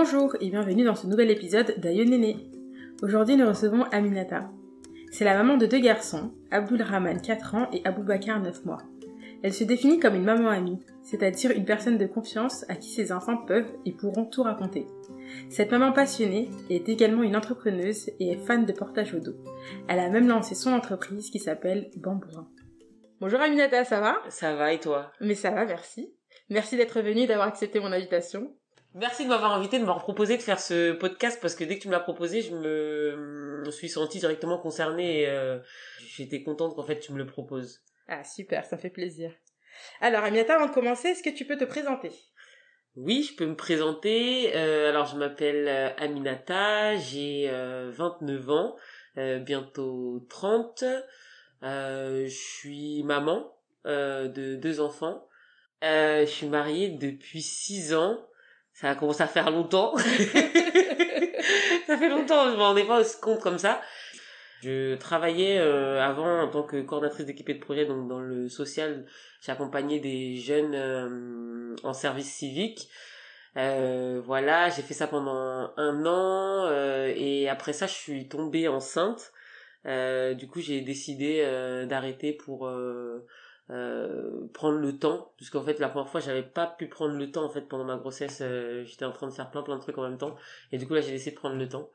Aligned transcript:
Bonjour 0.00 0.36
et 0.40 0.48
bienvenue 0.48 0.84
dans 0.84 0.94
ce 0.94 1.08
nouvel 1.08 1.28
épisode 1.28 1.74
d'Aïe 1.78 2.08
Néné. 2.08 2.36
Aujourd'hui 3.02 3.36
nous 3.36 3.48
recevons 3.48 3.82
Aminata. 3.90 4.48
C'est 5.10 5.24
la 5.24 5.36
maman 5.36 5.56
de 5.56 5.66
deux 5.66 5.80
garçons, 5.80 6.32
Abdul 6.52 6.80
Rahman 6.82 7.20
4 7.20 7.54
ans 7.56 7.68
et 7.72 7.82
Bakar 7.82 8.40
9 8.40 8.64
mois. 8.64 8.78
Elle 9.42 9.52
se 9.52 9.64
définit 9.64 9.98
comme 9.98 10.14
une 10.14 10.22
maman 10.22 10.50
amie, 10.50 10.78
c'est-à-dire 11.02 11.50
une 11.50 11.64
personne 11.64 11.98
de 11.98 12.06
confiance 12.06 12.64
à 12.68 12.76
qui 12.76 12.90
ses 12.90 13.10
enfants 13.10 13.38
peuvent 13.38 13.72
et 13.86 13.90
pourront 13.90 14.24
tout 14.24 14.44
raconter. 14.44 14.86
Cette 15.48 15.72
maman 15.72 15.92
passionnée 15.92 16.48
est 16.70 16.88
également 16.88 17.24
une 17.24 17.36
entrepreneuse 17.36 18.08
et 18.20 18.30
est 18.30 18.46
fan 18.46 18.66
de 18.66 18.72
portage 18.72 19.14
au 19.14 19.18
dos. 19.18 19.34
Elle 19.88 19.98
a 19.98 20.10
même 20.10 20.28
lancé 20.28 20.54
son 20.54 20.70
entreprise 20.74 21.28
qui 21.28 21.40
s'appelle 21.40 21.90
Bambourin. 21.96 22.48
Bonjour 23.20 23.40
Aminata, 23.40 23.84
ça 23.84 23.98
va? 23.98 24.18
Ça 24.28 24.54
va 24.54 24.72
et 24.72 24.78
toi? 24.78 25.10
Mais 25.20 25.34
ça 25.34 25.50
va, 25.50 25.64
merci. 25.64 26.14
Merci 26.50 26.76
d'être 26.76 27.00
venue, 27.02 27.26
d'avoir 27.26 27.48
accepté 27.48 27.80
mon 27.80 27.90
invitation. 27.90 28.54
Merci 28.94 29.24
de 29.24 29.28
m'avoir 29.28 29.52
invité, 29.52 29.78
de 29.78 29.84
m'avoir 29.84 30.02
proposé 30.02 30.36
de 30.36 30.42
faire 30.42 30.58
ce 30.58 30.92
podcast 30.92 31.38
parce 31.42 31.54
que 31.54 31.62
dès 31.62 31.76
que 31.76 31.82
tu 31.82 31.88
me 31.88 31.92
l'as 31.92 32.00
proposé, 32.00 32.40
je 32.40 32.54
me, 32.54 33.70
suis 33.70 33.88
sentie 33.88 34.18
directement 34.18 34.58
concernée 34.58 35.22
et 35.22 35.28
euh, 35.28 35.58
j'étais 35.98 36.42
contente 36.42 36.74
qu'en 36.74 36.84
fait 36.84 36.98
tu 36.98 37.12
me 37.12 37.18
le 37.18 37.26
proposes. 37.26 37.82
Ah 38.08 38.24
super, 38.24 38.64
ça 38.64 38.78
fait 38.78 38.88
plaisir. 38.88 39.30
Alors 40.00 40.24
Aminata, 40.24 40.54
avant 40.54 40.68
de 40.68 40.72
commencer, 40.72 41.08
est-ce 41.08 41.22
que 41.22 41.28
tu 41.28 41.44
peux 41.44 41.58
te 41.58 41.64
présenter? 41.64 42.10
Oui, 42.96 43.22
je 43.22 43.36
peux 43.36 43.46
me 43.46 43.54
présenter. 43.54 44.56
Euh, 44.56 44.88
alors 44.88 45.04
je 45.04 45.16
m'appelle 45.16 45.68
euh, 45.68 45.90
Aminata, 45.98 46.96
j'ai 46.96 47.50
29 47.50 48.50
ans, 48.50 48.76
bientôt 49.16 50.26
30. 50.30 50.84
je 51.62 52.26
suis 52.26 53.02
maman 53.02 53.54
de 53.84 54.56
deux 54.56 54.80
enfants. 54.80 55.28
je 55.82 56.24
suis 56.26 56.48
mariée 56.48 56.88
depuis 56.88 57.42
6 57.42 57.92
ans 57.94 58.18
ça 58.80 58.94
commence 58.94 59.20
à 59.20 59.26
faire 59.26 59.50
longtemps. 59.50 59.96
ça 59.96 60.04
fait 61.96 62.08
longtemps, 62.08 62.48
je 62.48 62.56
m'en 62.56 62.68
rendais 62.68 62.84
pas 62.84 63.02
compte 63.20 63.40
comme 63.40 63.58
ça. 63.58 63.80
Je 64.62 64.94
travaillais 64.94 65.58
euh, 65.58 66.00
avant 66.00 66.42
en 66.42 66.48
tant 66.48 66.62
que 66.62 66.80
coordinatrice 66.82 67.26
d'équipe 67.26 67.48
de 67.48 67.58
projet, 67.58 67.86
donc 67.86 68.06
dans 68.06 68.20
le 68.20 68.48
social, 68.48 69.04
j'accompagnais 69.40 69.98
des 69.98 70.36
jeunes 70.36 70.76
euh, 70.76 71.74
en 71.82 71.92
service 71.92 72.32
civique. 72.32 72.88
Euh, 73.56 74.20
voilà, 74.24 74.68
j'ai 74.68 74.82
fait 74.82 74.94
ça 74.94 75.08
pendant 75.08 75.72
un 75.76 76.06
an 76.06 76.66
euh, 76.66 77.12
et 77.16 77.48
après 77.48 77.72
ça, 77.72 77.88
je 77.88 77.94
suis 77.94 78.28
tombée 78.28 78.68
enceinte. 78.68 79.32
du 79.84 80.46
coup, 80.46 80.60
j'ai 80.60 80.82
décidé 80.82 81.42
d'arrêter 81.88 82.32
pour 82.32 82.70
euh, 83.70 84.48
prendre 84.54 84.78
le 84.78 84.96
temps 84.96 85.32
puisqu'en 85.36 85.62
fait 85.62 85.78
la 85.78 85.90
première 85.90 86.08
fois 86.08 86.20
j'avais 86.20 86.42
pas 86.42 86.66
pu 86.66 86.86
prendre 86.86 87.14
le 87.14 87.30
temps 87.30 87.44
en 87.44 87.50
fait 87.50 87.60
pendant 87.60 87.84
ma 87.84 87.98
grossesse 87.98 88.38
euh, 88.40 88.82
j'étais 88.84 89.04
en 89.04 89.12
train 89.12 89.26
de 89.26 89.32
faire 89.32 89.50
plein 89.50 89.62
plein 89.62 89.76
de 89.76 89.82
trucs 89.82 89.98
en 89.98 90.08
même 90.08 90.16
temps. 90.16 90.36
Et 90.72 90.78
du 90.78 90.86
coup 90.86 90.94
là 90.94 91.02
j'ai 91.02 91.10
décidé 91.10 91.32
de 91.32 91.40
prendre 91.40 91.56
le 91.56 91.68
temps. 91.68 91.90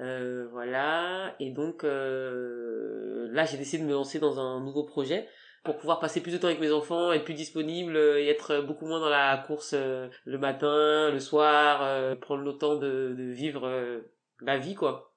Euh, 0.00 0.46
voilà. 0.52 1.34
Et 1.40 1.50
donc 1.50 1.84
là 1.84 3.44
j'ai 3.46 3.56
décidé 3.56 3.82
de 3.82 3.88
me 3.88 3.94
lancer 3.94 4.18
dans 4.18 4.38
un 4.38 4.60
nouveau 4.60 4.84
projet 4.84 5.26
pour 5.64 5.78
pouvoir 5.78 6.00
passer 6.00 6.20
plus 6.20 6.32
de 6.32 6.38
temps 6.38 6.48
avec 6.48 6.60
mes 6.60 6.70
enfants 6.70 7.10
être 7.12 7.24
plus 7.24 7.34
disponible 7.34 7.96
et 7.96 8.28
être 8.28 8.60
beaucoup 8.60 8.86
moins 8.86 9.00
dans 9.00 9.08
la 9.08 9.38
course 9.38 9.74
le 9.74 10.38
matin 10.38 11.10
le 11.10 11.18
soir 11.18 12.18
prendre 12.20 12.42
le 12.42 12.52
temps 12.52 12.76
de, 12.76 13.14
de 13.16 13.24
vivre 13.24 14.02
la 14.42 14.58
vie 14.58 14.74
quoi. 14.74 15.14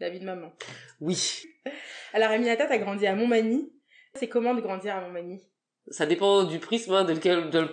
La 0.00 0.08
vie 0.08 0.18
de 0.18 0.24
maman. 0.24 0.50
Oui. 1.00 1.42
Alors 2.14 2.30
Aminata 2.30 2.66
t'as 2.66 2.78
grandi 2.78 3.06
à 3.06 3.14
Montmagny 3.14 3.70
c'est 4.14 4.28
comment 4.28 4.54
de 4.54 4.60
grandir 4.60 4.96
à 4.96 5.00
Montmagny 5.00 5.40
Ça 5.88 6.06
dépend 6.06 6.44
du 6.44 6.58
prisme 6.58 6.92
hein, 6.92 7.06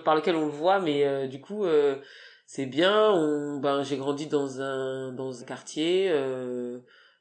par 0.04 0.16
lequel 0.16 0.36
on 0.36 0.46
le 0.46 0.52
voit, 0.52 0.80
mais 0.80 1.04
euh, 1.04 1.26
du 1.26 1.40
coup, 1.40 1.64
euh, 1.64 1.96
c'est 2.46 2.66
bien. 2.66 3.10
On, 3.12 3.58
ben, 3.60 3.82
j'ai 3.82 3.96
grandi 3.96 4.26
dans 4.26 4.60
un 4.60 5.12
dans 5.12 5.42
un 5.42 5.44
quartier 5.44 6.10
euh, 6.10 6.78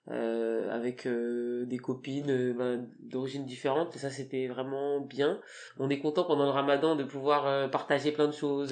euh 0.09 0.69
avec 0.71 1.07
des 1.07 1.77
copines 1.77 2.53
ben, 2.53 2.87
d'origine 2.99 3.45
différente, 3.45 3.95
et 3.95 3.99
ça 3.99 4.09
c'était 4.09 4.47
vraiment 4.47 5.01
bien. 5.01 5.39
On 5.77 5.89
est 5.89 5.99
content 5.99 6.23
pendant 6.23 6.45
le 6.45 6.51
Ramadan 6.51 6.95
de 6.95 7.03
pouvoir 7.03 7.69
partager 7.69 8.11
plein 8.11 8.27
de 8.27 8.33
choses. 8.33 8.71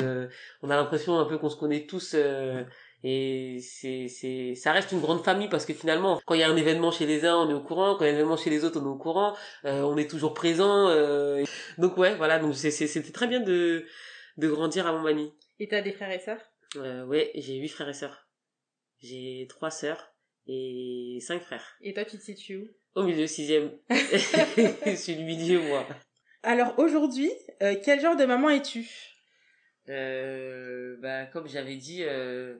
on 0.61 0.69
a 0.69 0.75
l'impression 0.75 1.19
un 1.19 1.25
peu 1.25 1.37
qu'on 1.37 1.49
se 1.49 1.57
connaît 1.57 1.85
tous 1.85 2.15
et 3.03 3.59
c'est 3.61 4.07
c'est 4.07 4.55
ça 4.55 4.71
reste 4.71 4.91
une 4.91 5.01
grande 5.01 5.23
famille 5.23 5.49
parce 5.49 5.65
que 5.65 5.73
finalement 5.73 6.19
quand 6.25 6.33
il 6.33 6.39
y 6.39 6.43
a 6.43 6.49
un 6.49 6.55
événement 6.57 6.89
chez 6.89 7.05
les 7.05 7.25
uns 7.25 7.37
on 7.37 7.49
est 7.49 7.53
au 7.53 7.61
courant. 7.61 7.95
Quand 7.95 8.05
il 8.05 8.07
y 8.07 8.09
a 8.09 8.13
un 8.13 8.15
événement 8.15 8.37
chez 8.37 8.49
les 8.49 8.65
autres 8.65 8.79
on 8.81 8.85
est 8.85 8.89
au 8.89 8.97
courant. 8.97 9.35
Euh, 9.65 9.81
on 9.81 9.97
est 9.97 10.09
toujours 10.09 10.33
présent 10.33 10.87
euh, 10.89 11.43
donc 11.77 11.97
ouais 11.97 12.15
voilà. 12.15 12.39
Donc 12.39 12.55
c'est 12.55 12.71
c'était 12.71 13.11
très 13.11 13.27
bien 13.27 13.39
de 13.39 13.85
de 14.37 14.47
grandir 14.47 14.87
à 14.87 14.91
Montmagny. 14.93 15.31
Et 15.59 15.67
t'as 15.67 15.81
des 15.81 15.91
frères 15.91 16.11
et 16.11 16.19
sœurs? 16.19 16.41
Euh, 16.75 17.05
ouais 17.05 17.31
j'ai 17.35 17.57
huit 17.57 17.69
frères 17.69 17.89
et 17.89 17.93
sœurs. 17.93 18.27
J'ai 18.99 19.45
trois 19.47 19.69
sœurs 19.69 20.11
et 20.47 21.19
cinq 21.21 21.41
frères. 21.43 21.77
Et 21.81 21.93
toi 21.93 22.03
tu 22.03 22.17
te 22.17 22.23
situes 22.23 22.57
où? 22.57 22.67
Au 22.95 23.03
milieu 23.03 23.27
sixième. 23.27 23.77
Je 23.89 24.95
suis 24.95 25.13
le 25.13 25.23
milieu 25.23 25.61
moi. 25.61 25.85
Alors 26.41 26.73
aujourd'hui 26.79 27.31
euh, 27.61 27.75
quel 27.83 28.01
genre 28.01 28.15
de 28.15 28.25
maman 28.25 28.49
es-tu? 28.49 28.89
Euh, 29.89 30.97
bah 30.99 31.27
comme 31.27 31.47
j'avais 31.47 31.75
dit 31.75 32.03
euh, 32.03 32.57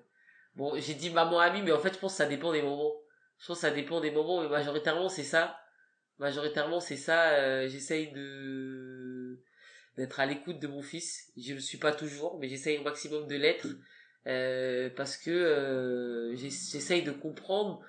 Bon, 0.58 0.74
j'ai 0.76 0.96
dit 0.96 1.12
maman 1.12 1.40
amie, 1.40 1.62
mais 1.62 1.72
en 1.72 1.80
fait, 1.80 1.94
je 1.94 2.00
pense 2.00 2.14
que 2.14 2.18
ça 2.18 2.26
dépend 2.26 2.52
des 2.52 2.64
moments. 2.64 2.94
Je 3.38 3.46
pense 3.46 3.58
que 3.58 3.62
ça 3.62 3.72
dépend 3.72 4.02
des 4.02 4.10
moments, 4.12 4.42
mais 4.42 4.50
majoritairement, 4.50 5.08
c'est 5.08 5.24
ça. 5.24 5.56
Majoritairement, 6.18 6.80
c'est 6.80 6.98
ça. 6.98 7.30
Euh, 7.34 7.68
j'essaye 7.70 8.12
de 8.12 9.40
d'être 9.98 10.20
à 10.20 10.26
l'écoute 10.26 10.60
de 10.60 10.68
mon 10.68 10.82
fils. 10.82 11.32
Je 11.38 11.54
le 11.54 11.60
suis 11.60 11.78
pas 11.78 11.92
toujours, 11.92 12.40
mais 12.40 12.50
j'essaye 12.50 12.80
au 12.80 12.84
maximum 12.84 13.28
de 13.28 13.36
l'être. 13.36 13.68
Euh, 14.26 14.90
parce 14.96 15.16
que 15.16 15.30
euh, 15.30 16.36
j'essaye 16.36 17.04
de 17.04 17.12
comprendre 17.12 17.80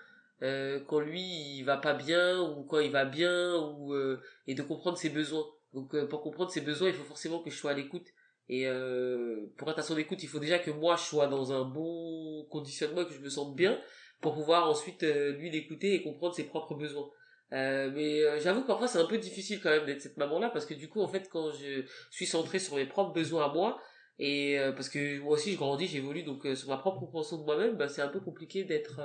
euh, 0.43 0.79
quand 0.87 1.01
lui 1.01 1.23
il 1.59 1.63
va 1.65 1.79
pas 1.79 1.95
bien 1.95 2.41
ou 2.41 2.65
quand 2.65 2.79
il 2.81 2.93
va 2.93 3.05
bien 3.05 3.57
ou 3.57 3.93
euh, 3.95 4.23
et 4.47 4.55
de 4.55 4.63
comprendre 4.63 4.97
ses 4.97 5.11
besoins 5.11 5.45
donc 5.75 5.93
euh, 5.97 6.07
pour 6.07 6.23
comprendre 6.23 6.53
ses 6.53 6.61
besoins 6.61 6.91
il 6.91 6.95
faut 6.95 7.03
forcément 7.03 7.41
que 7.41 7.51
je 7.51 7.57
sois 7.57 7.73
à 7.73 7.75
l'écoute 7.75 8.07
et 8.49 8.67
euh, 8.67 9.47
pour 9.57 9.71
être 9.71 9.79
à 9.79 9.83
son 9.83 9.97
écoute, 9.99 10.23
il 10.23 10.29
faut 10.29 10.39
déjà 10.39 10.59
que 10.59 10.71
moi 10.71 10.97
je 10.97 11.03
sois 11.03 11.27
dans 11.27 11.53
un 11.53 11.65
bon 11.65 12.47
conditionnement, 12.51 13.05
que 13.05 13.13
je 13.13 13.21
me 13.21 13.29
sente 13.29 13.55
bien, 13.55 13.79
pour 14.21 14.35
pouvoir 14.35 14.69
ensuite 14.69 15.03
euh, 15.03 15.33
lui 15.33 15.51
l'écouter 15.51 15.95
et 15.95 16.03
comprendre 16.03 16.35
ses 16.35 16.45
propres 16.45 16.75
besoins. 16.75 17.11
Euh, 17.53 17.91
mais 17.95 18.23
euh, 18.23 18.39
j'avoue 18.41 18.63
que 18.63 18.67
parfois 18.67 18.89
c'est 18.89 18.99
un 18.99 19.07
peu 19.07 19.19
difficile 19.19 19.61
quand 19.63 19.71
même 19.71 19.87
d'être 19.87 20.03
cette 20.03 20.17
maman-là, 20.17 20.51
parce 20.51 20.67
que 20.67 20.75
du 20.75 20.89
coup 20.89 21.01
en 21.01 21.09
fait 21.09 21.29
quand 21.31 21.51
je 21.53 21.85
suis 22.11 22.27
centré 22.27 22.59
sur 22.59 22.77
mes 22.77 22.87
propres 22.87 23.13
besoins 23.13 23.47
à 23.47 23.53
moi, 23.53 23.81
et 24.19 24.59
euh, 24.59 24.73
parce 24.73 24.89
que 24.89 25.19
moi 25.21 25.33
aussi 25.35 25.53
je 25.53 25.57
grandis, 25.57 25.87
j'évolue, 25.87 26.25
donc 26.25 26.47
sur 26.55 26.69
ma 26.69 26.77
propre 26.77 27.01
compréhension 27.01 27.39
de 27.39 27.45
moi-même, 27.45 27.77
bah, 27.77 27.89
c'est 27.89 28.03
un 28.03 28.09
peu 28.09 28.21
compliqué 28.21 28.65
d'être 28.65 29.01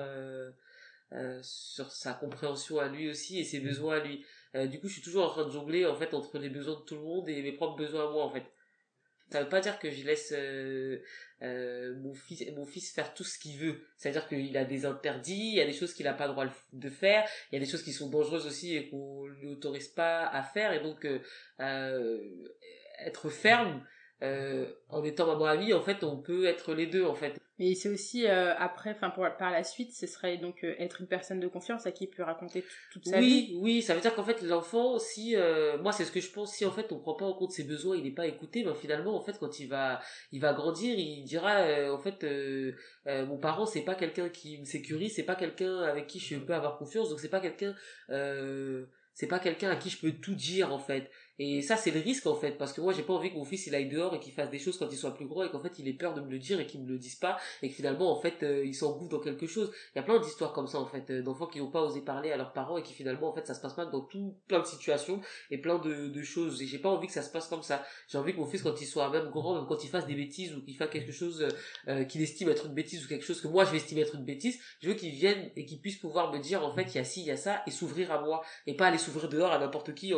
sur 1.44 1.92
sa 1.92 2.14
compréhension 2.14 2.80
à 2.80 2.88
lui 2.88 3.10
aussi 3.10 3.40
et 3.40 3.44
ses 3.44 3.60
besoins 3.60 3.98
à 3.98 4.00
lui. 4.00 4.26
du 4.68 4.80
coup 4.80 4.88
je 4.88 4.94
suis 4.94 5.02
toujours 5.04 5.26
en 5.26 5.30
train 5.30 5.46
de 5.46 5.52
jongler 5.52 5.86
en 5.86 5.96
fait 5.96 6.14
entre 6.16 6.40
les 6.40 6.50
besoins 6.50 6.80
de 6.80 6.86
tout 6.86 6.96
le 6.96 7.02
monde 7.02 7.30
et 7.30 7.42
mes 7.44 7.52
propres 7.52 7.76
besoins 7.76 8.08
à 8.08 8.12
moi 8.12 8.24
en 8.24 8.32
fait. 8.32 8.44
Ça 9.32 9.42
veut 9.42 9.50
pas 9.50 9.62
dire 9.62 9.80
que 9.80 9.90
je 9.90 10.06
laisse 10.06 10.32
euh, 10.36 11.02
euh, 11.42 11.96
mon 12.02 12.14
fils 12.14 12.44
mon 12.56 12.66
fils 12.66 12.92
faire 12.92 13.14
tout 13.14 13.24
ce 13.24 13.40
qu'il 13.40 13.58
veut. 13.58 13.82
C'est-à-dire 13.98 14.28
qu'il 14.28 14.56
a 14.58 14.66
des 14.66 14.86
interdits, 14.86 15.50
il 15.54 15.56
y 15.56 15.62
a 15.62 15.66
des 15.66 15.74
choses 15.74 15.94
qu'il 15.94 16.06
n'a 16.06 16.14
pas 16.14 16.28
le 16.28 16.34
droit 16.34 16.46
de 16.74 16.90
faire, 16.90 17.28
il 17.52 17.56
y 17.56 17.58
a 17.58 17.66
des 17.66 17.70
choses 17.70 17.84
qui 17.84 17.94
sont 17.94 18.10
dangereuses 18.10 18.46
aussi 18.46 18.76
et 18.76 18.90
qu'on 18.90 19.26
lui 19.26 19.48
autorise 19.48 19.88
pas 19.88 20.28
à 20.28 20.44
faire. 20.44 20.74
Et 20.74 20.82
donc 20.82 21.08
euh, 21.60 22.20
être 23.00 23.30
ferme 23.30 23.86
en 24.90 25.04
étant 25.04 25.28
maman 25.28 25.46
amie, 25.46 25.74
en 25.74 25.82
fait, 25.82 26.04
on 26.04 26.22
peut 26.22 26.46
être 26.46 26.74
les 26.74 26.88
deux 26.88 27.04
en 27.04 27.16
fait. 27.16 27.38
Mais 27.64 27.76
c'est 27.76 27.90
aussi 27.90 28.28
euh, 28.28 28.54
après, 28.58 28.92
enfin 28.92 29.10
par 29.10 29.52
la 29.52 29.64
suite, 29.64 29.94
ce 29.94 30.06
serait 30.06 30.38
donc 30.38 30.66
euh, 30.66 30.76
être 30.80 31.00
une 31.00 31.08
personne 31.08 31.40
de 31.40 31.48
confiance 31.48 31.86
à 31.86 31.92
qui 31.92 32.04
il 32.04 32.08
peut 32.08 32.24
raconter 32.24 32.66
toute 32.92 33.08
sa 33.08 33.22
vie. 33.22 33.52
Oui, 33.54 33.60
oui, 33.62 33.82
ça 33.82 33.96
veut 33.96 34.02
dire 34.02 34.14
qu'en 34.14 34.26
fait 34.26 34.42
l'enfant, 34.42 35.00
si 35.00 35.38
euh, 35.38 35.78
moi 35.78 35.94
c'est 35.94 36.04
ce 36.04 36.12
que 36.12 36.20
je 36.20 36.30
pense, 36.30 36.54
si 36.54 36.66
en 36.66 36.72
fait 36.72 36.92
on 36.92 37.00
prend 37.00 37.14
pas 37.14 37.26
en 37.26 37.34
compte 37.34 37.52
ses 37.52 37.64
besoins, 37.64 37.96
il 37.96 38.04
n'est 38.04 38.12
pas 38.12 38.28
écouté, 38.28 38.64
ben 38.64 38.76
finalement 38.76 39.16
en 39.16 39.22
fait 39.22 39.38
quand 39.40 39.62
il 39.62 39.68
va, 39.68 40.02
il 40.34 40.42
va 40.42 40.54
grandir, 40.54 40.94
il 40.98 41.24
dira 41.24 41.64
en 41.90 42.00
fait 42.00 42.26
mon 43.06 43.38
parent 43.38 43.66
c'est 43.66 43.84
pas 43.84 43.96
quelqu'un 43.96 44.28
qui 44.28 44.60
me 44.60 44.66
sécurise, 44.66 45.16
c'est 45.16 45.24
pas 45.24 45.36
quelqu'un 45.36 45.84
avec 45.84 46.08
qui 46.08 46.20
je 46.20 46.36
peux 46.36 46.54
avoir 46.54 46.78
confiance, 46.78 47.10
donc 47.10 47.22
c'est 47.22 47.30
pas 47.30 47.40
quelqu'un 47.40 47.76
c'est 49.14 49.28
pas 49.28 49.40
quelqu'un 49.40 49.70
à 49.70 49.76
qui 49.76 49.90
je 49.90 50.00
peux 50.00 50.12
tout 50.12 50.36
dire 50.36 50.74
en 50.74 50.80
fait 50.80 51.10
et 51.40 51.64
ça, 51.64 51.78
c'est 51.78 51.90
le 51.90 52.00
risque, 52.00 52.28
en 52.28 52.36
fait, 52.36 52.52
parce 52.60 52.74
que 52.74 52.82
moi, 52.82 52.94
j'ai 52.94 53.02
pas 53.02 53.14
envie 53.14 53.32
que 53.32 53.36
mon 53.36 53.44
fils, 53.44 53.66
il 53.66 53.74
aille 53.74 53.90
dehors 53.90 54.14
et 54.14 54.20
qu'il 54.20 54.34
fasse 54.34 54.52
des 54.52 54.60
choses 54.60 54.78
quand 54.78 54.88
il 54.92 54.98
soit 54.98 55.16
plus 55.16 55.26
gros 55.26 55.44
et 55.44 55.50
qu'en 55.50 55.62
fait, 55.62 55.80
il 55.80 55.88
ait 55.88 55.94
peur 55.94 56.14
de 56.14 56.22
me 56.22 56.30
le 56.30 56.38
dire 56.38 56.60
et 56.60 56.68
qu'il 56.68 56.84
me 56.84 56.88
le 56.88 57.00
dise 57.00 57.16
pas 57.16 57.40
et 57.64 57.70
que 57.70 57.76
finalement, 57.76 58.12
en 58.12 58.22
fait, 58.22 58.44
euh, 58.44 58.64
il 58.64 58.76
s'engouffre 58.76 59.10
dans 59.10 59.20
quelque 59.20 59.48
chose. 59.48 59.72
Il 59.96 59.98
y 59.98 60.00
a 60.00 60.04
plein 60.04 60.20
d'histoires 60.20 60.54
comme 60.54 60.68
ça, 60.68 60.80
en 60.80 60.86
fait, 60.86 61.10
euh, 61.10 61.24
d'enfants 61.24 61.48
qui 61.48 61.60
n'ont 61.60 61.72
pas 61.72 61.82
osé 61.82 62.02
parler 62.02 62.32
à 62.32 62.38
leurs 62.38 62.54
parents 62.54 62.78
et 62.78 62.84
qui 62.84 62.94
finalement, 62.94 63.30
en 63.30 63.34
fait, 63.34 63.48
ça 63.48 63.56
se 63.56 63.62
passe 63.62 63.76
mal 63.78 63.90
dans 63.90 64.02
tout 64.02 64.36
plein 64.48 64.60
de 64.60 64.66
situations 64.66 65.22
et 65.50 65.58
plein 65.58 65.80
de, 65.80 66.08
de 66.08 66.22
choses. 66.22 66.62
Et 66.62 66.68
j'ai 66.68 66.78
pas 66.78 66.90
envie 66.90 67.08
que 67.08 67.14
ça 67.14 67.24
se 67.24 67.32
passe 67.32 67.48
comme 67.48 67.64
ça. 67.64 67.84
J'ai 68.08 68.20
envie 68.20 68.34
que 68.34 68.38
mon 68.38 68.46
fils, 68.46 68.62
quand 68.62 68.80
il 68.80 68.86
soit 68.86 69.10
même 69.10 69.32
grand, 69.32 69.56
même 69.56 69.66
quand 69.68 69.84
il 69.84 69.90
fasse 69.90 70.06
des 70.06 70.16
bêtises 70.16 70.54
ou 70.56 70.62
qu'il 70.62 70.76
fasse 70.78 70.92
quelque 70.92 71.12
chose 71.12 71.48
euh, 71.88 72.04
qu'il 72.04 72.22
estime 72.22 72.50
être 72.50 72.68
une 72.68 72.76
bêtise 72.76 73.06
ou 73.06 73.08
quelque 73.08 73.26
chose 73.26 73.42
que 73.42 73.48
moi, 73.48 73.66
je 73.66 73.72
vais 73.72 73.78
estimer 73.78 74.02
être 74.02 74.16
une 74.16 74.26
bêtise, 74.26 74.60
je 74.82 74.90
veux 74.90 74.96
qu'il 74.96 75.12
vienne 75.12 75.50
et 75.56 75.66
qu'il 75.66 75.80
puisse 75.80 75.98
pouvoir 75.98 76.32
me 76.32 76.38
dire, 76.38 76.64
en 76.64 76.72
fait, 76.76 76.94
il 76.94 76.96
y 76.96 77.00
a 77.00 77.04
ci, 77.04 77.22
il 77.22 77.28
y 77.28 77.32
a 77.32 77.38
ça 77.38 77.64
et 77.66 77.72
s'ouvrir 77.72 78.12
à 78.12 78.22
moi 78.22 78.44
et 78.68 78.76
pas 78.76 78.88
aller 78.88 79.00
s'ouvrir 79.00 79.30
dehors 79.30 79.52
à 79.52 79.58
n'importe 79.58 79.96
qui. 79.96 80.14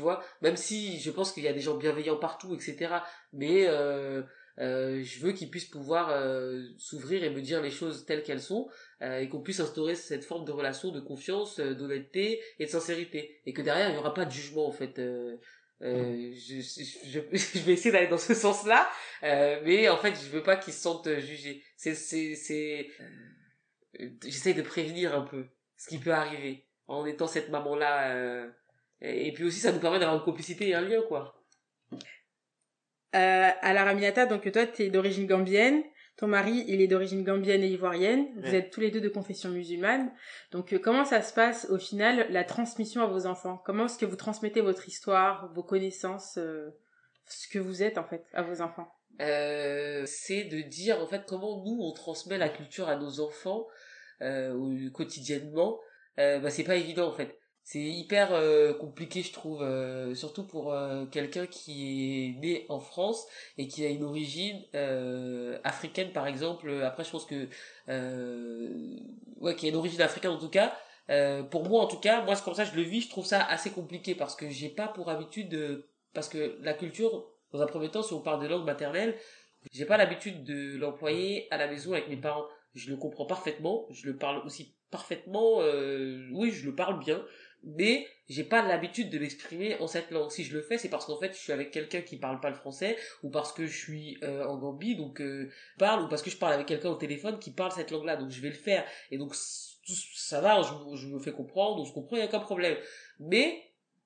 Vois, 0.00 0.22
même 0.42 0.56
si 0.56 0.98
je 0.98 1.10
pense 1.10 1.32
qu'il 1.32 1.44
y 1.44 1.48
a 1.48 1.52
des 1.52 1.60
gens 1.60 1.76
bienveillants 1.76 2.16
partout, 2.16 2.54
etc. 2.54 2.94
Mais 3.32 3.66
euh, 3.68 4.22
euh, 4.60 5.02
je 5.02 5.20
veux 5.20 5.32
qu'ils 5.32 5.50
puissent 5.50 5.64
pouvoir 5.66 6.10
euh, 6.10 6.62
s'ouvrir 6.76 7.24
et 7.24 7.30
me 7.30 7.40
dire 7.40 7.62
les 7.62 7.70
choses 7.70 8.04
telles 8.04 8.22
qu'elles 8.22 8.42
sont 8.42 8.68
euh, 9.00 9.20
et 9.20 9.28
qu'on 9.28 9.40
puisse 9.40 9.60
instaurer 9.60 9.94
cette 9.94 10.24
forme 10.24 10.44
de 10.44 10.52
relation 10.52 10.90
de 10.90 11.00
confiance, 11.00 11.58
d'honnêteté 11.58 12.42
et 12.58 12.66
de 12.66 12.70
sincérité 12.70 13.40
et 13.46 13.52
que 13.52 13.62
derrière 13.62 13.88
il 13.88 13.92
n'y 13.92 13.98
aura 13.98 14.12
pas 14.12 14.26
de 14.26 14.30
jugement 14.30 14.66
en 14.66 14.72
fait. 14.72 15.00
Je, 15.80 16.30
je, 16.32 17.20
je, 17.32 17.60
vais 17.60 17.72
essayer 17.72 17.90
d'aller 17.90 18.08
dans 18.08 18.18
ce 18.18 18.34
sens-là, 18.34 18.90
mais 19.22 19.88
en 19.88 19.96
fait 19.96 20.14
je 20.14 20.28
veux 20.28 20.42
pas 20.42 20.56
qu'ils 20.56 20.74
se 20.74 20.80
sentent 20.80 21.18
jugés. 21.18 21.62
C'est 21.76 21.94
c'est 21.94 22.34
c'est 22.34 22.88
j'essaye 24.24 24.54
de 24.54 24.62
prévenir 24.62 25.14
un 25.14 25.22
peu 25.22 25.46
ce 25.78 25.88
qui 25.88 25.98
peut 25.98 26.12
arriver 26.12 26.66
en 26.86 27.06
étant 27.06 27.26
cette 27.26 27.48
maman 27.48 27.76
là 27.76 28.46
et 29.00 29.32
puis 29.32 29.44
aussi 29.44 29.60
ça 29.60 29.72
nous 29.72 29.80
permet 29.80 29.98
d'avoir 29.98 30.18
une 30.18 30.24
complicité 30.24 30.68
et 30.68 30.74
un 30.74 30.82
lien 30.82 31.02
quoi. 31.08 31.36
Euh, 33.16 33.48
alors 33.60 33.88
Aminata, 33.88 34.26
donc 34.26 34.50
toi 34.52 34.66
tu 34.66 34.82
es 34.82 34.90
d'origine 34.90 35.26
gambienne, 35.26 35.82
ton 36.16 36.28
mari 36.28 36.64
il 36.68 36.80
est 36.80 36.86
d'origine 36.86 37.24
gambienne 37.24 37.62
et 37.62 37.68
ivoirienne, 37.68 38.28
vous 38.36 38.54
êtes 38.54 38.70
tous 38.70 38.80
les 38.80 38.90
deux 38.90 39.00
de 39.00 39.08
confession 39.08 39.48
musulmane. 39.48 40.12
Donc 40.52 40.72
euh, 40.72 40.78
comment 40.78 41.04
ça 41.04 41.22
se 41.22 41.34
passe 41.34 41.66
au 41.70 41.78
final 41.78 42.26
la 42.30 42.44
transmission 42.44 43.02
à 43.02 43.06
vos 43.06 43.26
enfants? 43.26 43.60
Comment 43.64 43.86
est-ce 43.86 43.98
que 43.98 44.06
vous 44.06 44.16
transmettez 44.16 44.60
votre 44.60 44.86
histoire, 44.86 45.52
vos 45.54 45.64
connaissances, 45.64 46.38
euh, 46.38 46.70
ce 47.26 47.48
que 47.48 47.58
vous 47.58 47.82
êtes 47.82 47.98
en 47.98 48.04
fait 48.04 48.24
à 48.32 48.42
vos 48.42 48.60
enfants? 48.60 48.92
Euh, 49.20 50.04
C'est 50.06 50.44
de 50.44 50.60
dire 50.60 51.00
en 51.00 51.08
fait 51.08 51.24
comment 51.26 51.64
nous 51.64 51.78
on 51.80 51.92
transmet 51.92 52.38
la 52.38 52.48
culture 52.48 52.88
à 52.88 52.96
nos 52.96 53.20
enfants 53.20 53.66
quotidiennement. 54.92 55.80
bah 56.16 56.50
c'est 56.50 56.64
pas 56.64 56.76
évident 56.76 57.08
en 57.08 57.12
fait 57.12 57.39
c'est 57.62 57.80
hyper 57.80 58.32
euh, 58.32 58.72
compliqué 58.74 59.22
je 59.22 59.32
trouve 59.32 59.62
euh, 59.62 60.14
surtout 60.14 60.44
pour 60.44 60.72
euh, 60.72 61.04
quelqu'un 61.06 61.46
qui 61.46 62.34
est 62.34 62.40
né 62.40 62.66
en 62.68 62.80
France 62.80 63.26
et 63.58 63.68
qui 63.68 63.84
a 63.84 63.88
une 63.88 64.02
origine 64.02 64.60
africaine 65.62 66.12
par 66.12 66.26
exemple. 66.26 66.70
Après 66.84 67.04
je 67.04 67.10
pense 67.10 67.26
que 67.26 67.48
ouais 69.40 69.54
qui 69.54 69.66
a 69.66 69.68
une 69.68 69.76
origine 69.76 70.02
africaine 70.02 70.32
en 70.32 70.38
tout 70.38 70.48
cas. 70.48 70.76
Pour 71.50 71.68
moi 71.68 71.82
en 71.82 71.86
tout 71.86 72.00
cas 72.00 72.24
moi 72.24 72.34
c'est 72.34 72.44
comme 72.44 72.54
ça 72.54 72.64
je 72.64 72.74
le 72.74 72.82
vis 72.82 73.02
je 73.02 73.10
trouve 73.10 73.26
ça 73.26 73.44
assez 73.44 73.70
compliqué 73.70 74.14
parce 74.14 74.34
que 74.34 74.48
j'ai 74.48 74.68
pas 74.68 74.88
pour 74.88 75.08
habitude 75.10 75.48
de 75.48 75.86
parce 76.12 76.28
que 76.28 76.58
la 76.62 76.74
culture 76.74 77.30
dans 77.52 77.62
un 77.62 77.66
premier 77.66 77.90
temps 77.90 78.02
si 78.02 78.12
on 78.12 78.20
parle 78.20 78.42
de 78.42 78.48
langue 78.48 78.64
maternelle 78.64 79.16
j'ai 79.72 79.84
pas 79.84 79.96
l'habitude 79.96 80.44
de 80.44 80.76
l'employer 80.78 81.46
à 81.52 81.58
la 81.58 81.68
maison 81.68 81.92
avec 81.92 82.08
mes 82.08 82.16
parents. 82.16 82.46
Je 82.74 82.90
le 82.90 82.96
comprends 82.96 83.26
parfaitement 83.26 83.86
je 83.90 84.06
le 84.06 84.16
parle 84.16 84.38
aussi 84.44 84.74
parfaitement 84.90 85.58
oui 86.32 86.50
je 86.50 86.66
le 86.66 86.74
parle 86.74 86.98
bien 86.98 87.22
mais 87.64 88.06
j'ai 88.28 88.44
pas 88.44 88.62
l'habitude 88.62 89.10
de 89.10 89.18
m'exprimer 89.18 89.76
en 89.80 89.86
cette 89.86 90.10
langue. 90.10 90.30
Si 90.30 90.44
je 90.44 90.54
le 90.54 90.62
fais, 90.62 90.78
c'est 90.78 90.88
parce 90.88 91.04
qu'en 91.04 91.18
fait, 91.18 91.32
je 91.32 91.38
suis 91.38 91.52
avec 91.52 91.70
quelqu'un 91.70 92.00
qui 92.00 92.16
parle 92.16 92.40
pas 92.40 92.48
le 92.48 92.56
français, 92.56 92.96
ou 93.22 93.30
parce 93.30 93.52
que 93.52 93.66
je 93.66 93.76
suis 93.76 94.18
euh, 94.22 94.46
en 94.46 94.56
Gambie, 94.56 94.96
donc 94.96 95.20
euh, 95.20 95.50
parle, 95.78 96.04
ou 96.04 96.08
parce 96.08 96.22
que 96.22 96.30
je 96.30 96.36
parle 96.36 96.54
avec 96.54 96.66
quelqu'un 96.66 96.90
au 96.90 96.94
téléphone 96.94 97.38
qui 97.38 97.50
parle 97.50 97.72
cette 97.72 97.90
langue-là, 97.90 98.16
donc 98.16 98.30
je 98.30 98.40
vais 98.40 98.48
le 98.48 98.54
faire. 98.54 98.84
Et 99.10 99.18
donc 99.18 99.34
ça 99.34 100.40
va, 100.40 100.62
je, 100.62 101.06
me 101.06 101.18
fais 101.18 101.32
comprendre, 101.32 101.80
on 101.80 101.84
se 101.84 101.92
comprend, 101.92 102.16
il 102.16 102.20
y 102.20 102.22
a 102.22 102.26
aucun 102.26 102.40
problème. 102.40 102.76
Mais 103.18 103.62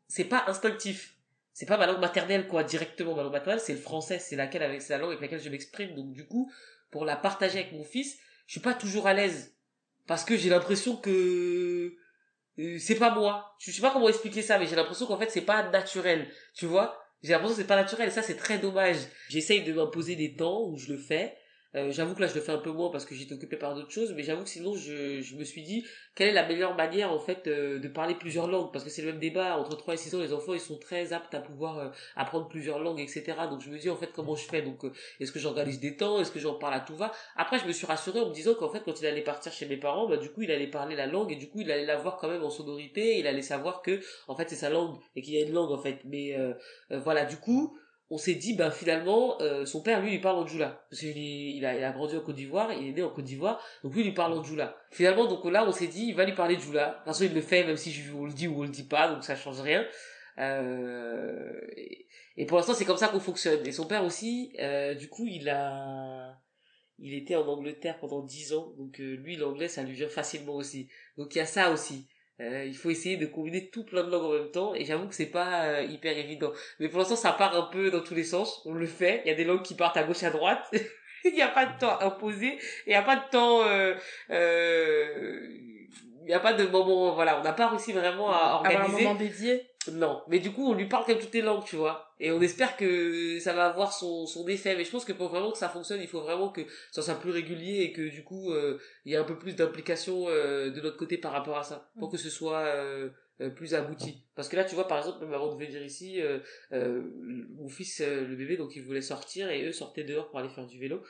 c'est 0.08 0.24
pas 0.24 0.44
instinctif. 0.46 1.16
C'est 1.52 1.66
pas 1.66 1.76
ma 1.76 1.86
langue 1.86 2.00
maternelle, 2.00 2.48
quoi, 2.48 2.64
directement. 2.64 3.14
Ma 3.14 3.22
langue 3.22 3.32
maternelle, 3.32 3.60
c'est 3.60 3.74
le 3.74 3.78
français, 3.78 4.18
c'est 4.18 4.36
laquelle 4.36 4.62
avec 4.62 4.88
la 4.88 4.98
langue 4.98 5.10
avec 5.10 5.20
laquelle 5.20 5.40
je 5.40 5.50
m'exprime. 5.50 5.94
Donc 5.94 6.12
du 6.12 6.26
coup, 6.26 6.50
pour 6.90 7.04
la 7.04 7.16
partager 7.16 7.60
avec 7.60 7.72
mon 7.72 7.84
fils, 7.84 8.18
je 8.46 8.52
suis 8.52 8.60
pas 8.60 8.74
toujours 8.74 9.06
à 9.06 9.14
l'aise 9.14 9.54
parce 10.06 10.24
que 10.24 10.36
j'ai 10.36 10.50
l'impression 10.50 10.96
que 10.96 11.96
euh, 12.58 12.78
c'est 12.78 12.94
pas 12.96 13.14
moi. 13.14 13.54
Je 13.58 13.70
sais 13.70 13.82
pas 13.82 13.90
comment 13.90 14.08
expliquer 14.08 14.42
ça, 14.42 14.58
mais 14.58 14.66
j'ai 14.66 14.76
l'impression 14.76 15.06
qu'en 15.06 15.18
fait 15.18 15.30
c'est 15.30 15.40
pas 15.40 15.68
naturel, 15.70 16.28
tu 16.54 16.66
vois? 16.66 16.98
J'ai 17.22 17.32
l'impression 17.32 17.56
que 17.56 17.62
c'est 17.62 17.68
pas 17.68 17.76
naturel 17.76 18.08
et 18.08 18.12
ça 18.12 18.22
c'est 18.22 18.36
très 18.36 18.58
dommage. 18.58 18.96
J'essaye 19.28 19.62
de 19.62 19.72
m'imposer 19.72 20.16
des 20.16 20.34
temps 20.34 20.68
où 20.68 20.76
je 20.76 20.92
le 20.92 20.98
fais, 20.98 21.36
euh, 21.76 21.90
j'avoue 21.90 22.14
que 22.14 22.20
là 22.20 22.26
je 22.28 22.34
le 22.34 22.40
fais 22.40 22.52
un 22.52 22.58
peu 22.58 22.70
moins 22.70 22.90
parce 22.90 23.04
que 23.04 23.14
j'étais 23.14 23.34
occupé 23.34 23.56
par 23.56 23.74
d'autres 23.74 23.90
choses, 23.90 24.12
mais 24.14 24.22
j'avoue 24.22 24.44
que 24.44 24.48
sinon 24.48 24.74
je, 24.76 25.20
je 25.20 25.34
me 25.36 25.44
suis 25.44 25.62
dit 25.62 25.84
quelle 26.14 26.28
est 26.28 26.32
la 26.32 26.46
meilleure 26.46 26.76
manière 26.76 27.12
en 27.12 27.18
fait 27.18 27.46
euh, 27.48 27.80
de 27.80 27.88
parler 27.88 28.14
plusieurs 28.14 28.46
langues? 28.46 28.72
Parce 28.72 28.84
que 28.84 28.90
c'est 28.90 29.02
le 29.02 29.08
même 29.12 29.20
débat 29.20 29.58
entre 29.58 29.76
3 29.76 29.94
et 29.94 29.96
6 29.96 30.14
ans 30.14 30.20
les 30.20 30.32
enfants 30.32 30.54
ils 30.54 30.60
sont 30.60 30.78
très 30.78 31.12
aptes 31.12 31.34
à 31.34 31.40
pouvoir 31.40 31.78
euh, 31.78 31.88
apprendre 32.16 32.48
plusieurs 32.48 32.78
langues 32.78 33.00
etc 33.00 33.36
donc 33.50 33.60
je 33.60 33.70
me 33.70 33.78
dis 33.78 33.90
en 33.90 33.96
fait 33.96 34.10
comment 34.14 34.36
je 34.36 34.44
fais? 34.44 34.62
Donc 34.62 34.84
est-ce 35.20 35.32
que 35.32 35.38
j'organise 35.38 35.80
des 35.80 35.96
temps? 35.96 36.20
Est-ce 36.20 36.30
que 36.30 36.38
j'en 36.38 36.54
parle 36.54 36.74
à 36.74 36.80
tout 36.80 36.96
va? 36.96 37.12
Après 37.36 37.58
je 37.58 37.66
me 37.66 37.72
suis 37.72 37.86
rassuré 37.86 38.20
en 38.20 38.28
me 38.28 38.34
disant 38.34 38.54
qu'en 38.54 38.68
fait 38.68 38.82
quand 38.84 39.00
il 39.00 39.06
allait 39.06 39.22
partir 39.22 39.52
chez 39.52 39.66
mes 39.66 39.76
parents 39.76 40.08
bah 40.08 40.16
du 40.16 40.30
coup 40.30 40.42
il 40.42 40.50
allait 40.52 40.68
parler 40.68 40.94
la 40.96 41.06
langue 41.06 41.32
et 41.32 41.36
du 41.36 41.48
coup 41.48 41.60
il 41.60 41.70
allait 41.72 41.86
la 41.86 41.96
voir 41.96 42.18
quand 42.18 42.28
même 42.28 42.44
en 42.44 42.50
sonorité 42.50 43.18
il 43.18 43.26
allait 43.26 43.42
savoir 43.42 43.82
que 43.82 44.00
en 44.28 44.36
fait 44.36 44.48
c'est 44.48 44.56
sa 44.56 44.70
langue 44.70 44.96
et 45.16 45.22
qu'il 45.22 45.34
y 45.34 45.38
a 45.42 45.46
une 45.46 45.52
langue 45.52 45.72
en 45.72 45.78
fait. 45.78 45.98
Mais 46.04 46.36
voilà. 46.90 47.24
Du 47.24 47.36
coup 47.36 47.76
on 48.10 48.18
s'est 48.18 48.34
dit 48.34 48.54
ben 48.54 48.70
finalement 48.70 49.40
euh, 49.40 49.64
son 49.64 49.82
père 49.82 50.02
lui 50.02 50.14
il 50.14 50.20
parle 50.20 50.36
en 50.36 50.46
djoula 50.46 50.84
parce 50.90 51.00
qu'il 51.00 51.16
il 51.16 51.64
a, 51.64 51.76
il 51.76 51.82
a 51.82 51.92
grandi 51.92 52.16
en 52.16 52.20
Côte 52.20 52.36
d'Ivoire 52.36 52.72
il 52.72 52.88
est 52.88 52.92
né 52.92 53.02
en 53.02 53.10
Côte 53.10 53.24
d'Ivoire 53.24 53.62
donc 53.82 53.94
lui 53.94 54.02
il 54.02 54.06
lui 54.06 54.14
parle 54.14 54.34
en 54.34 54.42
djoula 54.42 54.76
finalement 54.90 55.26
donc 55.26 55.44
là 55.46 55.64
on 55.66 55.72
s'est 55.72 55.86
dit 55.86 56.06
il 56.08 56.14
va 56.14 56.24
lui 56.24 56.34
parler 56.34 56.58
djoula 56.58 56.88
de 56.88 56.94
toute 56.96 57.04
façon 57.06 57.24
il 57.24 57.34
le 57.34 57.40
fait 57.40 57.64
même 57.64 57.76
si 57.76 57.92
je, 57.92 58.12
on 58.12 58.26
le 58.26 58.32
dit 58.32 58.46
ou 58.46 58.60
on 58.60 58.62
le 58.62 58.68
dit 58.68 58.86
pas 58.86 59.08
donc 59.08 59.24
ça 59.24 59.36
change 59.36 59.60
rien. 59.60 59.86
Euh, 60.38 61.60
et, 62.36 62.46
pour 62.46 62.58
l'instant 62.58 62.74
c'est 62.74 62.84
comme 62.84 62.96
ça 62.96 63.08
qu'on 63.08 63.20
fonctionne. 63.20 63.66
Et 63.66 63.72
son 63.72 63.86
père 63.86 64.04
aussi 64.04 64.54
euh, 64.60 64.94
du 64.94 65.08
coup 65.08 65.26
il 65.26 65.48
a 65.48 66.38
il 66.98 67.14
était 67.14 67.36
en 67.36 67.46
Angleterre 67.46 67.98
pendant 67.98 68.22
dix 68.22 68.52
ans. 68.52 68.74
Donc 68.76 68.98
lui 68.98 69.36
l'anglais 69.36 69.68
ça 69.68 69.82
lui 69.82 69.94
vient 69.94 70.08
facilement 70.08 70.54
aussi. 70.54 70.88
Donc 71.16 71.34
il 71.34 71.38
y 71.38 71.40
a 71.40 71.46
ça 71.46 71.70
aussi 71.70 72.06
euh, 72.40 72.64
il 72.64 72.76
faut 72.76 72.90
essayer 72.90 73.16
de 73.16 73.26
combiner 73.26 73.68
tout 73.70 73.84
plein 73.84 74.02
de 74.02 74.10
langues 74.10 74.24
en 74.24 74.32
même 74.32 74.50
temps 74.50 74.74
et 74.74 74.84
j'avoue 74.84 75.06
que 75.06 75.14
c'est 75.14 75.26
pas 75.26 75.66
euh, 75.66 75.82
hyper 75.82 76.16
évident. 76.16 76.52
Mais 76.80 76.88
pour 76.88 76.98
l'instant 76.98 77.16
ça 77.16 77.32
part 77.32 77.56
un 77.56 77.68
peu 77.70 77.90
dans 77.90 78.02
tous 78.02 78.14
les 78.14 78.24
sens, 78.24 78.62
on 78.64 78.74
le 78.74 78.86
fait. 78.86 79.22
Il 79.24 79.28
y 79.28 79.32
a 79.32 79.36
des 79.36 79.44
langues 79.44 79.62
qui 79.62 79.74
partent 79.74 79.96
à 79.96 80.02
gauche 80.02 80.22
à 80.24 80.30
droite. 80.30 80.68
il 81.24 81.32
n'y 81.32 81.42
a 81.42 81.48
pas 81.48 81.66
de 81.66 81.78
temps 81.78 82.00
imposé, 82.00 82.58
il 82.86 82.90
n'y 82.90 82.94
a 82.94 83.02
pas 83.02 83.16
de 83.16 83.30
temps 83.30 83.62
euh, 83.64 83.94
il 86.24 86.28
n'y 86.28 86.34
a 86.34 86.40
pas 86.40 86.54
de 86.54 86.66
moment, 86.66 87.14
voilà, 87.14 87.38
on 87.38 87.44
n'a 87.44 87.52
pas 87.52 87.68
réussi 87.68 87.92
vraiment 87.92 88.32
à 88.32 88.54
organiser. 88.54 88.82
Avoir 88.82 88.98
un 88.98 89.02
moment 89.02 89.14
dédié 89.14 89.62
Non, 89.92 90.22
mais 90.28 90.38
du 90.38 90.52
coup, 90.52 90.70
on 90.70 90.72
lui 90.72 90.86
parle 90.88 91.04
comme 91.04 91.18
toutes 91.18 91.34
les 91.34 91.42
langues, 91.42 91.64
tu 91.64 91.76
vois. 91.76 92.14
Et 92.18 92.32
on 92.32 92.40
espère 92.40 92.78
que 92.78 93.38
ça 93.40 93.52
va 93.52 93.66
avoir 93.66 93.92
son, 93.92 94.26
son 94.26 94.48
effet. 94.48 94.74
Mais 94.74 94.84
je 94.84 94.90
pense 94.90 95.04
que 95.04 95.12
pour 95.12 95.28
vraiment 95.28 95.52
que 95.52 95.58
ça 95.58 95.68
fonctionne, 95.68 96.00
il 96.00 96.08
faut 96.08 96.22
vraiment 96.22 96.48
que 96.48 96.62
ça 96.92 97.02
soit 97.02 97.20
plus 97.20 97.30
régulier 97.30 97.82
et 97.82 97.92
que 97.92 98.08
du 98.08 98.24
coup, 98.24 98.52
euh, 98.52 98.78
il 99.04 99.12
y 99.12 99.14
ait 99.14 99.18
un 99.18 99.24
peu 99.24 99.38
plus 99.38 99.54
d'implication 99.54 100.24
euh, 100.28 100.70
de 100.70 100.80
notre 100.80 100.96
côté 100.96 101.18
par 101.18 101.32
rapport 101.32 101.58
à 101.58 101.62
ça, 101.62 101.90
pour 101.98 102.10
que 102.10 102.16
ce 102.16 102.30
soit 102.30 102.60
euh, 102.60 103.10
plus 103.54 103.74
abouti. 103.74 104.24
Parce 104.34 104.48
que 104.48 104.56
là, 104.56 104.64
tu 104.64 104.74
vois, 104.74 104.88
par 104.88 104.96
exemple, 104.96 105.22
même 105.26 105.34
avant 105.34 105.54
de 105.54 105.62
venir 105.62 105.82
ici, 105.82 106.22
mon 106.70 107.68
fils, 107.68 108.00
le 108.00 108.34
bébé, 108.34 108.56
donc 108.56 108.74
il 108.76 108.82
voulait 108.82 109.02
sortir 109.02 109.50
et 109.50 109.62
eux 109.66 109.72
sortaient 109.72 110.04
dehors 110.04 110.30
pour 110.30 110.38
aller 110.38 110.48
faire 110.48 110.66
du 110.66 110.78
vélo. 110.78 111.02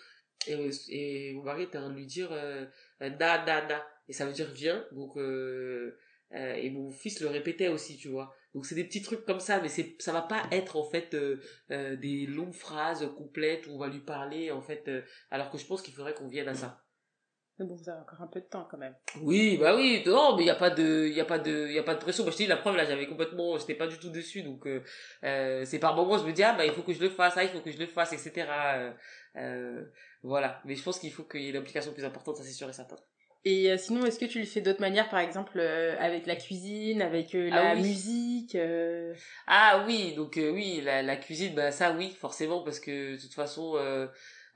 Et, 0.49 0.71
et 0.89 1.33
mon 1.35 1.45
mari 1.45 1.63
était 1.63 1.79
en 1.79 1.83
train 1.83 1.91
de 1.91 1.97
lui 1.97 2.07
dire 2.07 2.31
na 3.01 3.09
na 3.11 3.45
na 3.45 3.87
et 4.09 4.13
ça 4.13 4.27
veut 4.27 4.33
dire 4.33 4.51
viens. 4.53 4.85
Donc 4.93 5.17
euh, 5.17 5.97
euh, 6.35 6.55
et 6.55 6.71
mon 6.71 6.91
fils 6.91 7.21
le 7.21 7.29
répétait 7.29 7.69
aussi 7.69 7.97
tu 7.97 8.09
vois. 8.09 8.35
Donc 8.55 8.67
c'est 8.67 8.75
des 8.75 8.85
petits 8.85 9.03
trucs 9.03 9.25
comme 9.25 9.41
ça 9.41 9.61
mais 9.61 9.69
c'est 9.69 9.97
ça 10.01 10.13
va 10.13 10.23
pas 10.23 10.43
être 10.51 10.77
en 10.77 10.85
fait 10.85 11.15
euh, 11.15 11.41
euh 11.71 11.97
des 11.97 12.27
longues 12.27 12.55
phrases 12.55 13.09
complètes 13.17 13.67
où 13.67 13.75
on 13.75 13.79
va 13.79 13.89
lui 13.89 14.01
parler 14.01 14.51
en 14.51 14.61
fait 14.61 14.89
euh, 14.89 15.03
alors 15.31 15.51
que 15.51 15.59
je 15.59 15.67
pense 15.67 15.83
qu'il 15.83 15.95
faudrait 15.95 16.15
qu'on 16.15 16.29
vienne 16.29 16.49
à 16.49 16.55
ça. 16.55 16.81
Mais 17.59 17.67
bon 17.67 17.77
vous 17.77 17.89
avez 17.89 18.01
encore 18.01 18.21
un 18.21 18.27
peu 18.27 18.41
de 18.41 18.47
temps 18.47 18.67
quand 18.69 18.79
même. 18.79 18.97
Oui 19.23 19.59
bah 19.59 19.77
oui 19.77 20.03
non 20.07 20.37
mais 20.37 20.43
il 20.43 20.47
y 20.47 20.51
a 20.51 20.57
pas 20.57 20.71
de 20.71 21.07
il 21.07 21.15
y 21.15 21.21
a 21.21 21.25
pas 21.25 21.39
de 21.39 21.69
il 21.69 21.75
y 21.75 21.79
a 21.79 21.85
pas 21.85 21.95
de 21.95 22.01
pression. 22.01 22.25
Moi 22.25 22.33
je 22.33 22.39
te 22.39 22.43
dis 22.43 22.49
la 22.49 22.57
preuve 22.57 22.75
là 22.75 22.85
j'avais 22.85 23.07
complètement 23.07 23.57
j'étais 23.57 23.77
pas 23.77 23.87
du 23.87 23.99
tout 23.99 24.11
dessus 24.11 24.43
donc 24.43 24.67
c'est 25.23 25.79
par 25.79 25.95
moments 25.95 26.19
je 26.19 26.25
me 26.25 26.33
dis 26.33 26.43
ah 26.43 26.55
bah 26.55 26.67
il 26.67 26.73
faut 26.73 26.83
que 26.83 26.93
je 26.93 27.01
le 27.01 27.11
fasse 27.11 27.35
ah 27.37 27.45
il 27.45 27.51
faut 27.51 27.61
que 27.61 27.71
je 27.71 27.79
le 27.79 27.87
fasse 27.87 28.13
etc 28.13 28.49
voilà. 30.25 30.61
Mais 30.65 30.75
je 30.75 30.83
pense 30.83 30.99
qu'il 30.99 31.13
faut 31.13 31.25
qu'il 31.25 31.43
y 31.43 31.47
ait 31.47 31.51
une 31.51 31.57
implication 31.59 31.93
plus 31.93 32.05
importante 32.05 32.39
ça 32.39 32.43
c'est 32.43 32.51
sûr 32.51 32.69
et 32.69 32.73
certain 32.73 32.97
et 33.45 33.71
euh, 33.71 33.77
sinon, 33.77 34.07
est-ce 34.07 34.19
que 34.19 34.25
tu 34.25 34.39
le 34.39 34.47
fais 34.47 34.63
d'autres 34.63 34.81
manières, 34.81 35.09
par 35.11 35.21
exemple 35.21 35.59
euh, 35.59 35.97
avec 35.99 36.27
la 36.27 36.35
cuisine, 36.37 37.03
avec 37.03 37.35
euh, 37.35 37.51
la 37.51 37.71
ah 37.71 37.75
musique 37.75 38.57
Ah 39.47 39.85
oui, 39.87 40.15
donc 40.15 40.35
oui, 40.37 40.81
la, 40.83 41.03
la, 41.03 41.17
cuisine, 41.17 41.55
bah 41.55 41.71
ça 41.71 41.93
oui, 41.93 42.17
forcément, 42.19 42.63
parce 42.63 42.81
que 42.81 43.17
de 43.17 43.21
toute 43.21 43.35
façon, 43.35 43.79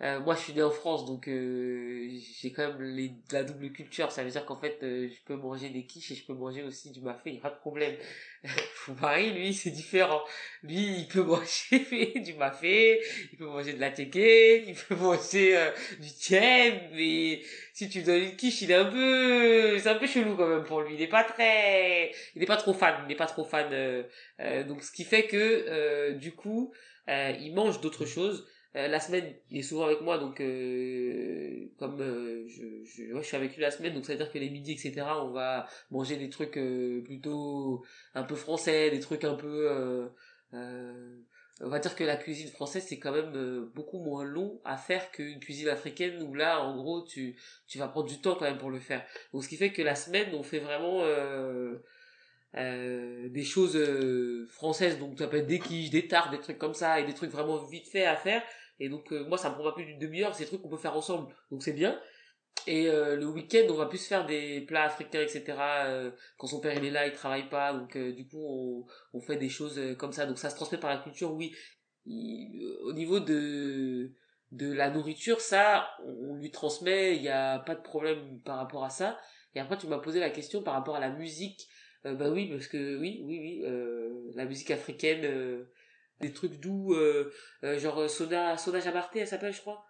euh, 0.01 0.21
moi, 0.21 0.37
je 0.37 0.41
suis 0.43 0.53
né 0.53 0.63
en 0.63 0.71
France, 0.71 1.07
donc 1.07 1.27
euh, 1.27 2.09
j'ai 2.41 2.53
quand 2.53 2.69
même 2.69 2.81
les, 2.81 3.11
la 3.33 3.43
double 3.43 3.73
culture. 3.73 4.13
Ça 4.13 4.23
veut 4.23 4.31
dire 4.31 4.45
qu'en 4.45 4.61
fait, 4.61 4.79
euh, 4.85 5.09
je 5.09 5.21
peux 5.27 5.35
manger 5.35 5.71
des 5.71 5.87
quiches 5.87 6.13
et 6.13 6.15
je 6.15 6.25
peux 6.25 6.35
manger 6.35 6.63
aussi 6.63 6.93
du 6.93 7.01
mafé, 7.01 7.31
il 7.31 7.33
n'y 7.33 7.39
a 7.39 7.43
pas 7.43 7.51
de 7.51 7.59
problème. 7.59 7.97
Pareil, 9.01 9.33
lui, 9.33 9.53
c'est 9.53 9.71
différent. 9.71 10.23
Lui, 10.63 11.01
il 11.01 11.09
peut 11.09 11.23
manger 11.25 12.13
du 12.21 12.35
mafé, 12.35 13.01
il 13.33 13.39
peut 13.39 13.47
manger 13.47 13.73
de 13.73 13.81
la 13.81 13.91
teke, 13.91 14.69
il 14.69 14.75
peut 14.75 14.95
manger 15.01 15.73
du 15.99 16.13
tien, 16.13 16.81
mais 16.93 17.41
si 17.73 17.89
tu 17.89 18.03
donnes 18.03 18.23
une 18.23 18.37
quiche, 18.37 18.63
il 18.63 18.71
est 18.71 18.77
un 18.77 18.85
peu... 18.85 19.79
C'est 19.81 19.89
un 19.89 19.97
peu 19.97 20.07
chelou 20.07 20.37
quand 20.37 20.47
même 20.47 20.65
pour 20.65 20.83
lui. 20.83 20.95
Il 20.95 21.01
n'est 21.01 21.09
pas 21.09 21.25
très... 21.25 22.13
Il 22.37 22.41
n'est 22.41 22.47
pas 22.47 22.57
trop 22.57 22.73
fan, 22.73 22.95
il 23.03 23.09
n'est 23.09 23.17
pas 23.17 23.27
trop 23.27 23.45
fan. 23.45 23.69
donc, 24.69 24.85
ce 24.85 24.93
qui 24.93 25.03
fait 25.03 25.27
que, 25.27 26.13
du 26.13 26.33
coup, 26.33 26.73
il 27.09 27.53
mange 27.53 27.81
d'autres 27.81 28.07
choses 28.07 28.47
euh, 28.77 28.87
la 28.87 29.01
semaine, 29.01 29.35
il 29.51 29.59
est 29.59 29.63
souvent 29.63 29.87
avec 29.87 30.03
moi, 30.03 30.19
donc 30.19 30.41
euh, 30.41 31.69
comme 31.79 32.01
euh, 32.03 32.47
je, 32.49 32.85
je, 32.85 33.17
je, 33.17 33.23
suis 33.23 33.37
avec 33.37 33.57
lui 33.57 33.63
la 33.63 33.71
semaine, 33.71 33.95
donc 33.95 34.05
ça 34.05 34.13
veut 34.13 34.19
dire 34.19 34.31
que 34.31 34.39
les 34.39 34.51
midis, 34.51 34.73
etc., 34.73 35.07
on 35.23 35.31
va 35.31 35.67
manger 35.91 36.17
des 36.17 36.29
trucs 36.29 36.59
plutôt 37.05 37.83
un 38.15 38.25
peu 38.25 38.35
français, 38.35 38.91
des 38.91 39.01
trucs 39.01 39.25
un 39.25 39.35
peu 39.35 40.11
on 41.61 41.69
va 41.69 41.81
dire 41.81 41.97
que 41.97 42.05
la 42.05 42.17
cuisine 42.17 42.49
française 42.51 42.85
c'est 42.89 43.01
quand 43.01 43.11
même 43.11 43.69
beaucoup 43.75 43.99
moins 43.99 44.23
long 44.23 44.61
à 44.65 44.77
faire 44.77 45.11
qu'une 45.11 45.41
cuisine 45.41 45.69
africaine 45.69 46.23
où 46.23 46.33
là 46.33 46.63
en 46.63 46.77
gros 46.77 47.03
tu 47.05 47.37
tu 47.67 47.79
vas 47.79 47.89
prendre 47.89 48.09
du 48.09 48.21
temps 48.21 48.37
quand 48.37 48.45
même 48.45 48.59
pour 48.59 48.71
le 48.71 48.79
faire 48.79 49.05
donc 49.33 49.43
ce 49.43 49.49
qui 49.49 49.57
fait 49.57 49.73
que 49.73 49.83
la 49.83 49.97
semaine 49.97 50.33
on 50.35 50.45
fait 50.45 50.61
vraiment 50.61 51.03
euh, 52.57 52.59
euh, 52.59 53.29
des 53.29 53.45
choses 53.45 53.77
euh, 53.77 54.47
françaises 54.51 54.99
donc 54.99 55.19
ça 55.19 55.29
peut 55.29 55.37
être 55.37 55.47
des 55.47 55.59
quiches 55.59 55.91
des 55.91 56.09
tartes 56.09 56.31
des 56.31 56.41
trucs 56.41 56.59
comme 56.59 56.73
ça 56.75 56.99
et 56.99 57.05
des 57.05 57.13
trucs 57.15 57.31
vraiment 57.31 57.63
vite 57.65 57.89
fait 57.89 58.07
à 58.07 58.17
faire. 58.17 58.43
Et 58.81 58.89
donc 58.89 59.11
moi 59.11 59.37
ça 59.37 59.51
me 59.51 59.55
prend 59.55 59.65
pas 59.65 59.73
plus 59.73 59.85
d'une 59.85 59.99
demi-heure 59.99 60.35
c'est 60.35 60.45
des 60.45 60.49
trucs 60.49 60.63
qu'on 60.63 60.69
peut 60.69 60.77
faire 60.77 60.97
ensemble 60.97 61.35
donc 61.51 61.63
c'est 61.63 61.73
bien. 61.73 61.99
Et 62.67 62.87
le 62.87 63.27
week-end 63.27 63.67
on 63.71 63.75
va 63.75 63.87
plus 63.87 64.05
faire 64.07 64.25
des 64.27 64.61
plats 64.63 64.85
africains 64.85 65.21
etc 65.21 65.57
quand 66.37 66.47
son 66.47 66.61
père 66.61 66.77
il 66.77 66.85
est 66.85 66.91
là 66.91 67.07
il 67.07 67.13
travaille 67.13 67.49
pas 67.49 67.73
donc 67.73 67.97
du 67.97 68.27
coup 68.27 68.41
on, 68.41 68.87
on 69.15 69.21
fait 69.21 69.37
des 69.37 69.49
choses 69.49 69.81
comme 69.99 70.13
ça. 70.13 70.27
Donc 70.27 70.39
ça 70.39 70.49
se 70.51 70.57
transmet 70.57 70.79
par 70.79 70.91
la 70.91 70.99
culture 70.99 71.33
oui. 71.35 71.55
Au 72.85 72.93
niveau 72.93 73.21
de 73.21 74.13
de 74.53 74.73
la 74.73 74.91
nourriture 74.91 75.41
ça 75.41 75.89
on 76.05 76.37
lui 76.37 76.51
transmet 76.51 77.17
il 77.17 77.23
y 77.23 77.29
a 77.29 77.59
pas 77.59 77.75
de 77.75 77.83
problème 77.83 78.41
par 78.45 78.59
rapport 78.59 78.85
à 78.85 78.91
ça. 78.91 79.19
Et 79.55 79.61
après 79.61 79.77
tu 79.77 79.89
m'as 79.89 79.99
posé 79.99 80.21
la 80.21 80.31
question 80.31 80.63
par 80.63 80.75
rapport 80.75 80.97
à 80.97 81.01
la 81.01 81.11
musique 81.11 81.69
euh, 82.07 82.15
bah 82.15 82.31
oui 82.31 82.49
parce 82.49 82.67
que 82.69 82.99
oui 82.99 83.23
oui 83.25 83.39
oui 83.41 83.63
euh, 83.65 84.31
la 84.35 84.45
musique 84.45 84.71
africaine 84.71 85.25
euh, 85.25 85.65
des 86.21 86.33
trucs 86.33 86.59
doux 86.61 86.95
euh, 86.95 87.33
euh, 87.65 87.79
genre 87.79 88.09
Sona 88.09 88.57
Sona 88.57 88.81
Jabarté 88.81 89.21
elle 89.21 89.27
s'appelle 89.29 89.53
je 89.53 89.61
crois 89.61 89.85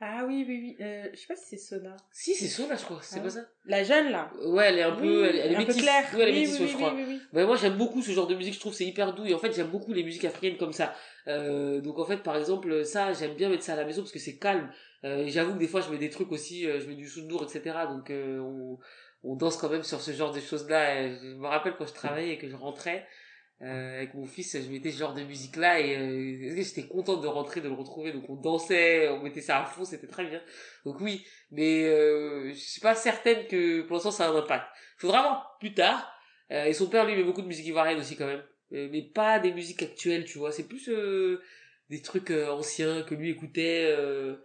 ah 0.00 0.22
oui, 0.28 0.44
oui, 0.46 0.60
oui. 0.62 0.76
Euh, 0.80 1.08
je 1.12 1.18
sais 1.18 1.26
pas 1.26 1.34
si 1.34 1.44
c'est 1.50 1.56
Sona. 1.56 1.96
Si, 2.12 2.32
c'est 2.32 2.46
Sona, 2.46 2.76
je 2.76 2.84
crois. 2.84 3.00
C'est 3.02 3.18
Ah. 3.18 3.22
pas 3.24 3.30
ça 3.30 3.40
La 3.64 3.82
jeune, 3.82 4.12
là. 4.12 4.30
Ouais, 4.44 4.66
elle 4.66 4.78
est 4.78 4.82
un 4.84 4.94
peu, 4.94 5.24
elle, 5.24 5.34
elle 5.34 5.50
est 5.50 5.56
un 5.56 5.60
peu 5.62 5.66
métisse. 5.66 5.82
claire. 5.82 6.04
Ouais, 6.14 6.22
elle 6.22 6.28
est 6.28 6.32
oui, 6.34 6.40
métisse, 6.42 6.60
oui, 6.60 6.68
je 6.68 6.74
crois. 6.76 6.94
Bah, 7.32 7.44
moi 7.46 7.56
j'aime 7.56 7.76
beaucoup 7.76 8.00
ce 8.00 8.12
genre 8.12 8.28
de 8.28 8.36
musique, 8.36 8.54
je 8.54 8.60
trouve 8.60 8.72
c'est 8.72 8.84
hyper 8.86 9.12
doux 9.12 9.24
et 9.26 9.34
en 9.34 9.40
fait 9.40 9.52
j'aime 9.52 9.66
beaucoup 9.66 9.92
les 9.92 10.04
musiques 10.04 10.24
africaines 10.24 10.56
comme 10.56 10.72
ça. 10.72 10.94
Euh, 11.26 11.80
donc 11.80 11.98
en 11.98 12.04
fait 12.04 12.18
par 12.18 12.36
exemple 12.36 12.84
ça 12.84 13.12
j'aime 13.12 13.34
bien 13.34 13.48
mettre 13.48 13.64
ça 13.64 13.72
à 13.72 13.76
la 13.76 13.84
maison 13.84 14.02
parce 14.02 14.12
que 14.12 14.20
c'est 14.20 14.38
calme. 14.38 14.70
Euh, 15.02 15.24
J'avoue 15.26 15.54
que 15.54 15.58
des 15.58 15.66
fois 15.66 15.80
je 15.80 15.90
mets 15.90 15.98
des 15.98 16.10
trucs 16.10 16.30
aussi, 16.30 16.64
euh, 16.64 16.78
je 16.80 16.86
mets 16.86 16.94
du 16.94 17.08
sundour 17.08 17.42
etc. 17.42 17.76
Donc 17.88 18.10
euh, 18.10 18.38
on, 18.38 18.78
on 19.22 19.36
danse 19.36 19.56
quand 19.56 19.68
même 19.68 19.82
sur 19.82 20.00
ce 20.00 20.12
genre 20.12 20.32
de 20.32 20.40
choses 20.40 20.68
là. 20.68 21.08
Je 21.08 21.34
me 21.34 21.46
rappelle 21.46 21.74
quand 21.76 21.86
je 21.86 21.94
travaillais 21.94 22.34
et 22.34 22.38
que 22.38 22.48
je 22.48 22.56
rentrais 22.56 23.06
euh, 23.60 23.96
avec 23.96 24.14
mon 24.14 24.24
fils, 24.26 24.56
je 24.56 24.70
mettais 24.70 24.92
ce 24.92 24.98
genre 24.98 25.14
de 25.14 25.22
musique 25.22 25.56
là 25.56 25.80
et 25.80 25.96
euh, 25.96 26.54
j'étais 26.54 26.86
contente 26.86 27.22
de 27.22 27.26
rentrer, 27.26 27.60
de 27.60 27.68
le 27.68 27.74
retrouver. 27.74 28.12
Donc 28.12 28.28
on 28.30 28.36
dansait, 28.36 29.08
on 29.08 29.22
mettait 29.22 29.40
ça 29.40 29.60
à 29.60 29.64
fond, 29.64 29.84
c'était 29.84 30.06
très 30.06 30.24
bien. 30.24 30.40
Donc 30.84 31.00
oui, 31.00 31.26
mais 31.50 31.84
euh, 31.84 32.50
je 32.50 32.58
suis 32.58 32.80
pas 32.80 32.94
certaine 32.94 33.46
que 33.46 33.82
pour 33.82 33.94
l'instant 33.94 34.12
ça 34.12 34.26
a 34.26 34.30
un 34.30 34.36
impact. 34.36 34.66
Faudra 34.96 35.22
voir 35.22 35.56
plus 35.58 35.74
tard. 35.74 36.12
Euh, 36.50 36.64
et 36.64 36.72
son 36.72 36.88
père, 36.88 37.06
lui, 37.06 37.16
met 37.16 37.24
beaucoup 37.24 37.42
de 37.42 37.46
musique 37.46 37.66
ivoirienne 37.66 37.98
aussi, 37.98 38.16
quand 38.16 38.26
même. 38.26 38.42
Euh, 38.72 38.88
mais 38.90 39.02
pas 39.02 39.38
des 39.38 39.52
musiques 39.52 39.82
actuelles, 39.82 40.24
tu 40.24 40.38
vois. 40.38 40.52
C'est 40.52 40.66
plus 40.66 40.88
euh, 40.88 41.42
des 41.90 42.02
trucs 42.02 42.30
anciens 42.30 43.02
que 43.02 43.14
lui 43.14 43.30
écoutait 43.30 43.94
euh, 43.96 44.36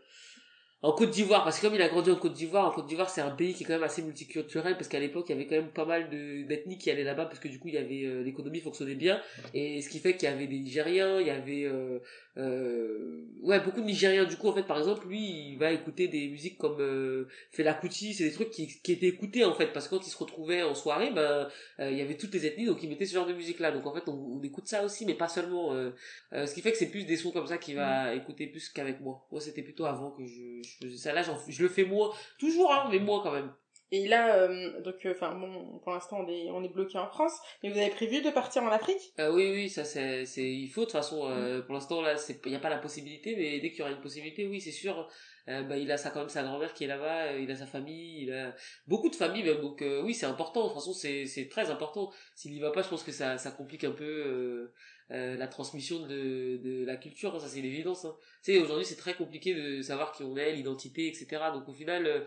en 0.84 0.92
Côte 0.92 1.10
d'Ivoire. 1.10 1.44
Parce 1.44 1.60
que 1.60 1.66
comme 1.66 1.76
il 1.76 1.82
a 1.82 1.90
grandi 1.90 2.12
en 2.12 2.16
Côte 2.16 2.34
d'Ivoire, 2.34 2.68
en 2.68 2.72
Côte 2.72 2.86
d'Ivoire, 2.86 3.10
c'est 3.10 3.22
un 3.22 3.32
pays 3.32 3.54
qui 3.56 3.64
est 3.64 3.66
quand 3.66 3.74
même 3.74 3.84
assez 3.84 4.04
multiculturel. 4.04 4.76
Parce 4.76 4.88
qu'à 4.88 5.00
l'époque, 5.00 5.26
il 5.30 5.32
y 5.32 5.36
avait 5.36 5.48
quand 5.48 5.56
même 5.56 5.72
pas 5.72 5.86
mal 5.86 6.10
de- 6.10 6.44
d'ethnies 6.44 6.78
qui 6.78 6.92
allaient 6.92 7.04
là-bas. 7.04 7.26
Parce 7.26 7.40
que 7.40 7.48
du 7.48 7.58
coup, 7.58 7.70
il 7.70 7.74
y 7.74 7.78
avait 7.78 8.04
euh, 8.06 8.22
l'économie 8.24 8.60
fonctionnait 8.60 8.96
bien. 8.96 9.20
Et 9.56 9.82
ce 9.82 9.90
qui 9.90 9.98
fait 10.00 10.16
qu'il 10.16 10.30
y 10.30 10.32
avait 10.32 10.48
des 10.48 10.60
Nigériens, 10.60 11.20
il 11.20 11.28
y 11.28 11.32
avait... 11.32 11.64
Euh, 11.66 12.00
euh, 12.38 13.24
ouais, 13.42 13.60
beaucoup 13.60 13.82
de 13.82 13.86
Nigériens. 13.86 14.26
Du 14.26 14.36
coup, 14.38 14.50
en 14.50 14.54
fait, 14.54 14.64
par 14.64 14.78
exemple, 14.78 15.08
lui, 15.08 15.52
il 15.52 15.58
va 15.58 15.72
écouter 15.72 16.08
des 16.08 16.28
musiques 16.28 16.58
comme... 16.58 16.78
Euh, 16.80 17.28
Fela 17.52 17.74
Kuti, 17.74 18.14
c'est 18.14 18.26
des 18.26 18.32
trucs 18.32 18.50
qui, 18.52 18.68
qui 18.68 18.92
étaient 18.92 19.08
écoutés 19.08 19.46
en 19.46 19.54
fait 19.54 19.68
parce 19.68 19.88
que 19.88 19.96
quand 19.96 20.06
ils 20.06 20.10
se 20.10 20.18
retrouvaient 20.18 20.64
en 20.64 20.76
soirée 20.76 21.12
ben 21.12 21.48
euh, 21.80 21.92
il 21.92 21.98
y 21.98 22.02
avait 22.02 22.18
toutes 22.18 22.34
les 22.34 22.46
ethnies 22.46 22.66
donc 22.66 22.82
ils 22.84 22.90
mettaient 22.90 23.06
ce 23.06 23.14
genre 23.14 23.26
de 23.26 23.34
musique 23.34 23.60
là 23.60 23.72
donc 23.72 23.86
en 23.86 23.94
fait 23.94 24.04
on, 24.08 24.14
on 24.14 24.42
écoute 24.42 24.68
ça 24.68 24.84
aussi 24.84 25.06
mais 25.06 25.14
pas 25.14 25.28
seulement 25.28 25.74
euh, 25.74 25.92
euh, 26.34 26.46
ce 26.46 26.54
qui 26.54 26.62
fait 26.62 26.72
que 26.72 26.78
c'est 26.78 26.90
plus 26.90 27.06
des 27.06 27.16
sons 27.16 27.32
comme 27.32 27.48
ça 27.48 27.58
qu'il 27.58 27.76
va 27.76 28.14
écouter 28.14 28.48
plus 28.48 28.70
qu'avec 28.70 29.00
moi 29.02 29.26
moi 29.32 29.40
c'était 29.42 29.62
plutôt 29.62 29.86
avant 29.86 30.12
que 30.12 30.26
je, 30.26 30.62
je 30.82 30.88
faisais 30.88 30.98
ça 30.98 31.14
là 31.14 31.22
j'en- 31.24 31.40
je 31.48 31.62
le 31.64 31.70
fais 31.70 31.86
moins 31.86 32.12
toujours 32.40 32.72
hein 32.74 32.88
mais 32.92 33.00
moins 33.00 33.22
quand 33.24 33.32
même 33.32 33.54
Et 33.92 34.08
là, 34.08 34.36
euh, 34.38 34.82
donc, 34.82 34.96
enfin, 35.06 35.36
bon, 35.36 35.78
pour 35.84 35.92
l'instant, 35.94 36.18
on 36.22 36.28
est, 36.28 36.50
on 36.50 36.64
est 36.64 36.74
bloqué 36.74 36.98
en 36.98 37.08
France, 37.08 37.34
mais 37.62 37.70
vous 37.70 37.78
avez 37.78 37.92
prévu 37.92 38.24
de 38.24 38.32
partir 38.32 38.64
en 38.64 38.72
Afrique? 38.72 39.04
Euh, 39.20 39.32
oui, 39.32 39.52
oui, 39.52 39.70
ça 39.70 39.84
c'est, 39.86 40.26
c'est, 40.26 40.50
il 40.50 40.68
faut 40.68 40.82
de 40.82 40.86
toute 40.86 40.94
façon. 40.94 41.30
euh, 41.30 41.62
Pour 41.62 41.76
l'instant 41.76 42.02
là, 42.02 42.18
c'est, 42.18 42.42
il 42.48 42.52
y 42.52 42.56
a 42.56 42.60
pas 42.60 42.72
la 42.72 42.80
possibilité, 42.80 43.36
mais 43.36 43.60
dès 43.60 43.70
qu'il 43.70 43.80
y 43.80 43.82
aura 43.84 43.92
une 43.92 44.02
possibilité, 44.02 44.48
oui, 44.48 44.60
c'est 44.62 44.72
sûr. 44.72 45.08
Euh, 45.50 45.62
bah, 45.64 45.78
il 45.78 45.92
a 45.92 45.98
ça 45.98 46.10
quand 46.10 46.22
même 46.22 46.30
sa 46.30 46.44
grand-mère 46.44 46.74
qui 46.74 46.86
est 46.86 46.88
là-bas, 46.88 47.34
euh, 47.34 47.40
il 47.42 47.52
a 47.52 47.56
sa 47.56 47.66
famille, 47.66 48.24
il 48.24 48.32
a 48.34 48.56
beaucoup 48.88 49.10
de 49.10 49.16
familles 49.16 49.44
même. 49.44 49.60
Donc 49.62 49.82
euh, 49.82 50.02
oui, 50.02 50.14
c'est 50.14 50.26
important. 50.26 50.64
De 50.64 50.68
toute 50.68 50.76
façon, 50.76 50.94
c'est, 50.94 51.26
c'est 51.26 51.50
très 51.50 51.70
important. 51.70 52.12
S'il 52.36 52.54
y 52.54 52.60
va 52.60 52.72
pas, 52.72 52.82
je 52.82 52.88
pense 52.90 53.04
que 53.04 53.12
ça, 53.12 53.38
ça 53.38 53.52
complique 53.52 53.84
un 53.84 53.92
peu 53.92 54.06
euh, 54.06 54.74
euh, 55.12 55.36
la 55.36 55.48
transmission 55.48 56.00
de, 56.08 56.58
de 56.64 56.86
la 56.86 56.96
culture. 56.96 57.36
hein, 57.36 57.40
ça 57.40 57.48
c'est 57.48 57.60
une 57.60 57.66
évidence. 57.66 58.06
Hein. 58.06 58.16
Tu 58.44 58.54
sais, 58.54 58.60
aujourd'hui, 58.60 58.86
c'est 58.86 58.96
très 58.96 59.16
compliqué 59.16 59.54
de 59.54 59.82
savoir 59.82 60.14
qui 60.14 60.24
on 60.24 60.38
est, 60.38 60.54
l'identité, 60.54 61.08
etc. 61.08 61.28
Donc 61.54 61.68
au 61.68 61.74
final, 61.74 62.26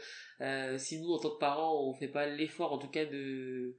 si 0.78 1.00
nous 1.00 1.12
en 1.12 1.18
tant 1.18 1.30
que 1.30 1.38
parents, 1.38 1.88
on 1.88 1.94
fait 1.94 2.08
pas 2.08 2.26
l'effort, 2.26 2.72
en 2.72 2.78
tout 2.78 2.90
cas 2.90 3.06
de 3.06 3.76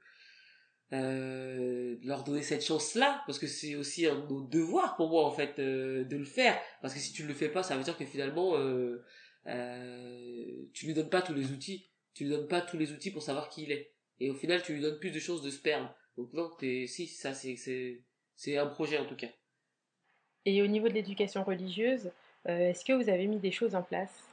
euh, 0.94 1.98
leur 2.04 2.24
donner 2.24 2.42
cette 2.42 2.64
chance-là, 2.64 3.22
parce 3.28 3.40
que 3.40 3.48
c'est 3.48 3.76
aussi 3.76 4.06
un 4.08 4.16
de 4.16 4.28
nos 4.28 4.42
devoirs 4.42 4.96
pour 4.96 5.10
moi 5.10 5.26
en 5.26 5.32
fait 5.32 5.60
euh, 5.60 6.06
de 6.06 6.16
le 6.16 6.24
faire, 6.24 6.58
parce 6.82 6.94
que 6.94 7.00
si 7.00 7.12
tu 7.12 7.24
ne 7.24 7.28
le 7.28 7.34
fais 7.34 7.50
pas, 7.50 7.62
ça 7.62 7.76
veut 7.76 7.84
dire 7.84 7.98
que 7.98 8.06
finalement 8.06 8.56
euh, 8.56 9.04
euh, 9.48 10.66
tu 10.74 10.86
lui 10.86 10.94
donnes 10.94 11.10
pas 11.10 11.22
tous 11.22 11.34
les 11.34 11.52
outils, 11.52 11.90
tu 12.14 12.24
lui 12.24 12.32
donnes 12.32 12.48
pas 12.48 12.62
tous 12.62 12.78
les 12.78 12.92
outils 12.92 13.12
pour 13.12 13.24
savoir 13.24 13.50
qui 13.50 13.64
il 13.64 13.72
est, 13.72 13.92
et 14.20 14.30
au 14.30 14.36
final 14.36 14.62
tu 14.64 14.74
lui 14.74 14.82
donnes 14.82 15.00
plus 15.00 15.12
de 15.12 15.20
chances 15.20 15.42
de 15.42 15.50
se 15.50 15.60
perdre. 15.60 15.94
Donc 16.18 16.34
non, 16.34 16.50
t'es, 16.58 16.88
si 16.88 17.08
ça 17.08 17.34
c'est 17.34 17.56
c'est 17.56 18.02
c'est 18.36 18.58
un 18.58 18.68
projet 18.68 18.98
en 18.98 19.06
tout 19.06 19.16
cas. 19.16 19.30
Et 20.46 20.62
au 20.62 20.68
niveau 20.68 20.88
de 20.88 20.94
l'éducation 20.94 21.44
religieuse, 21.44 22.12
euh, 22.48 22.70
est-ce 22.70 22.86
que 22.86 22.94
vous 22.94 23.10
avez 23.10 23.28
mis 23.28 23.40
des 23.40 23.52
choses 23.52 23.76
en 23.76 23.84
place? 23.84 24.24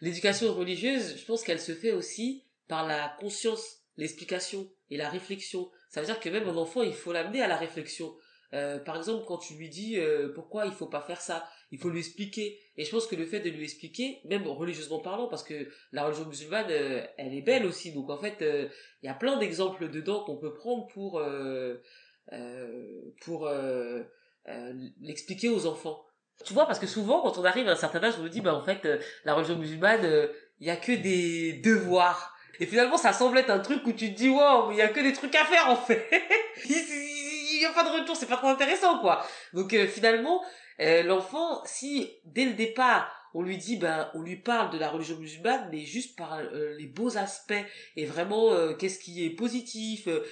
L'éducation 0.00 0.52
religieuse, 0.52 1.16
je 1.16 1.24
pense 1.24 1.42
qu'elle 1.42 1.60
se 1.60 1.74
fait 1.74 1.92
aussi 1.92 2.44
par 2.66 2.86
la 2.86 3.16
conscience, 3.20 3.82
l'explication 3.96 4.68
et 4.90 4.96
la 4.96 5.08
réflexion. 5.08 5.70
Ça 5.90 6.00
veut 6.00 6.06
dire 6.06 6.20
que 6.20 6.28
même 6.28 6.48
un 6.48 6.56
enfant, 6.56 6.82
il 6.82 6.92
faut 6.92 7.12
l'amener 7.12 7.40
à 7.40 7.48
la 7.48 7.56
réflexion. 7.56 8.14
Euh, 8.54 8.78
par 8.78 8.96
exemple, 8.96 9.24
quand 9.26 9.38
tu 9.38 9.54
lui 9.54 9.68
dis 9.68 9.98
euh, 9.98 10.32
pourquoi 10.34 10.64
il 10.66 10.72
faut 10.72 10.86
pas 10.86 11.02
faire 11.02 11.20
ça, 11.20 11.46
il 11.70 11.78
faut 11.78 11.90
lui 11.90 11.98
expliquer. 11.98 12.58
Et 12.76 12.84
je 12.84 12.90
pense 12.90 13.06
que 13.06 13.16
le 13.16 13.26
fait 13.26 13.40
de 13.40 13.50
lui 13.50 13.64
expliquer, 13.64 14.20
même 14.24 14.46
religieusement 14.46 15.00
parlant, 15.00 15.28
parce 15.28 15.42
que 15.42 15.68
la 15.92 16.06
religion 16.06 16.26
musulmane, 16.26 16.66
euh, 16.70 17.04
elle 17.18 17.34
est 17.34 17.42
belle 17.42 17.66
aussi. 17.66 17.92
Donc 17.92 18.08
en 18.10 18.18
fait, 18.18 18.40
euh, 18.42 18.68
il 19.02 19.06
y 19.06 19.08
a 19.10 19.14
plein 19.14 19.38
d'exemples 19.38 19.90
dedans 19.90 20.24
qu'on 20.24 20.38
peut 20.38 20.54
prendre 20.54 20.86
pour 20.88 21.22
pour 23.20 23.50
l'expliquer 25.00 25.48
aux 25.48 25.66
enfants. 25.66 26.04
Tu 26.44 26.54
vois, 26.54 26.66
parce 26.66 26.78
que 26.78 26.86
souvent, 26.86 27.20
quand 27.20 27.36
on 27.38 27.44
arrive 27.44 27.68
à 27.68 27.72
un 27.72 27.76
certain 27.76 28.02
âge, 28.02 28.14
on 28.18 28.22
nous 28.22 28.28
dit, 28.28 28.40
bah 28.40 28.54
en 28.54 28.62
fait, 28.62 28.86
la 29.24 29.34
religion 29.34 29.56
musulmane, 29.56 30.28
il 30.60 30.66
y 30.66 30.70
a 30.70 30.76
que 30.76 30.92
des 30.92 31.54
devoirs. 31.54 32.34
Et 32.60 32.66
finalement, 32.66 32.96
ça 32.96 33.12
semble 33.12 33.38
être 33.38 33.50
un 33.50 33.60
truc 33.60 33.86
où 33.86 33.92
tu 33.92 34.12
te 34.12 34.16
dis, 34.16 34.28
wow, 34.28 34.70
il 34.72 34.78
y 34.78 34.82
a 34.82 34.88
que 34.88 35.00
des 35.00 35.12
trucs 35.12 35.34
à 35.34 35.44
faire 35.44 35.68
en 35.68 35.76
fait. 35.76 36.08
Il 37.50 37.62
y 37.62 37.66
a 37.66 37.72
pas 37.72 37.84
de 37.84 38.00
retour, 38.00 38.16
c'est 38.16 38.26
pas 38.26 38.36
trop 38.36 38.48
intéressant 38.48 38.98
quoi. 39.00 39.24
Donc 39.52 39.72
euh, 39.72 39.86
finalement, 39.86 40.44
euh, 40.80 41.02
l'enfant, 41.02 41.62
si 41.64 42.10
dès 42.24 42.44
le 42.44 42.54
départ 42.54 43.10
on 43.34 43.42
lui 43.42 43.58
dit, 43.58 43.76
ben 43.76 44.10
on 44.14 44.22
lui 44.22 44.36
parle 44.36 44.70
de 44.70 44.78
la 44.78 44.88
religion 44.88 45.16
musulmane, 45.18 45.68
mais 45.70 45.84
juste 45.84 46.16
par 46.16 46.38
euh, 46.38 46.74
les 46.78 46.86
beaux 46.86 47.16
aspects 47.16 47.54
et 47.96 48.06
vraiment 48.06 48.52
euh, 48.52 48.74
qu'est-ce 48.74 48.98
qui 48.98 49.24
est 49.24 49.30
positif, 49.30 50.08
euh, 50.08 50.24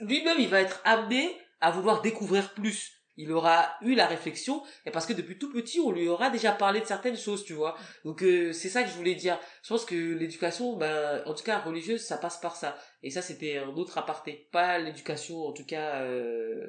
lui-même 0.00 0.38
il 0.38 0.48
va 0.48 0.60
être 0.60 0.80
amené 0.84 1.36
à 1.60 1.70
vouloir 1.70 2.00
découvrir 2.00 2.54
plus. 2.54 2.99
Il 3.22 3.30
aura 3.32 3.56
eu 3.82 3.94
la 3.94 4.06
réflexion 4.06 4.62
et 4.86 4.90
parce 4.90 5.06
que 5.06 5.12
depuis 5.12 5.36
tout 5.38 5.52
petit 5.52 5.78
on 5.80 5.92
lui 5.92 6.08
aura 6.08 6.30
déjà 6.30 6.52
parlé 6.52 6.80
de 6.80 6.86
certaines 6.86 7.16
choses, 7.16 7.44
tu 7.44 7.52
vois. 7.52 7.76
Donc 8.04 8.22
euh, 8.22 8.52
c'est 8.52 8.70
ça 8.70 8.82
que 8.82 8.88
je 8.88 8.94
voulais 8.94 9.14
dire. 9.14 9.38
Je 9.62 9.68
pense 9.68 9.84
que 9.84 9.94
l'éducation, 9.94 10.76
ben, 10.76 11.22
en 11.26 11.34
tout 11.34 11.44
cas 11.44 11.58
religieuse, 11.58 12.02
ça 12.02 12.16
passe 12.16 12.38
par 12.40 12.56
ça. 12.56 12.76
Et 13.02 13.10
ça, 13.10 13.22
c'était 13.22 13.58
un 13.58 13.68
autre 13.68 13.98
aparté. 13.98 14.48
Pas 14.52 14.78
l'éducation, 14.78 15.36
en 15.46 15.52
tout 15.52 15.66
cas, 15.66 16.02
euh, 16.02 16.66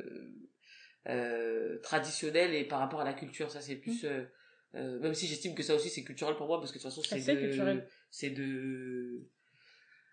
euh, 1.08 1.79
traditionnelle 1.81 2.53
et 2.53 2.65
par 2.65 2.79
rapport 2.79 3.01
à 3.01 3.03
la 3.03 3.13
culture. 3.13 3.50
Ça, 3.50 3.62
c'est 3.62 3.75
plus... 3.75 4.05
euh, 4.05 4.25
euh, 4.75 5.00
même 5.00 5.13
si 5.13 5.27
j'estime 5.27 5.55
que 5.55 5.63
ça 5.63 5.75
aussi, 5.75 5.89
c'est 5.89 6.03
culturel 6.03 6.36
pour 6.36 6.48
moi, 6.48 6.60
parce 6.60 6.72
que 6.72 6.77
de 6.77 6.84
toute 6.84 6.91
façon, 6.91 7.03
c'est 7.03 7.20
c'est 7.20 7.36
de... 7.36 7.41
culturel. 7.41 7.88
C'est 8.10 8.29
de... 8.29 9.27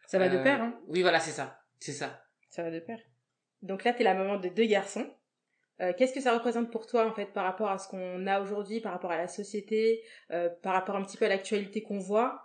Ça 0.06 0.18
va 0.18 0.28
de 0.28 0.38
pair, 0.42 0.60
hein 0.62 0.80
Oui, 0.88 1.02
voilà, 1.02 1.20
c'est 1.20 1.32
ça. 1.32 1.60
C'est 1.78 1.92
ça. 1.92 2.24
Ça 2.50 2.62
va 2.62 2.70
de 2.70 2.80
pair. 2.80 2.98
Donc 3.62 3.84
là, 3.84 3.92
t'es 3.92 4.04
la 4.04 4.14
maman 4.14 4.38
de 4.38 4.48
deux 4.48 4.66
garçons. 4.66 5.08
Euh, 5.80 5.92
Qu'est-ce 5.96 6.12
que 6.12 6.20
ça 6.20 6.34
représente 6.34 6.70
pour 6.70 6.86
toi, 6.86 7.06
en 7.06 7.12
fait, 7.12 7.26
par 7.26 7.44
rapport 7.44 7.70
à 7.70 7.78
ce 7.78 7.88
qu'on 7.88 8.26
a 8.26 8.40
aujourd'hui, 8.40 8.80
par 8.80 8.92
rapport 8.92 9.12
à 9.12 9.16
la 9.16 9.28
société, 9.28 10.02
euh, 10.32 10.48
par 10.62 10.72
rapport 10.74 10.96
un 10.96 11.04
petit 11.04 11.16
peu 11.16 11.24
à 11.24 11.28
l'actualité 11.28 11.82
qu'on 11.82 11.98
voit 11.98 12.42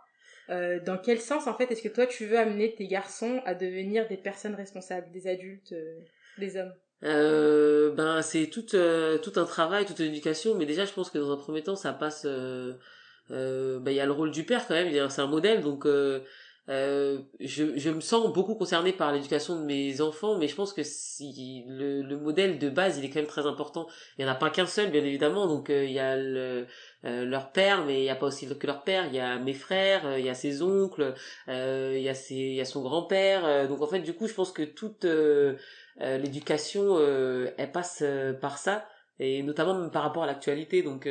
Euh, 0.49 0.79
Dans 0.81 0.97
quel 0.97 1.19
sens, 1.21 1.47
en 1.47 1.53
fait, 1.53 1.71
est-ce 1.71 1.81
que 1.81 1.87
toi, 1.87 2.05
tu 2.05 2.25
veux 2.25 2.37
amener 2.37 2.75
tes 2.75 2.87
garçons 2.87 3.41
à 3.45 3.55
devenir 3.55 4.07
des 4.07 4.17
personnes 4.17 4.55
responsables, 4.55 5.09
des 5.11 5.27
adultes, 5.27 5.73
des 6.37 6.57
hommes? 6.57 6.73
Ben 7.01 8.21
c'est 8.21 8.47
tout 8.47 8.61
tout 8.61 9.39
un 9.39 9.45
travail, 9.45 9.85
toute 9.85 9.99
une 9.99 10.07
éducation, 10.07 10.55
mais 10.55 10.65
déjà 10.65 10.85
je 10.85 10.93
pense 10.93 11.09
que 11.09 11.17
dans 11.17 11.31
un 11.31 11.37
premier 11.37 11.63
temps 11.63 11.75
ça 11.75 11.91
passe. 11.93 12.25
ben, 12.25 12.77
il 13.87 13.93
y 13.93 13.99
a 13.99 14.05
le 14.05 14.11
rôle 14.11 14.31
du 14.31 14.43
père 14.43 14.67
quand 14.67 14.73
même, 14.73 15.09
c'est 15.09 15.21
un 15.21 15.27
modèle, 15.27 15.61
donc 15.61 15.85
euh, 16.69 16.73
euh, 16.73 17.19
je, 17.39 17.77
je 17.77 17.89
me 17.89 17.99
sens 17.99 18.31
beaucoup 18.33 18.55
concernée 18.55 18.93
par 18.93 19.11
l'éducation 19.11 19.59
de 19.59 19.65
mes 19.65 19.99
enfants, 20.01 20.37
mais 20.37 20.47
je 20.47 20.55
pense 20.55 20.71
que 20.73 20.83
si 20.83 21.65
le, 21.67 22.01
le 22.01 22.17
modèle 22.17 22.57
de 22.59 22.69
base, 22.69 22.97
il 22.97 23.05
est 23.05 23.09
quand 23.09 23.19
même 23.19 23.27
très 23.27 23.45
important. 23.45 23.87
Il 24.17 24.23
n'y 24.23 24.29
en 24.29 24.33
a 24.33 24.35
pas 24.35 24.49
qu'un 24.49 24.65
seul, 24.65 24.89
bien 24.91 25.03
évidemment. 25.03 25.47
Donc 25.47 25.69
euh, 25.69 25.83
il 25.83 25.91
y 25.91 25.99
a 25.99 26.15
le, 26.15 26.65
euh, 27.05 27.25
leur 27.25 27.51
père, 27.51 27.85
mais 27.85 27.99
il 27.99 28.03
n'y 28.03 28.09
a 28.09 28.15
pas 28.15 28.27
aussi 28.27 28.47
que 28.47 28.67
leur 28.67 28.83
père. 28.83 29.07
Il 29.07 29.15
y 29.15 29.19
a 29.19 29.37
mes 29.39 29.53
frères, 29.53 30.17
il 30.17 30.25
y 30.25 30.29
a 30.29 30.33
ses 30.33 30.61
oncles, 30.61 31.13
il 31.47 32.01
y 32.01 32.09
a 32.09 32.13
ses, 32.13 32.35
il 32.35 32.55
y 32.55 32.61
a 32.61 32.65
son 32.65 32.81
grand-père. 32.81 33.67
donc 33.67 33.81
en 33.81 33.87
fait, 33.87 33.99
du 33.99 34.13
coup, 34.13 34.27
je 34.27 34.33
pense 34.33 34.51
que 34.51 34.63
toute 34.63 35.05
l'éducation, 35.99 36.97
elle 37.57 37.71
passe 37.71 38.03
par 38.41 38.57
ça, 38.57 38.87
et 39.19 39.43
notamment 39.43 39.89
par 39.89 40.03
rapport 40.03 40.23
à 40.23 40.27
l'actualité. 40.27 40.81
Donc 40.81 41.07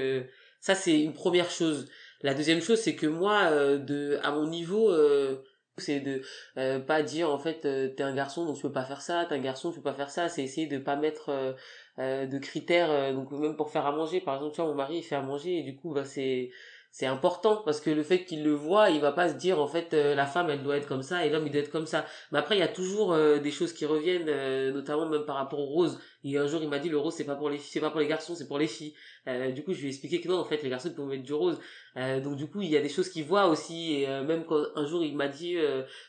ça, 0.61 0.75
c'est 0.75 1.01
une 1.01 1.13
première 1.13 1.51
chose. 1.51 1.89
La 2.23 2.35
deuxième 2.35 2.61
chose, 2.61 2.79
c'est 2.81 2.95
que 2.95 3.07
moi, 3.07 3.49
euh, 3.51 3.79
de, 3.79 4.19
à 4.23 4.31
mon 4.31 4.47
niveau, 4.47 4.91
euh, 4.91 5.43
c'est 5.79 6.01
de 6.01 6.23
euh, 6.59 6.79
pas 6.79 7.03
dire 7.03 7.31
en 7.31 7.39
fait 7.39 7.61
t'es 7.97 8.03
un 8.03 8.15
garçon 8.15 8.45
donc 8.45 8.57
tu 8.57 8.63
peux 8.63 8.73
pas 8.73 8.85
faire 8.85 9.01
ça, 9.01 9.25
t'es 9.27 9.35
un 9.35 9.41
garçon 9.41 9.71
tu 9.71 9.79
peux 9.79 9.85
pas 9.85 9.95
faire 9.95 10.11
ça. 10.11 10.29
C'est 10.29 10.43
essayer 10.43 10.67
de 10.67 10.79
pas 10.79 10.97
mettre 10.97 11.57
de 11.99 12.39
critères. 12.39 13.15
donc 13.15 13.33
même 13.33 13.57
pour 13.57 13.71
faire 13.71 13.87
à 13.87 13.93
manger, 13.93 14.21
par 14.21 14.37
exemple, 14.37 14.55
tu 14.55 14.61
vois, 14.61 14.71
mon 14.71 14.77
mari 14.77 14.99
il 14.99 15.03
fait 15.03 15.17
à 15.17 15.23
manger 15.23 15.59
et 15.59 15.63
du 15.63 15.77
coup 15.77 15.95
bah 15.95 16.05
c'est 16.05 16.51
c'est 16.93 17.07
important 17.07 17.63
parce 17.65 17.81
que 17.81 17.91
le 17.91 18.03
fait 18.03 18.25
qu'il 18.25 18.45
le 18.45 18.53
voit, 18.53 18.91
il 18.91 19.01
va 19.01 19.11
pas 19.13 19.29
se 19.29 19.35
dire 19.35 19.61
en 19.61 19.67
fait 19.67 19.93
la 19.93 20.27
femme 20.27 20.51
elle 20.51 20.63
doit 20.63 20.77
être 20.77 20.87
comme 20.87 21.03
ça 21.03 21.27
et 21.27 21.31
l'homme 21.31 21.47
il 21.47 21.53
doit 21.53 21.63
être 21.63 21.71
comme 21.71 21.87
ça. 21.87 22.05
Mais 22.31 22.39
après 22.39 22.57
il 22.57 22.61
y 22.61 22.63
a 22.63 22.69
toujours 22.69 23.17
des 23.17 23.51
choses 23.51 23.73
qui 23.73 23.87
reviennent, 23.87 24.31
notamment 24.73 25.09
même 25.09 25.25
par 25.25 25.37
rapport 25.37 25.59
au 25.61 25.67
rose. 25.67 25.99
Et 26.25 26.39
un 26.39 26.47
jour 26.47 26.63
il 26.63 26.69
m'a 26.69 26.79
dit 26.79 26.89
le 26.89 26.99
rose 26.99 27.15
c'est 27.15 27.25
pas 27.25 27.35
pour 27.35 27.51
les 27.51 27.59
c'est 27.59 27.81
pas 27.81 27.91
pour 27.91 28.01
les 28.01 28.07
garçons, 28.07 28.35
c'est 28.35 28.47
pour 28.47 28.59
les 28.59 28.67
filles. 28.67 28.95
Euh, 29.29 29.53
du 29.53 29.63
coup, 29.63 29.73
je 29.73 29.81
lui 29.81 29.87
ai 29.87 29.91
expliqué 29.91 30.21
que 30.21 30.29
non, 30.29 30.39
en 30.39 30.45
fait, 30.45 30.63
les 30.63 30.69
garçons 30.71 30.91
peuvent 30.91 31.07
mettre 31.07 31.23
du 31.23 31.33
rose. 31.33 31.61
Euh, 31.97 32.21
donc 32.21 32.37
du 32.37 32.47
coup, 32.47 32.63
il 32.63 32.71
y 32.71 32.77
a 32.77 32.81
des 32.81 32.89
choses 32.89 33.09
qu'il 33.09 33.25
voit 33.25 33.47
aussi. 33.47 33.95
Et 33.95 34.09
euh, 34.09 34.25
même 34.25 34.45
quand 34.45 34.63
un 34.75 34.87
jour, 34.87 35.05
il 35.05 35.17
m'a 35.17 35.29
dit 35.29 35.57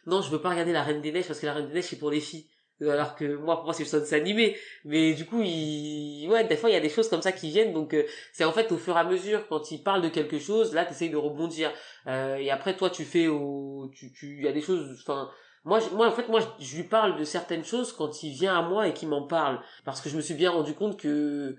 non, 0.06 0.22
je 0.22 0.30
veux 0.30 0.42
pas 0.42 0.50
regarder 0.50 0.72
la 0.72 0.84
Reine 0.84 1.02
des 1.02 1.12
Neiges 1.12 1.28
parce 1.28 1.40
que 1.40 1.46
la 1.46 1.54
Reine 1.54 1.68
des 1.68 1.74
Neiges 1.74 1.86
c'est 1.86 2.00
pour 2.00 2.12
les 2.12 2.20
filles. 2.20 2.46
Alors 2.90 3.16
que 3.16 3.36
moi, 3.36 3.58
pour 3.58 3.66
moi, 3.66 3.74
c'est 3.74 3.92
le 3.92 4.00
dessin 4.00 4.18
animé. 4.18 4.58
Mais 4.86 5.14
du 5.14 5.26
coup, 5.26 5.42
il... 5.42 6.28
ouais, 6.30 6.44
des 6.46 6.58
fois, 6.58 6.70
il 6.70 6.74
y 6.74 6.78
a 6.78 6.82
des 6.82 6.90
choses 6.90 7.10
comme 7.10 7.22
ça 7.22 7.32
qui 7.32 7.50
viennent. 7.50 7.74
Donc, 7.74 7.96
c'est 8.32 8.44
en 8.44 8.52
fait 8.52 8.72
au 8.72 8.78
fur 8.78 8.96
et 8.96 9.00
à 9.00 9.04
mesure, 9.04 9.48
quand 9.48 9.72
il 9.72 9.84
parle 9.84 10.02
de 10.02 10.10
quelque 10.10 10.40
chose, 10.40 10.74
là, 10.74 10.86
tu 10.86 10.92
essayes 10.92 11.10
de 11.10 11.18
rebondir. 11.18 11.72
et 12.08 12.52
après, 12.52 12.76
toi, 12.76 12.90
tu 12.90 13.04
fais 13.06 13.28
au... 13.28 13.92
Tu, 13.96 14.12
tu... 14.14 14.38
Il 14.38 14.44
y 14.44 14.48
a 14.48 14.52
des 14.52 14.62
choses... 14.62 14.98
Enfin, 15.02 15.30
moi, 15.66 15.80
moi, 15.94 16.08
en 16.08 16.12
fait, 16.12 16.28
moi, 16.28 16.42
je 16.60 16.76
lui 16.76 16.84
parle 16.84 17.18
de 17.18 17.24
certaines 17.24 17.64
choses 17.64 17.94
quand 17.94 18.24
il 18.24 18.34
vient 18.34 18.58
à 18.58 18.62
moi 18.62 18.88
et 18.88 18.94
qu'il 18.94 19.08
m'en 19.08 19.24
parle. 19.24 19.60
Parce 19.86 20.02
que 20.02 20.10
je 20.10 20.18
me 20.18 20.22
suis 20.22 20.34
bien 20.34 20.52
rendu 20.52 20.74
compte 20.74 21.00
que 21.00 21.56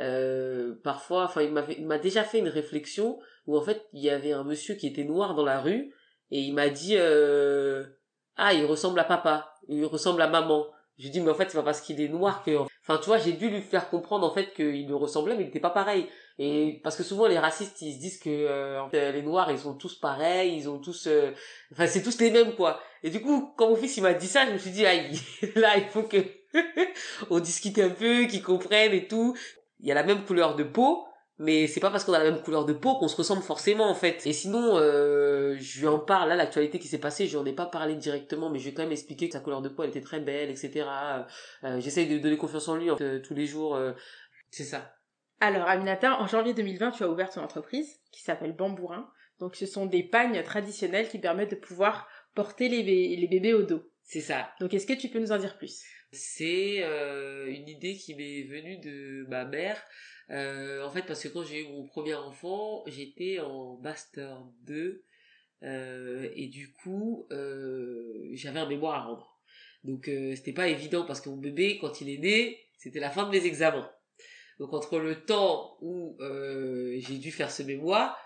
euh, 0.00 0.74
parfois, 0.82 1.24
enfin, 1.24 1.42
il 1.42 1.86
m'a 1.86 1.98
déjà 1.98 2.24
fait 2.24 2.38
une 2.38 2.48
réflexion 2.48 3.18
où 3.46 3.56
en 3.56 3.62
fait, 3.62 3.86
il 3.92 4.02
y 4.02 4.10
avait 4.10 4.32
un 4.32 4.44
monsieur 4.44 4.74
qui 4.74 4.86
était 4.86 5.04
noir 5.04 5.34
dans 5.34 5.44
la 5.44 5.60
rue 5.60 5.92
et 6.30 6.40
il 6.40 6.54
m'a 6.54 6.70
dit 6.70 6.96
euh, 6.96 7.84
ah, 8.36 8.54
il 8.54 8.64
ressemble 8.64 8.98
à 9.00 9.04
papa, 9.04 9.51
il 9.68 9.84
ressemble 9.84 10.22
à 10.22 10.28
maman. 10.28 10.66
Je 10.98 11.08
dis 11.08 11.20
mais 11.20 11.30
en 11.30 11.34
fait, 11.34 11.50
c'est 11.50 11.56
pas 11.56 11.64
parce 11.64 11.80
qu'il 11.80 12.00
est 12.00 12.08
noir 12.08 12.44
que 12.44 12.56
enfin, 12.56 12.98
tu 12.98 13.06
vois, 13.06 13.18
j'ai 13.18 13.32
dû 13.32 13.48
lui 13.48 13.60
faire 13.60 13.88
comprendre 13.88 14.26
en 14.26 14.32
fait 14.32 14.52
qu'il 14.54 14.86
le 14.86 14.94
ressemblait 14.94 15.34
mais 15.36 15.44
il 15.44 15.48
était 15.48 15.60
pas 15.60 15.70
pareil. 15.70 16.06
Et 16.38 16.80
parce 16.84 16.96
que 16.96 17.02
souvent 17.02 17.26
les 17.26 17.38
racistes, 17.38 17.80
ils 17.82 17.94
se 17.94 17.98
disent 17.98 18.18
que 18.18 18.30
euh, 18.30 19.12
les 19.12 19.22
noirs, 19.22 19.50
ils 19.50 19.58
sont 19.58 19.74
tous 19.74 19.94
pareils, 19.94 20.54
ils 20.56 20.68
ont 20.68 20.78
tous 20.78 21.06
euh, 21.06 21.32
enfin, 21.72 21.86
c'est 21.86 22.02
tous 22.02 22.18
les 22.20 22.30
mêmes 22.30 22.54
quoi. 22.54 22.80
Et 23.02 23.10
du 23.10 23.20
coup, 23.20 23.52
quand 23.56 23.70
mon 23.70 23.76
fils 23.76 23.96
il 23.96 24.02
m'a 24.02 24.14
dit 24.14 24.28
ça, 24.28 24.46
je 24.46 24.52
me 24.52 24.58
suis 24.58 24.70
dit 24.70 24.86
aïe, 24.86 25.18
là, 25.56 25.76
il 25.76 25.88
faut 25.88 26.02
que 26.02 26.18
on 27.30 27.40
discute 27.40 27.78
un 27.78 27.90
peu, 27.90 28.26
qu'ils 28.26 28.42
comprennent 28.42 28.92
et 28.92 29.08
tout 29.08 29.34
il 29.82 29.88
y 29.88 29.92
a 29.92 29.94
la 29.94 30.04
même 30.04 30.24
couleur 30.24 30.54
de 30.54 30.64
peau, 30.64 31.04
mais 31.38 31.66
c'est 31.66 31.80
pas 31.80 31.90
parce 31.90 32.04
qu'on 32.04 32.12
a 32.12 32.18
la 32.18 32.30
même 32.30 32.42
couleur 32.42 32.64
de 32.64 32.72
peau 32.72 32.98
qu'on 32.98 33.08
se 33.08 33.16
ressemble 33.16 33.42
forcément 33.42 33.88
en 33.88 33.94
fait. 33.94 34.26
Et 34.26 34.32
sinon, 34.32 34.76
euh, 34.76 35.56
je 35.58 35.80
lui 35.80 35.88
en 35.88 35.98
parle 35.98 36.28
là, 36.28 36.36
l'actualité 36.36 36.78
qui 36.78 36.88
s'est 36.88 36.98
passée, 37.00 37.26
je 37.26 37.36
n'en 37.36 37.44
ai 37.44 37.52
pas 37.52 37.66
parlé 37.66 37.94
directement, 37.96 38.50
mais 38.50 38.58
je 38.58 38.66
vais 38.66 38.74
quand 38.74 38.82
même 38.82 38.92
expliquer 38.92 39.28
que 39.28 39.32
sa 39.32 39.40
couleur 39.40 39.62
de 39.62 39.68
peau 39.68 39.82
elle 39.82 39.90
était 39.90 40.00
très 40.00 40.20
belle, 40.20 40.50
etc. 40.50 40.86
Euh, 41.64 41.80
J'essaye 41.80 42.08
de 42.08 42.18
donner 42.18 42.36
confiance 42.36 42.68
en 42.68 42.76
lui 42.76 42.90
euh, 42.90 43.20
tous 43.20 43.34
les 43.34 43.46
jours. 43.46 43.74
Euh, 43.74 43.92
c'est 44.50 44.64
ça. 44.64 44.94
Alors 45.40 45.66
Aminata, 45.66 46.20
en 46.20 46.26
janvier 46.26 46.54
2020, 46.54 46.92
tu 46.92 47.02
as 47.02 47.08
ouvert 47.08 47.30
ton 47.30 47.40
entreprise 47.40 47.98
qui 48.12 48.22
s'appelle 48.22 48.54
Bambourin. 48.54 49.10
Donc 49.40 49.56
ce 49.56 49.66
sont 49.66 49.86
des 49.86 50.04
pagnes 50.04 50.40
traditionnelles 50.44 51.08
qui 51.08 51.18
permettent 51.18 51.50
de 51.50 51.56
pouvoir 51.56 52.06
porter 52.34 52.68
les, 52.68 52.82
les 52.82 53.26
bébés 53.26 53.54
au 53.54 53.62
dos. 53.62 53.82
C'est 54.04 54.20
ça. 54.20 54.50
Donc 54.60 54.74
est-ce 54.74 54.86
que 54.86 54.92
tu 54.92 55.08
peux 55.08 55.18
nous 55.18 55.32
en 55.32 55.38
dire 55.38 55.56
plus? 55.56 55.82
C'est 56.12 56.82
euh, 56.82 57.46
une 57.46 57.68
idée 57.68 57.96
qui 57.96 58.14
m'est 58.14 58.42
venue 58.42 58.78
de 58.78 59.26
ma 59.28 59.44
mère. 59.44 59.82
Euh, 60.30 60.84
en 60.84 60.90
fait, 60.90 61.02
parce 61.02 61.22
que 61.22 61.28
quand 61.28 61.44
j'ai 61.44 61.62
eu 61.62 61.68
mon 61.68 61.84
premier 61.86 62.14
enfant, 62.14 62.84
j'étais 62.86 63.40
en 63.40 63.78
Master 63.78 64.42
2 64.62 65.04
euh, 65.62 66.28
et 66.34 66.48
du 66.48 66.72
coup, 66.72 67.26
j'avais 67.30 68.60
un 68.60 68.68
mémoire 68.68 68.94
à 68.94 69.04
rendre. 69.04 69.40
Donc, 69.84 70.04
c'était 70.06 70.52
pas 70.52 70.68
évident 70.68 71.04
parce 71.04 71.20
que 71.20 71.28
mon 71.28 71.36
bébé, 71.36 71.78
quand 71.80 72.00
il 72.00 72.08
est 72.08 72.18
né, 72.18 72.58
c'était 72.78 73.00
la 73.00 73.10
fin 73.10 73.24
de 73.24 73.30
mes 73.30 73.44
examens. 73.46 73.90
Donc, 74.58 74.72
entre 74.72 74.98
le 74.98 75.24
temps 75.24 75.76
où 75.80 76.16
j'ai 76.20 77.18
dû 77.18 77.32
faire 77.32 77.50
ce 77.50 77.62
mémoire 77.62 78.16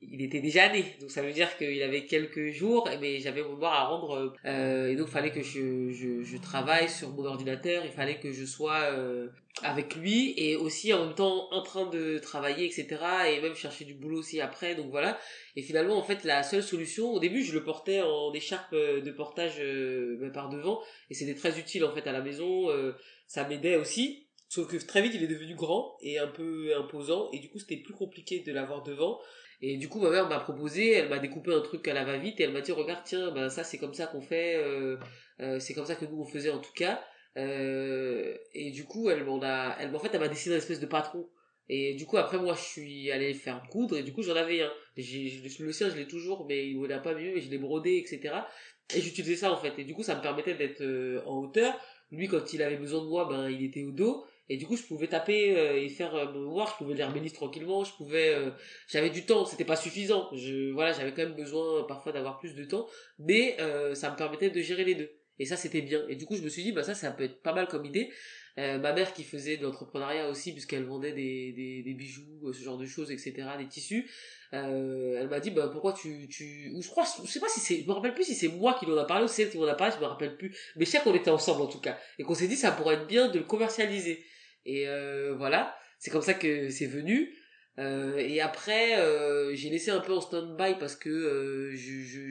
il 0.00 0.22
était 0.22 0.40
déjà 0.40 0.72
né, 0.72 0.84
donc 1.00 1.10
ça 1.10 1.22
veut 1.22 1.32
dire 1.32 1.56
qu'il 1.56 1.82
avait 1.82 2.06
quelques 2.06 2.50
jours, 2.50 2.88
mais 3.00 3.18
j'avais 3.18 3.42
mon 3.42 3.54
devoir 3.54 3.74
à 3.74 3.84
rendre, 3.86 4.32
euh, 4.44 4.90
et 4.90 4.94
donc 4.94 5.08
il 5.08 5.12
fallait 5.12 5.32
que 5.32 5.42
je, 5.42 5.90
je, 5.90 6.22
je, 6.22 6.36
travaille 6.36 6.88
sur 6.88 7.10
mon 7.10 7.24
ordinateur, 7.24 7.84
il 7.84 7.90
fallait 7.90 8.20
que 8.20 8.30
je 8.30 8.44
sois 8.44 8.78
euh, 8.92 9.28
avec 9.62 9.96
lui, 9.96 10.34
et 10.36 10.54
aussi 10.54 10.94
en 10.94 11.06
même 11.06 11.14
temps 11.16 11.48
en 11.50 11.62
train 11.62 11.86
de 11.86 12.18
travailler, 12.18 12.66
etc., 12.66 12.86
et 13.28 13.40
même 13.40 13.56
chercher 13.56 13.84
du 13.84 13.94
boulot 13.94 14.18
aussi 14.18 14.40
après, 14.40 14.76
donc 14.76 14.90
voilà. 14.90 15.18
Et 15.56 15.62
finalement, 15.62 15.96
en 15.96 16.02
fait, 16.04 16.22
la 16.22 16.44
seule 16.44 16.62
solution, 16.62 17.12
au 17.12 17.18
début, 17.18 17.42
je 17.42 17.52
le 17.52 17.64
portais 17.64 18.00
en 18.00 18.32
écharpe 18.32 18.74
de 18.74 19.10
portage 19.10 19.56
euh, 19.58 20.30
par 20.32 20.48
devant, 20.48 20.80
et 21.10 21.14
c'était 21.14 21.34
très 21.34 21.58
utile 21.58 21.84
en 21.84 21.92
fait 21.92 22.06
à 22.06 22.12
la 22.12 22.20
maison, 22.20 22.70
euh, 22.70 22.92
ça 23.26 23.48
m'aidait 23.48 23.76
aussi. 23.76 24.28
Sauf 24.48 24.66
que 24.66 24.76
très 24.78 25.02
vite 25.02 25.12
il 25.14 25.22
est 25.22 25.28
devenu 25.28 25.54
grand 25.54 25.98
et 26.00 26.18
un 26.18 26.26
peu 26.26 26.74
imposant 26.74 27.28
et 27.34 27.38
du 27.38 27.50
coup 27.50 27.58
c'était 27.58 27.76
plus 27.76 27.92
compliqué 27.92 28.40
de 28.40 28.50
l'avoir 28.50 28.82
devant 28.82 29.20
et 29.60 29.76
du 29.76 29.88
coup, 29.88 30.00
ma 30.00 30.10
mère 30.10 30.28
m'a 30.28 30.38
proposé, 30.38 30.92
elle 30.92 31.08
m'a 31.08 31.18
découpé 31.18 31.52
un 31.52 31.60
truc 31.60 31.86
à 31.88 31.94
la 31.94 32.04
va-vite 32.04 32.38
et 32.40 32.44
elle 32.44 32.52
m'a 32.52 32.60
dit, 32.60 32.72
regarde, 32.72 33.02
tiens, 33.04 33.32
ben 33.32 33.48
ça 33.48 33.64
c'est 33.64 33.78
comme 33.78 33.94
ça 33.94 34.06
qu'on 34.06 34.20
fait, 34.20 34.56
euh, 34.56 34.96
euh, 35.40 35.58
c'est 35.58 35.74
comme 35.74 35.86
ça 35.86 35.96
que 35.96 36.04
nous 36.04 36.20
on 36.20 36.24
faisait 36.24 36.50
en 36.50 36.60
tout 36.60 36.72
cas. 36.74 37.02
Euh, 37.36 38.36
et 38.54 38.70
du 38.70 38.84
coup, 38.84 39.10
elle 39.10 39.24
m'en 39.24 39.40
a, 39.42 39.76
elle, 39.80 39.94
en 39.94 39.98
fait, 39.98 40.10
elle 40.12 40.20
m'a 40.20 40.28
dessiné 40.28 40.54
une 40.54 40.60
espèce 40.60 40.80
de 40.80 40.86
patron. 40.86 41.28
Et 41.68 41.94
du 41.94 42.06
coup, 42.06 42.16
après, 42.16 42.38
moi, 42.38 42.54
je 42.54 42.62
suis 42.62 43.10
allé 43.10 43.34
faire 43.34 43.62
coudre 43.70 43.98
et 43.98 44.02
du 44.02 44.12
coup, 44.12 44.22
j'en 44.22 44.36
avais 44.36 44.62
un. 44.62 44.70
Le 44.96 45.72
sien, 45.72 45.90
je 45.90 45.96
l'ai 45.96 46.06
toujours, 46.06 46.46
mais 46.46 46.68
il 46.68 46.80
n'a 46.80 46.98
pas 46.98 47.14
mieux 47.14 47.36
et 47.36 47.40
je 47.40 47.50
l'ai 47.50 47.58
brodé, 47.58 47.98
etc. 47.98 48.34
Et 48.94 49.00
j'utilisais 49.00 49.36
ça, 49.36 49.52
en 49.52 49.56
fait. 49.58 49.78
Et 49.78 49.84
du 49.84 49.94
coup, 49.94 50.02
ça 50.02 50.14
me 50.14 50.22
permettait 50.22 50.54
d'être 50.54 50.82
en 51.26 51.40
hauteur. 51.40 51.78
Lui, 52.10 52.26
quand 52.26 52.54
il 52.54 52.62
avait 52.62 52.78
besoin 52.78 53.02
de 53.02 53.08
moi, 53.08 53.26
ben, 53.28 53.50
il 53.50 53.62
était 53.64 53.82
au 53.82 53.90
dos 53.90 54.24
et 54.48 54.56
du 54.56 54.66
coup 54.66 54.76
je 54.76 54.82
pouvais 54.82 55.08
taper 55.08 55.56
euh, 55.56 55.80
et 55.80 55.88
faire 55.88 56.14
euh, 56.14 56.32
mon 56.32 56.40
mémoire 56.40 56.68
je 56.72 56.82
pouvais 56.82 56.94
lire 56.94 57.10
mes 57.10 57.28
tranquillement 57.30 57.84
je 57.84 57.92
pouvais 57.92 58.34
euh, 58.34 58.50
j'avais 58.88 59.10
du 59.10 59.26
temps 59.26 59.44
c'était 59.44 59.64
pas 59.64 59.76
suffisant. 59.76 60.28
Je 60.34 60.72
voilà 60.72 60.92
j'avais 60.92 61.12
quand 61.12 61.22
même 61.22 61.34
besoin 61.34 61.84
parfois 61.86 62.12
d'avoir 62.12 62.38
plus 62.38 62.54
de 62.54 62.64
temps 62.64 62.86
mais 63.18 63.56
ça 63.94 64.10
me 64.10 64.16
permettait 64.16 64.50
de 64.50 64.60
gérer 64.60 64.84
les 64.84 64.94
deux. 64.94 65.10
Et 65.40 65.46
ça 65.46 65.56
c'était 65.56 65.82
bien. 65.82 66.02
Et 66.08 66.16
du 66.16 66.26
coup 66.26 66.36
je 66.36 66.42
me 66.42 66.48
suis 66.48 66.62
dit 66.62 66.72
bah 66.72 66.82
ça 66.82 66.94
ça 66.94 67.10
peut 67.10 67.24
être 67.24 67.42
pas 67.42 67.52
mal 67.52 67.68
comme 67.68 67.84
idée. 67.84 68.10
Ma 68.56 68.92
mère 68.92 69.12
qui 69.12 69.22
faisait 69.22 69.56
de 69.56 69.62
l'entrepreneuriat 69.62 70.28
aussi 70.28 70.52
puisqu'elle 70.52 70.82
vendait 70.82 71.12
des, 71.12 71.52
des, 71.52 71.82
des, 71.84 71.94
bijoux 71.94 72.52
ce 72.52 72.60
genre 72.60 72.76
de 72.76 72.86
choses 72.86 73.12
etc 73.12 73.46
des 73.56 73.68
tissus 73.68 74.10
elle 74.50 75.28
m'a 75.30 75.38
dit 75.38 75.52
bah 75.52 75.68
pourquoi 75.72 75.92
tu 75.92 76.26
tu 76.28 76.72
ou 76.74 76.82
je 76.82 76.88
crois 76.88 77.04
je 77.24 77.30
sais 77.30 77.38
pas 77.38 77.48
si 77.48 77.60
c'est 77.60 77.82
je 77.82 77.86
me 77.86 77.92
rappelle 77.92 78.14
plus 78.14 78.24
si 78.24 78.34
c'est 78.34 78.48
moi 78.48 78.76
qui 78.80 78.86
l'en 78.86 78.96
a 78.96 79.04
parlé 79.04 79.26
ou 79.26 79.28
c'est 79.28 79.42
elle 79.42 79.50
qui 79.50 79.58
m'en 79.58 79.66
a 79.66 79.76
parlé 79.76 79.94
je 79.94 80.00
me 80.00 80.06
rappelle 80.06 80.36
plus. 80.36 80.56
Mais 80.74 80.86
je 80.86 80.90
sais 80.90 80.98
qu'on 80.98 81.14
était 81.14 81.30
ensemble 81.30 81.62
en 81.62 81.68
tout 81.68 81.80
cas. 81.80 81.96
Et 82.18 82.24
qu'on 82.24 82.34
s'est 82.34 82.48
dit 82.48 82.56
ça 82.56 82.72
pourrait 82.72 82.96
être 82.96 83.06
bien 83.06 83.28
de 83.28 83.38
le 83.38 83.44
commercialiser 83.44 84.24
et 84.64 84.88
euh, 84.88 85.34
voilà, 85.36 85.74
c'est 85.98 86.10
comme 86.10 86.22
ça 86.22 86.34
que 86.34 86.68
c'est 86.68 86.86
venu. 86.86 87.34
Euh, 87.78 88.16
et 88.18 88.40
après, 88.40 88.98
euh, 88.98 89.54
j'ai 89.54 89.70
laissé 89.70 89.90
un 89.90 90.00
peu 90.00 90.12
en 90.12 90.20
stand-by 90.20 90.74
parce 90.80 90.96
que 90.96 91.72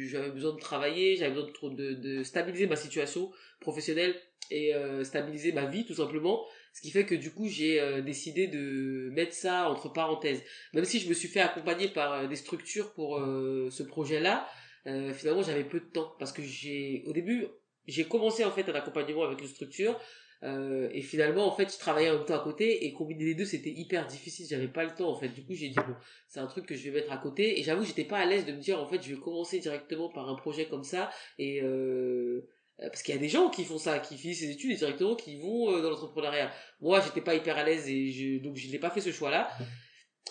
j'avais 0.09 0.31
besoin 0.31 0.53
de 0.53 0.59
travailler, 0.59 1.15
j'avais 1.15 1.31
besoin 1.33 1.71
de, 1.71 1.93
de, 1.93 2.23
stabiliser 2.23 2.67
ma 2.67 2.75
situation 2.75 3.31
professionnelle 3.61 4.15
et 4.51 4.73
stabiliser 5.03 5.51
ma 5.51 5.65
vie 5.65 5.85
tout 5.85 5.95
simplement. 5.95 6.45
Ce 6.73 6.81
qui 6.81 6.91
fait 6.91 7.05
que 7.05 7.15
du 7.15 7.31
coup, 7.31 7.47
j'ai 7.47 8.01
décidé 8.03 8.47
de 8.47 9.09
mettre 9.11 9.33
ça 9.33 9.69
entre 9.69 9.91
parenthèses. 9.91 10.43
Même 10.73 10.85
si 10.85 10.99
je 10.99 11.09
me 11.09 11.13
suis 11.13 11.27
fait 11.27 11.39
accompagner 11.39 11.87
par 11.87 12.27
des 12.29 12.35
structures 12.35 12.93
pour 12.93 13.17
ce 13.17 13.83
projet-là, 13.83 14.47
finalement, 14.85 15.41
j'avais 15.41 15.63
peu 15.63 15.79
de 15.79 15.85
temps 15.85 16.13
parce 16.19 16.31
que 16.31 16.41
j'ai, 16.43 17.03
au 17.07 17.13
début, 17.13 17.47
j'ai 17.87 18.05
commencé 18.05 18.45
en 18.45 18.51
fait 18.51 18.69
un 18.69 18.73
accompagnement 18.73 19.23
avec 19.23 19.41
une 19.41 19.47
structure 19.47 19.99
euh, 20.43 20.89
et 20.91 21.01
finalement, 21.01 21.47
en 21.47 21.55
fait, 21.55 21.73
je 21.73 21.79
travaillais 21.79 22.09
en 22.09 22.17
même 22.17 22.25
temps 22.25 22.35
à 22.35 22.43
côté 22.43 22.85
et 22.85 22.93
combiner 22.93 23.25
les 23.25 23.35
deux, 23.35 23.45
c'était 23.45 23.71
hyper 23.71 24.05
difficile. 24.05 24.45
J'avais 24.49 24.67
pas 24.67 24.83
le 24.83 24.93
temps, 24.93 25.09
en 25.09 25.15
fait. 25.15 25.29
Du 25.29 25.43
coup, 25.43 25.53
j'ai 25.53 25.69
dit 25.69 25.75
bon, 25.75 25.95
c'est 26.27 26.39
un 26.39 26.47
truc 26.47 26.65
que 26.65 26.75
je 26.75 26.83
vais 26.89 26.99
mettre 26.99 27.11
à 27.11 27.17
côté. 27.17 27.59
Et 27.59 27.63
j'avoue, 27.63 27.83
j'étais 27.83 28.03
pas 28.05 28.19
à 28.19 28.25
l'aise 28.25 28.45
de 28.45 28.51
me 28.51 28.59
dire, 28.59 28.79
en 28.79 28.87
fait, 28.87 29.01
je 29.01 29.13
vais 29.13 29.19
commencer 29.19 29.59
directement 29.59 30.09
par 30.09 30.29
un 30.29 30.35
projet 30.35 30.67
comme 30.67 30.83
ça. 30.83 31.09
Et 31.39 31.61
euh, 31.61 32.47
parce 32.77 33.01
qu'il 33.01 33.15
y 33.15 33.17
a 33.17 33.21
des 33.21 33.29
gens 33.29 33.49
qui 33.49 33.63
font 33.65 33.79
ça, 33.79 33.99
qui 33.99 34.17
finissent 34.17 34.41
ses 34.41 34.51
études 34.51 34.71
et 34.71 34.75
directement 34.75 35.15
qui 35.15 35.37
vont 35.37 35.71
euh, 35.71 35.81
dans 35.81 35.89
l'entrepreneuriat. 35.89 36.51
Moi, 36.81 37.01
j'étais 37.01 37.21
pas 37.21 37.33
hyper 37.33 37.57
à 37.57 37.63
l'aise 37.63 37.89
et 37.89 38.11
je, 38.11 38.43
donc 38.43 38.55
je 38.55 38.69
n'ai 38.69 38.79
pas 38.79 38.91
fait 38.91 39.01
ce 39.01 39.11
choix-là. 39.11 39.49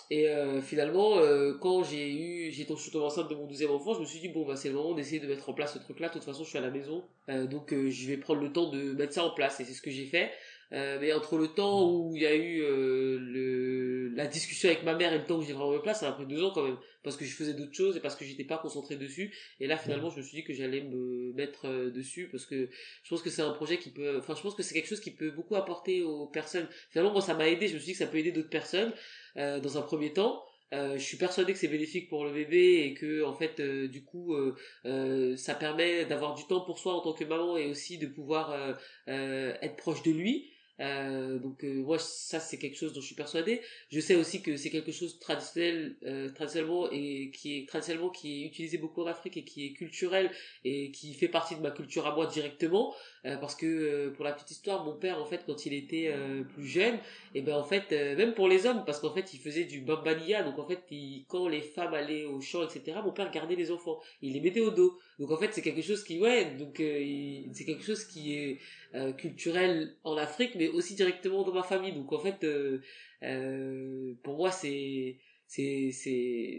Et 0.09 0.29
euh, 0.29 0.61
finalement, 0.61 1.17
euh, 1.17 1.57
quand 1.59 1.83
j'ai 1.83 2.11
eu, 2.11 2.51
j'ai 2.51 2.65
tombée 2.65 2.79
enceinte 3.05 3.29
de 3.29 3.35
mon 3.35 3.45
deuxième 3.45 3.71
enfant, 3.71 3.93
je 3.93 3.99
me 3.99 4.05
suis 4.05 4.19
dit 4.19 4.29
bon 4.29 4.45
bah 4.45 4.55
c'est 4.55 4.69
le 4.69 4.75
moment 4.75 4.93
d'essayer 4.93 5.19
de 5.19 5.27
mettre 5.27 5.49
en 5.49 5.53
place 5.53 5.73
ce 5.73 5.79
truc-là. 5.79 6.07
De 6.07 6.13
toute 6.13 6.23
façon, 6.23 6.43
je 6.43 6.49
suis 6.49 6.57
à 6.57 6.61
la 6.61 6.69
maison, 6.71 7.03
euh, 7.29 7.45
donc 7.45 7.73
je 7.73 8.07
vais 8.07 8.17
prendre 8.17 8.41
le 8.41 8.51
temps 8.51 8.69
de 8.69 8.93
mettre 8.93 9.13
ça 9.13 9.23
en 9.23 9.31
place. 9.31 9.59
Et 9.59 9.65
c'est 9.65 9.73
ce 9.73 9.81
que 9.81 9.91
j'ai 9.91 10.05
fait. 10.05 10.31
Euh, 10.73 10.97
mais 10.99 11.13
entre 11.13 11.37
le 11.37 11.47
temps 11.47 11.89
où 11.89 12.13
il 12.15 12.23
y 12.23 12.25
a 12.25 12.35
eu 12.35 12.61
euh, 12.61 13.17
le, 13.19 14.09
la 14.09 14.27
discussion 14.27 14.67
avec 14.67 14.83
ma 14.83 14.95
mère 14.95 15.13
et 15.13 15.17
le 15.17 15.23
temps 15.23 15.37
où 15.37 15.41
j'ai 15.41 15.53
vraiment 15.53 15.71
mis 15.71 15.81
place, 15.81 16.01
ça 16.01 16.09
a 16.09 16.11
pris 16.11 16.25
deux 16.25 16.43
ans 16.43 16.51
quand 16.53 16.63
même. 16.63 16.77
Parce 17.03 17.15
que 17.15 17.23
je 17.23 17.33
faisais 17.33 17.53
d'autres 17.53 17.73
choses 17.73 17.95
et 17.95 17.99
parce 18.01 18.15
que 18.15 18.25
j'étais 18.25 18.43
pas 18.43 18.57
concentré 18.57 18.97
dessus. 18.97 19.33
Et 19.59 19.67
là, 19.67 19.77
finalement, 19.77 20.09
je 20.09 20.17
me 20.17 20.21
suis 20.23 20.37
dit 20.37 20.43
que 20.43 20.53
j'allais 20.53 20.81
me 20.81 21.31
mettre 21.33 21.67
euh, 21.67 21.89
dessus 21.89 22.27
parce 22.29 22.45
que 22.45 22.69
je 23.03 23.09
pense 23.09 23.21
que 23.21 23.29
c'est 23.29 23.41
un 23.41 23.53
projet 23.53 23.77
qui 23.77 23.91
peut, 23.91 24.17
enfin, 24.17 24.35
je 24.35 24.41
pense 24.41 24.55
que 24.55 24.63
c'est 24.63 24.73
quelque 24.73 24.89
chose 24.89 24.99
qui 24.99 25.11
peut 25.11 25.31
beaucoup 25.31 25.55
apporter 25.55 26.03
aux 26.03 26.27
personnes. 26.27 26.67
Finalement, 26.89 27.13
moi, 27.13 27.21
ça 27.21 27.33
m'a 27.33 27.47
aidé. 27.47 27.67
Je 27.67 27.75
me 27.75 27.79
suis 27.79 27.87
dit 27.87 27.91
que 27.93 27.99
ça 27.99 28.07
peut 28.07 28.17
aider 28.17 28.33
d'autres 28.33 28.49
personnes 28.49 28.91
euh, 29.37 29.59
dans 29.59 29.77
un 29.77 29.81
premier 29.81 30.13
temps. 30.13 30.43
Euh, 30.73 30.97
je 30.97 31.03
suis 31.03 31.17
persuadé 31.17 31.53
que 31.53 31.59
c'est 31.59 31.69
bénéfique 31.69 32.09
pour 32.09 32.25
le 32.25 32.33
bébé 32.33 32.83
et 32.83 32.93
que 32.93 33.23
en 33.23 33.33
fait 33.33 33.61
du 33.61 34.03
coup 34.03 34.35
euh, 34.35 35.37
ça 35.37 35.55
permet 35.55 36.03
d'avoir 36.03 36.35
du 36.35 36.45
temps 36.45 36.59
pour 36.59 36.77
soi 36.77 36.93
en 36.93 36.99
tant 36.99 37.13
que 37.13 37.23
maman 37.23 37.55
et 37.55 37.67
aussi 37.67 37.97
de 37.97 38.07
pouvoir 38.07 38.75
être 39.07 39.77
proche 39.77 40.03
de 40.03 40.11
lui 40.11 40.51
euh, 40.79 41.39
donc 41.39 41.63
euh, 41.63 41.81
moi 41.83 41.97
ça 41.97 42.39
c'est 42.39 42.59
quelque 42.59 42.77
chose 42.77 42.93
dont 42.93 43.01
je 43.01 43.05
suis 43.07 43.15
persuadé. 43.15 43.61
Je 43.89 43.99
sais 43.99 44.15
aussi 44.15 44.41
que 44.41 44.57
c'est 44.57 44.69
quelque 44.69 44.91
chose 44.91 45.19
traditionnel 45.19 45.95
euh, 46.05 46.29
traditionnellement 46.29 46.89
et 46.91 47.31
qui 47.33 47.57
est 47.57 47.67
traditionnellement 47.67 48.09
qui 48.09 48.43
est 48.43 48.47
utilisé 48.47 48.77
beaucoup 48.77 49.01
en 49.01 49.07
Afrique 49.07 49.37
et 49.37 49.43
qui 49.43 49.65
est 49.65 49.73
culturel 49.73 50.31
et 50.63 50.91
qui 50.91 51.13
fait 51.13 51.27
partie 51.27 51.55
de 51.55 51.61
ma 51.61 51.71
culture 51.71 52.05
à 52.05 52.15
moi 52.15 52.27
directement 52.27 52.93
euh, 53.27 53.37
parce 53.37 53.53
que 53.53 53.67
euh, 53.67 54.09
pour 54.09 54.25
la 54.25 54.31
petite 54.31 54.49
histoire 54.49 54.83
mon 54.83 54.93
père 54.93 55.21
en 55.21 55.25
fait 55.25 55.43
quand 55.45 55.65
il 55.67 55.73
était 55.73 56.11
plus 56.55 56.65
jeune 56.65 56.97
et 57.35 57.41
ben 57.41 57.55
en 57.55 57.63
fait 57.63 57.91
même 57.91 58.33
pour 58.33 58.47
les 58.47 58.65
hommes 58.65 58.83
parce 58.85 58.99
qu'en 58.99 59.13
fait 59.13 59.33
il 59.33 59.39
faisait 59.39 59.65
du 59.65 59.81
bambania 59.81 60.41
donc 60.41 60.57
en 60.57 60.65
fait 60.65 60.81
il, 60.89 61.25
quand 61.27 61.47
les 61.47 61.61
femmes 61.61 61.93
allaient 61.93 62.25
au 62.25 62.41
champ 62.41 62.63
etc 62.63 62.97
mon 63.03 63.11
père 63.11 63.29
gardait 63.31 63.55
les 63.55 63.71
enfants 63.71 63.99
il 64.21 64.33
les 64.33 64.39
mettait 64.39 64.61
au 64.61 64.71
dos 64.71 64.97
donc 65.19 65.31
en 65.31 65.37
fait 65.37 65.53
c'est 65.53 65.61
quelque 65.61 65.81
chose 65.81 66.03
qui 66.03 66.19
ouais 66.19 66.55
donc 66.57 66.77
c'est 66.77 67.65
quelque 67.65 67.83
chose 67.83 68.03
qui 68.05 68.33
est 68.33 68.57
euh, 68.95 69.11
culturel 69.11 69.95
en 70.05 70.15
Afrique, 70.15 70.55
mais 70.55 70.69
aussi 70.69 70.95
directement 70.95 71.43
dans 71.43 71.53
ma 71.53 71.63
famille. 71.63 71.91
Donc 71.91 72.13
en 72.13 72.19
fait, 72.19 72.41
euh, 72.45 72.81
euh, 73.23 74.13
pour 74.23 74.37
moi, 74.37 74.49
c'est 74.51 75.17
c'est 75.45 75.91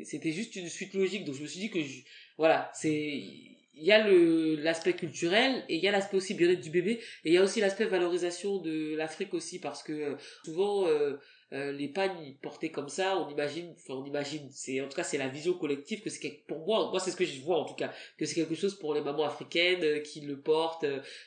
c'était 0.04 0.32
juste 0.32 0.54
une 0.56 0.68
suite 0.68 0.92
logique. 0.94 1.24
Donc 1.24 1.36
je 1.36 1.42
me 1.42 1.46
suis 1.46 1.60
dit 1.60 1.70
que 1.70 1.80
je, 1.82 2.02
voilà, 2.36 2.70
c'est 2.74 3.22
il 3.78 3.86
y 3.86 3.92
a 3.92 4.06
le 4.06 4.56
l'aspect 4.56 4.94
culturel 4.94 5.64
et 5.68 5.76
il 5.76 5.82
y 5.82 5.88
a 5.88 5.92
l'aspect 5.92 6.16
aussi 6.16 6.34
bien-être 6.34 6.60
du 6.60 6.70
bébé 6.70 7.00
et 7.24 7.30
il 7.30 7.32
y 7.32 7.38
a 7.38 7.42
aussi 7.42 7.60
l'aspect 7.60 7.86
valorisation 7.86 8.58
de 8.58 8.96
l'Afrique 8.96 9.34
aussi 9.34 9.58
parce 9.58 9.82
que 9.82 10.16
souvent 10.44 10.86
euh, 11.54 11.72
les 11.72 11.88
pagnes 11.88 12.34
portées 12.42 12.68
comme 12.68 12.90
ça, 12.90 13.16
on 13.16 13.30
imagine, 13.30 13.72
enfin 13.74 13.94
on 13.94 14.04
imagine, 14.04 14.46
c'est 14.52 14.82
en 14.82 14.84
tout 14.86 14.96
cas 14.96 15.02
c'est 15.02 15.16
la 15.16 15.28
vision 15.28 15.54
collective 15.54 16.02
que 16.02 16.10
c'est 16.10 16.42
pour 16.46 16.58
moi, 16.66 16.90
moi 16.90 17.00
c'est 17.00 17.10
ce 17.10 17.16
que 17.16 17.24
je 17.24 17.40
vois 17.40 17.56
en 17.56 17.64
tout 17.64 17.74
cas, 17.74 17.90
que 18.18 18.26
c'est 18.26 18.34
quelque 18.34 18.54
chose 18.54 18.78
pour 18.78 18.92
les 18.92 19.00
mamans 19.00 19.24
africaines 19.24 19.82
euh, 19.82 20.00
qui 20.00 20.20
le 20.20 20.38
portent 20.38 20.84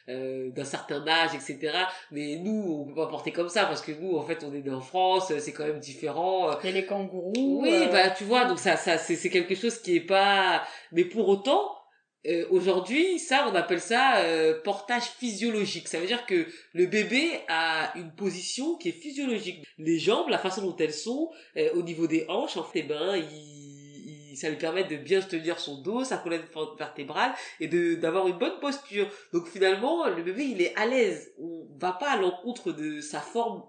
euh, 0.09 0.51
d'un 0.51 0.63
certain 0.63 1.03
âge, 1.07 1.31
etc. 1.33 1.73
Mais 2.11 2.35
nous 2.35 2.83
on 2.83 2.85
peut 2.89 2.93
pas 2.93 3.07
porter 3.07 3.31
comme 3.31 3.49
ça 3.49 3.65
parce 3.65 3.81
que 3.81 3.93
nous 3.93 4.15
en 4.15 4.21
fait 4.23 4.43
on 4.43 4.53
est 4.53 4.69
en 4.69 4.79
France, 4.79 5.33
c'est 5.39 5.53
quand 5.53 5.65
même 5.65 5.79
différent. 5.79 6.55
Il 6.59 6.67
y 6.67 6.69
a 6.69 6.73
les 6.73 6.85
kangourous. 6.85 7.61
Oui, 7.63 7.87
bah 7.91 8.11
tu 8.11 8.23
vois, 8.23 8.45
donc 8.45 8.59
ça, 8.59 8.77
ça 8.77 8.99
c'est 8.99 9.15
c'est 9.15 9.31
quelque 9.31 9.55
chose 9.55 9.79
qui 9.79 9.95
est 9.95 10.01
pas, 10.01 10.63
mais 10.91 11.05
pour 11.05 11.29
autant 11.29 11.80
euh, 12.27 12.45
aujourd'hui, 12.51 13.17
ça, 13.17 13.47
on 13.51 13.55
appelle 13.55 13.81
ça 13.81 14.17
euh, 14.17 14.61
portage 14.61 15.05
physiologique. 15.05 15.87
Ça 15.87 15.99
veut 15.99 16.05
dire 16.05 16.25
que 16.25 16.45
le 16.73 16.85
bébé 16.85 17.39
a 17.47 17.97
une 17.97 18.11
position 18.11 18.75
qui 18.75 18.89
est 18.89 18.93
physiologique. 18.93 19.65
Les 19.79 19.97
jambes, 19.97 20.29
la 20.29 20.37
façon 20.37 20.61
dont 20.61 20.75
elles 20.77 20.93
sont, 20.93 21.31
euh, 21.57 21.71
au 21.73 21.81
niveau 21.81 22.05
des 22.07 22.25
hanches, 22.29 22.57
en 22.57 22.63
fait, 22.63 22.79
eh 22.79 22.83
ben, 22.83 23.15
il, 23.15 24.37
ça 24.37 24.49
lui 24.49 24.57
permet 24.57 24.83
de 24.83 24.97
bien 24.97 25.19
tenir 25.21 25.59
son 25.59 25.81
dos, 25.81 26.03
sa 26.03 26.17
colonne 26.17 26.43
vertébrale 26.77 27.33
et 27.59 27.67
de 27.67 27.95
d'avoir 27.95 28.27
une 28.27 28.37
bonne 28.37 28.59
posture. 28.59 29.07
Donc 29.33 29.47
finalement, 29.47 30.07
le 30.07 30.23
bébé, 30.23 30.45
il 30.45 30.61
est 30.61 30.75
à 30.75 30.85
l'aise. 30.85 31.33
On 31.39 31.67
va 31.79 31.91
pas 31.91 32.11
à 32.11 32.17
l'encontre 32.17 32.71
de 32.71 33.01
sa 33.01 33.19
forme 33.19 33.63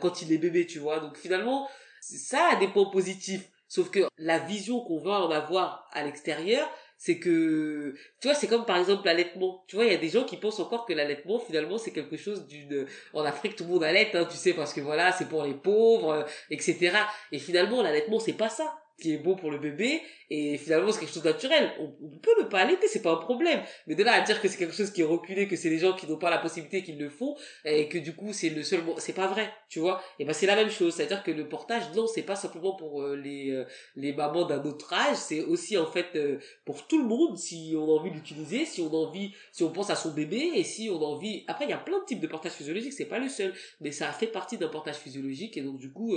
quand 0.00 0.22
il 0.22 0.32
est 0.32 0.38
bébé, 0.38 0.66
tu 0.66 0.78
vois. 0.78 1.00
Donc 1.00 1.16
finalement, 1.16 1.68
ça 2.00 2.50
a 2.52 2.56
des 2.56 2.68
points 2.68 2.88
positifs. 2.90 3.50
Sauf 3.66 3.90
que 3.90 4.06
la 4.18 4.38
vision 4.38 4.80
qu'on 4.80 5.00
va 5.00 5.24
en 5.24 5.30
avoir 5.30 5.88
à 5.92 6.04
l'extérieur, 6.04 6.70
c'est 7.04 7.18
que 7.18 7.94
tu 8.18 8.28
vois 8.28 8.34
c'est 8.34 8.46
comme 8.46 8.64
par 8.64 8.78
exemple 8.78 9.04
l'allaitement. 9.04 9.62
Tu 9.68 9.76
vois 9.76 9.84
il 9.84 9.92
y 9.92 9.94
a 9.94 9.98
des 9.98 10.08
gens 10.08 10.24
qui 10.24 10.38
pensent 10.38 10.58
encore 10.58 10.86
que 10.86 10.94
l'allaitement 10.94 11.38
finalement 11.38 11.76
c'est 11.76 11.92
quelque 11.92 12.16
chose 12.16 12.46
d'une 12.46 12.86
en 13.12 13.26
Afrique 13.26 13.56
tout 13.56 13.64
le 13.64 13.70
monde 13.70 13.84
allait 13.84 14.10
hein, 14.16 14.24
tu 14.24 14.38
sais 14.38 14.54
parce 14.54 14.72
que 14.72 14.80
voilà 14.80 15.12
c'est 15.12 15.28
pour 15.28 15.44
les 15.44 15.52
pauvres 15.52 16.12
euh, 16.12 16.22
etc 16.48 16.96
et 17.30 17.38
finalement 17.38 17.82
l'allaitement 17.82 18.18
c'est 18.18 18.32
pas 18.32 18.48
ça 18.48 18.74
qui 19.00 19.12
est 19.12 19.18
bon 19.18 19.34
pour 19.34 19.50
le 19.50 19.58
bébé 19.58 20.00
et 20.30 20.56
finalement 20.56 20.90
c'est 20.90 21.00
quelque 21.00 21.12
chose 21.12 21.22
de 21.22 21.28
naturel. 21.28 21.70
On, 21.80 21.88
peut 22.18 22.30
ne 22.42 22.44
pas 22.44 22.60
allaiter 22.60 22.86
c'est 22.88 23.02
pas 23.02 23.12
un 23.12 23.16
problème. 23.16 23.60
Mais 23.86 23.94
de 23.94 24.02
là 24.02 24.12
à 24.12 24.20
dire 24.22 24.40
que 24.40 24.48
c'est 24.48 24.56
quelque 24.56 24.74
chose 24.74 24.90
qui 24.90 25.02
est 25.02 25.04
reculé 25.04 25.48
que 25.48 25.56
c'est 25.56 25.68
les 25.68 25.78
gens 25.78 25.94
qui 25.94 26.06
n'ont 26.06 26.16
pas 26.16 26.30
la 26.30 26.38
possibilité 26.38 26.82
qui 26.82 26.92
le 26.92 27.10
font 27.10 27.36
et 27.64 27.88
que 27.88 27.98
du 27.98 28.14
coup 28.14 28.32
c'est 28.32 28.50
le 28.50 28.62
seul 28.62 28.80
c'est 28.98 29.12
pas 29.12 29.26
vrai 29.26 29.52
tu 29.68 29.80
vois. 29.80 30.00
Et 30.18 30.24
ben 30.24 30.32
c'est 30.32 30.46
la 30.46 30.56
même 30.56 30.70
chose. 30.70 30.94
C'est 30.94 31.04
à 31.04 31.06
dire 31.06 31.22
que 31.22 31.30
le 31.30 31.48
portage 31.48 31.82
non 31.94 32.06
c'est 32.06 32.22
pas 32.22 32.36
simplement 32.36 32.74
pour 32.76 33.02
euh, 33.02 33.16
les 33.16 33.50
euh, 33.50 33.64
les 33.96 34.12
mamans 34.12 34.44
d'un 34.44 34.62
autre 34.64 34.92
âge. 34.92 35.16
C'est 35.16 35.42
aussi 35.42 35.76
en 35.76 35.86
fait 35.86 36.16
euh, 36.16 36.38
pour 36.64 36.86
tout 36.86 36.98
le 36.98 37.04
monde 37.04 37.36
si 37.36 37.74
on 37.76 37.84
a 37.84 38.00
envie 38.00 38.10
d'utiliser 38.10 38.64
si 38.64 38.80
on 38.80 38.88
a 38.88 38.96
envie 38.96 39.34
si 39.52 39.62
on 39.64 39.70
pense 39.70 39.90
à 39.90 39.96
son 39.96 40.12
bébé 40.12 40.52
et 40.54 40.64
si 40.64 40.88
on 40.90 40.96
a 41.02 41.06
envie 41.06 41.44
après 41.48 41.64
il 41.64 41.70
y 41.70 41.74
a 41.74 41.78
plein 41.78 41.98
de 41.98 42.04
types 42.04 42.20
de 42.20 42.26
portage 42.26 42.52
physiologique 42.52 42.92
c'est 42.92 43.06
pas 43.06 43.18
le 43.18 43.28
seul. 43.28 43.52
Mais 43.80 43.90
ça 43.90 44.10
fait 44.12 44.28
partie 44.28 44.56
d'un 44.56 44.68
portage 44.68 44.96
physiologique 44.96 45.56
et 45.56 45.62
donc 45.62 45.78
du 45.78 45.92
coup 45.92 46.16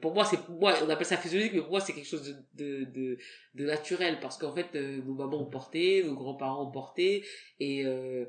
pour 0.00 0.14
moi 0.14 0.24
c'est 0.24 0.38
moi 0.48 0.74
on 0.84 0.88
appelle 0.90 1.06
ça 1.06 1.16
physiologique 1.16 1.41
mais 1.52 1.60
pour 1.60 1.70
moi 1.70 1.80
c'est 1.80 1.92
quelque 1.92 2.08
chose 2.08 2.36
de, 2.54 2.84
de, 2.84 3.18
naturel 3.64 4.18
parce 4.20 4.36
qu'en 4.36 4.54
fait 4.54 4.68
euh, 4.74 5.00
nos 5.04 5.14
mamans 5.14 5.42
ont 5.42 5.50
porté, 5.50 6.02
nos 6.04 6.14
grands-parents 6.14 6.68
ont 6.68 6.70
porté 6.70 7.24
et 7.60 7.84
euh, 7.86 8.24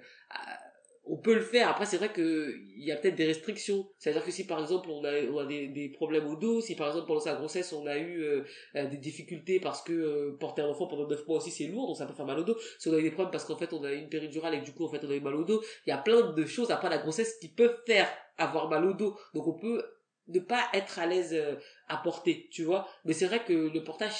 on 1.05 1.17
peut 1.17 1.33
le 1.33 1.41
faire. 1.41 1.69
Après, 1.69 1.85
c'est 1.85 1.97
vrai 1.97 2.09
que 2.09 2.55
il 2.77 2.83
y 2.83 2.91
a 2.91 2.95
peut-être 2.95 3.15
des 3.15 3.25
restrictions. 3.25 3.89
C'est-à-dire 3.97 4.23
que 4.23 4.31
si 4.31 4.47
par 4.47 4.59
exemple 4.61 4.89
on 4.89 5.03
a, 5.03 5.11
on 5.31 5.39
a 5.39 5.45
des, 5.45 5.67
des, 5.67 5.89
problèmes 5.89 6.27
au 6.27 6.35
dos, 6.35 6.61
si 6.61 6.75
par 6.75 6.87
exemple 6.87 7.07
pendant 7.07 7.19
sa 7.19 7.35
grossesse 7.35 7.73
on 7.73 7.85
a 7.87 7.97
eu 7.97 8.23
euh, 8.23 8.43
des 8.73 8.97
difficultés 8.97 9.59
parce 9.59 9.81
que 9.81 10.31
porter 10.39 10.61
un 10.61 10.67
enfant 10.67 10.87
pendant 10.87 11.07
9 11.07 11.27
mois 11.27 11.37
aussi 11.37 11.51
c'est 11.51 11.67
lourd, 11.67 11.87
donc 11.87 11.97
ça 11.97 12.05
peut 12.05 12.13
faire 12.13 12.25
mal 12.25 12.39
au 12.39 12.43
dos. 12.43 12.57
Si 12.79 12.87
on 12.87 12.93
a 12.93 12.99
eu 12.99 13.03
des 13.03 13.11
problèmes 13.11 13.31
parce 13.31 13.45
qu'en 13.45 13.57
fait 13.57 13.73
on 13.73 13.83
a 13.83 13.91
eu 13.91 13.97
une 13.97 14.09
péridurale 14.09 14.55
et 14.55 14.59
que 14.61 14.65
du 14.65 14.73
coup 14.73 14.85
en 14.85 14.89
fait 14.89 15.03
on 15.03 15.09
a 15.09 15.15
eu 15.15 15.21
mal 15.21 15.35
au 15.35 15.43
dos, 15.43 15.61
il 15.85 15.89
y 15.89 15.93
a 15.93 15.97
plein 15.97 16.31
de 16.31 16.45
choses 16.45 16.71
après 16.71 16.89
la 16.89 16.99
grossesse 16.99 17.37
qui 17.39 17.49
peuvent 17.49 17.77
faire 17.85 18.09
avoir 18.37 18.69
mal 18.69 18.85
au 18.85 18.93
dos. 18.93 19.17
Donc 19.33 19.47
on 19.47 19.53
peut 19.53 19.83
ne 20.27 20.39
pas 20.39 20.63
être 20.73 20.99
à 20.99 21.05
l'aise 21.05 21.33
euh, 21.33 21.55
à 21.87 21.97
porter, 21.97 22.47
tu 22.51 22.63
vois. 22.63 22.87
Mais 23.05 23.13
c'est 23.13 23.25
vrai 23.25 23.43
que 23.43 23.53
le 23.53 23.83
portage, 23.83 24.13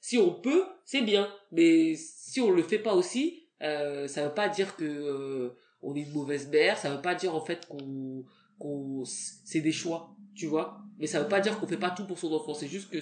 si 0.00 0.18
on 0.18 0.34
peut, 0.34 0.64
c'est 0.84 1.02
bien. 1.02 1.32
Mais 1.52 1.94
si 1.96 2.40
on 2.40 2.50
le 2.50 2.62
fait 2.62 2.78
pas 2.78 2.94
aussi, 2.94 3.48
euh, 3.62 4.06
ça 4.08 4.28
veut 4.28 4.34
pas 4.34 4.48
dire 4.48 4.76
que 4.76 4.84
euh, 4.84 5.56
on 5.82 5.94
est 5.94 6.02
une 6.02 6.12
mauvaise 6.12 6.48
mère. 6.48 6.78
Ça 6.78 6.94
veut 6.94 7.02
pas 7.02 7.14
dire 7.14 7.34
en 7.34 7.40
fait 7.40 7.66
qu'on 7.66 8.24
qu'on 8.58 9.04
c'est 9.04 9.60
des 9.60 9.72
choix, 9.72 10.14
tu 10.34 10.46
vois. 10.46 10.78
Mais 10.98 11.06
ça 11.06 11.20
veut 11.20 11.28
pas 11.28 11.40
dire 11.40 11.58
qu'on 11.58 11.66
fait 11.66 11.76
pas 11.76 11.90
tout 11.90 12.06
pour 12.06 12.18
son 12.18 12.32
enfant. 12.32 12.54
C'est 12.54 12.68
juste 12.68 12.90
que 12.90 12.98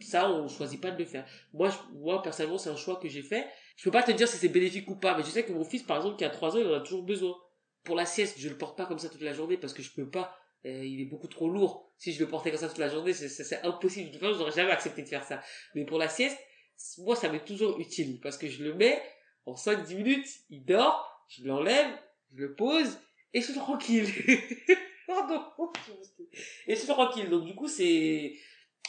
ça, 0.00 0.30
on 0.30 0.48
choisit 0.48 0.80
pas 0.80 0.90
de 0.90 0.98
le 0.98 1.04
faire. 1.04 1.26
Moi, 1.52 1.70
moi 1.94 2.22
personnellement, 2.22 2.58
c'est 2.58 2.70
un 2.70 2.76
choix 2.76 2.96
que 2.96 3.08
j'ai 3.08 3.22
fait. 3.22 3.46
Je 3.76 3.84
peux 3.84 3.90
pas 3.90 4.02
te 4.02 4.12
dire 4.12 4.28
si 4.28 4.36
c'est 4.36 4.48
bénéfique 4.48 4.88
ou 4.88 4.96
pas, 4.96 5.16
mais 5.16 5.22
je 5.22 5.30
sais 5.30 5.44
que 5.44 5.52
mon 5.52 5.64
fils, 5.64 5.82
par 5.82 5.96
exemple, 5.96 6.16
qui 6.16 6.24
a 6.24 6.30
3 6.30 6.56
ans, 6.56 6.60
il 6.60 6.66
en 6.66 6.74
a 6.74 6.80
toujours 6.80 7.02
besoin. 7.02 7.34
Pour 7.82 7.96
la 7.96 8.06
sieste, 8.06 8.36
je 8.38 8.48
le 8.48 8.56
porte 8.56 8.78
pas 8.78 8.86
comme 8.86 8.98
ça 8.98 9.08
toute 9.08 9.20
la 9.20 9.32
journée 9.32 9.56
parce 9.56 9.74
que 9.74 9.82
je 9.82 9.90
peux 9.90 10.08
pas 10.08 10.38
euh, 10.66 10.84
il 10.84 11.00
est 11.00 11.06
beaucoup 11.06 11.28
trop 11.28 11.48
lourd. 11.48 11.92
Si 11.98 12.12
je 12.12 12.20
le 12.20 12.28
portais 12.28 12.50
comme 12.50 12.60
ça 12.60 12.68
toute 12.68 12.78
la 12.78 12.88
journée, 12.88 13.12
c'est 13.12 13.62
impossible. 13.62 14.08
De 14.08 14.12
toute 14.12 14.20
façon, 14.20 14.38
j'aurais 14.38 14.52
jamais 14.52 14.70
accepté 14.70 15.02
de 15.02 15.08
faire 15.08 15.24
ça. 15.24 15.42
Mais 15.74 15.84
pour 15.84 15.98
la 15.98 16.08
sieste, 16.08 16.38
moi, 16.98 17.16
ça 17.16 17.28
m'est 17.28 17.44
toujours 17.44 17.78
utile. 17.78 18.20
Parce 18.20 18.38
que 18.38 18.48
je 18.48 18.64
le 18.64 18.74
mets, 18.74 19.00
en 19.46 19.54
5-10 19.54 19.96
minutes, 19.96 20.26
il 20.50 20.64
dort, 20.64 21.24
je 21.28 21.44
l'enlève, 21.44 21.90
je 22.32 22.42
le 22.42 22.54
pose, 22.54 22.98
et 23.32 23.40
je 23.40 23.46
suis 23.46 23.54
tranquille. 23.54 24.06
Pardon. 25.06 25.42
et 26.66 26.74
je 26.74 26.78
suis 26.78 26.88
tranquille. 26.88 27.28
Donc, 27.28 27.44
du 27.44 27.54
coup, 27.54 27.68
c'est, 27.68 28.32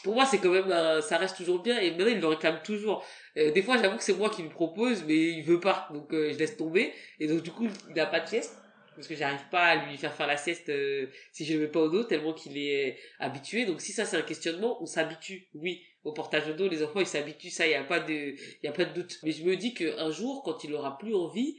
pour 0.01 0.15
moi, 0.15 0.25
c'est 0.25 0.37
quand 0.37 0.51
même, 0.51 1.01
ça 1.01 1.17
reste 1.17 1.35
toujours 1.35 1.61
bien. 1.61 1.77
Et 1.79 1.91
maintenant, 1.91 2.07
il 2.07 2.19
le 2.21 2.27
réclame 2.27 2.61
toujours. 2.63 3.05
Euh, 3.37 3.51
des 3.51 3.61
fois, 3.61 3.77
j'avoue 3.77 3.97
que 3.97 4.03
c'est 4.03 4.13
moi 4.13 4.29
qui 4.29 4.43
lui 4.43 4.49
propose, 4.49 5.03
mais 5.03 5.15
il 5.15 5.43
veut 5.43 5.59
pas. 5.59 5.89
Donc, 5.91 6.13
euh, 6.13 6.31
je 6.31 6.37
laisse 6.37 6.55
tomber. 6.55 6.93
Et 7.19 7.27
donc, 7.27 7.41
du 7.41 7.51
coup, 7.51 7.67
il 7.89 7.95
n'a 7.95 8.05
pas 8.05 8.21
de 8.21 8.27
sieste 8.27 8.55
parce 8.95 9.07
que 9.07 9.15
j'arrive 9.15 9.47
pas 9.51 9.63
à 9.63 9.85
lui 9.85 9.97
faire 9.97 10.13
faire 10.13 10.27
la 10.27 10.37
sieste 10.37 10.69
euh, 10.69 11.07
si 11.31 11.45
je 11.45 11.53
le 11.53 11.61
mets 11.61 11.67
pas 11.67 11.81
au 11.81 11.89
dos 11.89 12.03
tellement 12.03 12.33
qu'il 12.33 12.57
est 12.57 12.97
habitué. 13.19 13.65
Donc 13.65 13.81
si 13.81 13.91
ça 13.91 14.05
c'est 14.05 14.17
un 14.17 14.21
questionnement 14.21 14.81
on 14.81 14.85
s'habitue. 14.85 15.47
Oui 15.53 15.83
au 16.03 16.13
portage 16.13 16.47
au 16.47 16.53
dos 16.53 16.67
les 16.67 16.83
enfants 16.83 16.99
ils 16.99 17.07
s'habituent 17.07 17.49
ça 17.49 17.65
il 17.65 17.71
y 17.71 17.75
a 17.75 17.83
pas 17.83 17.99
de 17.99 18.13
il 18.13 18.59
y 18.63 18.67
a 18.67 18.71
pas 18.71 18.85
de 18.85 18.93
doute. 18.93 19.17
Mais 19.23 19.31
je 19.31 19.43
me 19.43 19.55
dis 19.55 19.73
que 19.73 19.99
un 19.99 20.11
jour 20.11 20.43
quand 20.43 20.63
il 20.63 20.73
aura 20.73 20.97
plus 20.97 21.15
envie 21.15 21.57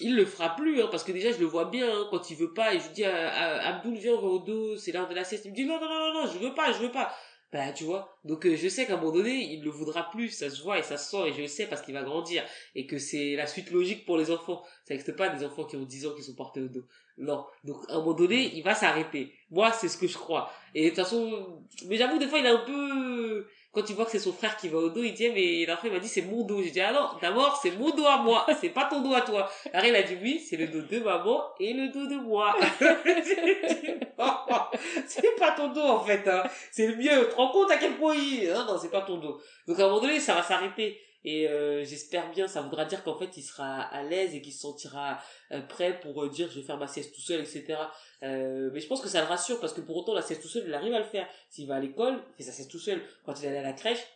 il 0.00 0.14
le 0.14 0.26
fera 0.26 0.54
plus 0.54 0.82
hein, 0.82 0.88
parce 0.90 1.04
que 1.04 1.12
déjà 1.12 1.32
je 1.32 1.38
le 1.38 1.46
vois 1.46 1.66
bien 1.66 1.88
hein, 1.88 2.06
quand 2.10 2.30
il 2.30 2.36
veut 2.36 2.52
pas 2.52 2.74
et 2.74 2.80
je 2.80 2.90
dis 2.90 3.04
à, 3.04 3.76
Abdul 3.76 3.96
viens 3.96 4.12
on 4.12 4.20
va 4.20 4.28
au 4.28 4.38
dos 4.38 4.76
c'est 4.76 4.92
l'heure 4.92 5.08
de 5.08 5.14
la 5.14 5.24
sieste. 5.24 5.44
Il 5.46 5.52
me 5.52 5.56
dit 5.56 5.64
non 5.64 5.80
non 5.80 5.88
non 5.88 6.12
non 6.12 6.26
je 6.32 6.38
veux 6.38 6.54
pas 6.54 6.72
je 6.72 6.78
veux 6.78 6.92
pas 6.92 7.14
bah 7.56 7.72
tu 7.72 7.84
vois 7.84 8.18
donc 8.24 8.44
euh, 8.44 8.54
je 8.54 8.68
sais 8.68 8.84
qu'à 8.84 8.94
un 8.94 8.96
moment 8.96 9.12
donné 9.12 9.52
il 9.52 9.60
ne 9.60 9.64
le 9.64 9.70
voudra 9.70 10.10
plus 10.10 10.28
ça 10.28 10.50
se 10.50 10.62
voit 10.62 10.78
et 10.78 10.82
ça 10.82 10.98
se 10.98 11.10
sent 11.10 11.28
et 11.28 11.32
je 11.32 11.40
le 11.40 11.46
sais 11.46 11.66
parce 11.66 11.80
qu'il 11.80 11.94
va 11.94 12.02
grandir 12.02 12.44
et 12.74 12.86
que 12.86 12.98
c'est 12.98 13.34
la 13.34 13.46
suite 13.46 13.70
logique 13.70 14.04
pour 14.04 14.18
les 14.18 14.30
enfants. 14.30 14.62
Ça 14.84 14.92
n'existe 14.92 15.16
pas 15.16 15.30
des 15.30 15.44
enfants 15.44 15.64
qui 15.64 15.76
ont 15.76 15.84
10 15.84 16.06
ans 16.06 16.14
qui 16.14 16.22
sont 16.22 16.34
portés 16.34 16.60
au 16.60 16.68
dos. 16.68 16.84
Non. 17.16 17.46
Donc 17.64 17.78
à 17.88 17.94
un 17.94 17.98
moment 17.98 18.12
donné 18.12 18.54
il 18.54 18.62
va 18.62 18.74
s'arrêter. 18.74 19.32
Moi 19.50 19.72
c'est 19.72 19.88
ce 19.88 19.96
que 19.96 20.06
je 20.06 20.18
crois. 20.18 20.52
Et 20.74 20.84
de 20.84 20.88
toute 20.90 20.98
façon 21.04 21.64
mais 21.86 21.96
j'avoue 21.96 22.18
des 22.18 22.26
fois 22.26 22.40
il 22.40 22.46
est 22.46 22.50
un 22.50 22.64
peu 22.66 23.46
quand 23.76 23.82
tu 23.82 23.92
vois 23.92 24.06
que 24.06 24.12
c'est 24.12 24.18
son 24.18 24.32
frère 24.32 24.56
qui 24.56 24.68
va 24.68 24.78
au 24.78 24.88
dos, 24.88 25.02
il 25.02 25.12
dit, 25.12 25.28
mais 25.28 25.70
après, 25.70 25.88
il 25.88 25.92
m'a 25.92 26.00
dit, 26.00 26.08
c'est 26.08 26.22
mon 26.22 26.44
dos. 26.44 26.62
J'ai 26.62 26.70
dit, 26.70 26.80
ah 26.80 26.92
non, 26.92 27.10
d'abord, 27.20 27.60
c'est 27.62 27.72
mon 27.72 27.90
dos 27.90 28.06
à 28.06 28.16
moi, 28.16 28.46
c'est 28.58 28.70
pas 28.70 28.86
ton 28.86 29.02
dos 29.02 29.12
à 29.12 29.20
toi. 29.20 29.50
Alors, 29.70 29.86
il 29.86 29.94
a 29.94 30.02
dit, 30.02 30.16
oui, 30.22 30.40
c'est 30.40 30.56
le 30.56 30.68
dos 30.68 30.80
de 30.80 30.98
maman 31.00 31.44
et 31.60 31.74
le 31.74 31.88
dos 31.88 32.06
de 32.06 32.14
moi. 32.14 32.56
c'est 35.06 35.38
pas 35.38 35.50
ton 35.50 35.74
dos, 35.74 35.82
en 35.82 36.00
fait, 36.00 36.26
hein. 36.26 36.44
C'est 36.72 36.86
le 36.86 36.96
mieux. 36.96 37.26
Tu 37.26 37.32
te 37.32 37.34
rends 37.34 37.50
compte 37.50 37.70
à 37.70 37.76
quel 37.76 37.96
point 37.96 38.14
il, 38.14 38.48
non, 38.48 38.64
non, 38.64 38.78
c'est 38.80 38.90
pas 38.90 39.02
ton 39.02 39.18
dos. 39.18 39.38
Donc, 39.68 39.78
à 39.78 39.84
un 39.84 39.88
moment 39.88 40.00
donné, 40.00 40.20
ça 40.20 40.32
va 40.32 40.42
s'arrêter. 40.42 40.98
Et 41.26 41.48
euh, 41.48 41.84
j'espère 41.84 42.30
bien, 42.30 42.46
ça 42.46 42.62
voudra 42.62 42.84
dire 42.84 43.02
qu'en 43.02 43.18
fait, 43.18 43.36
il 43.36 43.42
sera 43.42 43.80
à 43.80 44.04
l'aise 44.04 44.36
et 44.36 44.40
qu'il 44.40 44.52
se 44.52 44.60
sentira 44.60 45.18
euh, 45.50 45.60
prêt 45.60 45.98
pour 45.98 46.22
euh, 46.22 46.30
dire 46.30 46.48
je 46.48 46.60
vais 46.60 46.64
faire 46.64 46.78
ma 46.78 46.86
sieste 46.86 47.12
tout 47.12 47.20
seul, 47.20 47.40
etc. 47.40 47.76
mais 48.22 48.78
je 48.80 48.86
pense 48.86 49.00
que 49.00 49.08
ça 49.08 49.20
le 49.20 49.26
rassure 49.26 49.58
parce 49.58 49.72
que 49.72 49.80
pour 49.80 49.96
autant, 49.96 50.14
la 50.14 50.22
sieste 50.22 50.40
tout 50.40 50.48
seul, 50.48 50.62
il 50.68 50.72
arrive 50.74 50.94
à 50.94 51.00
le 51.00 51.04
faire. 51.04 51.26
S'il 51.50 51.66
va 51.66 51.74
à 51.74 51.80
l'école, 51.80 52.22
il 52.30 52.36
fait 52.36 52.50
sa 52.50 52.52
sieste 52.52 52.70
tout 52.70 52.78
seul. 52.78 53.02
Quand 53.24 53.34
il 53.40 53.48
allait 53.48 53.58
à 53.58 53.62
la 53.62 53.72
crèche, 53.72 54.06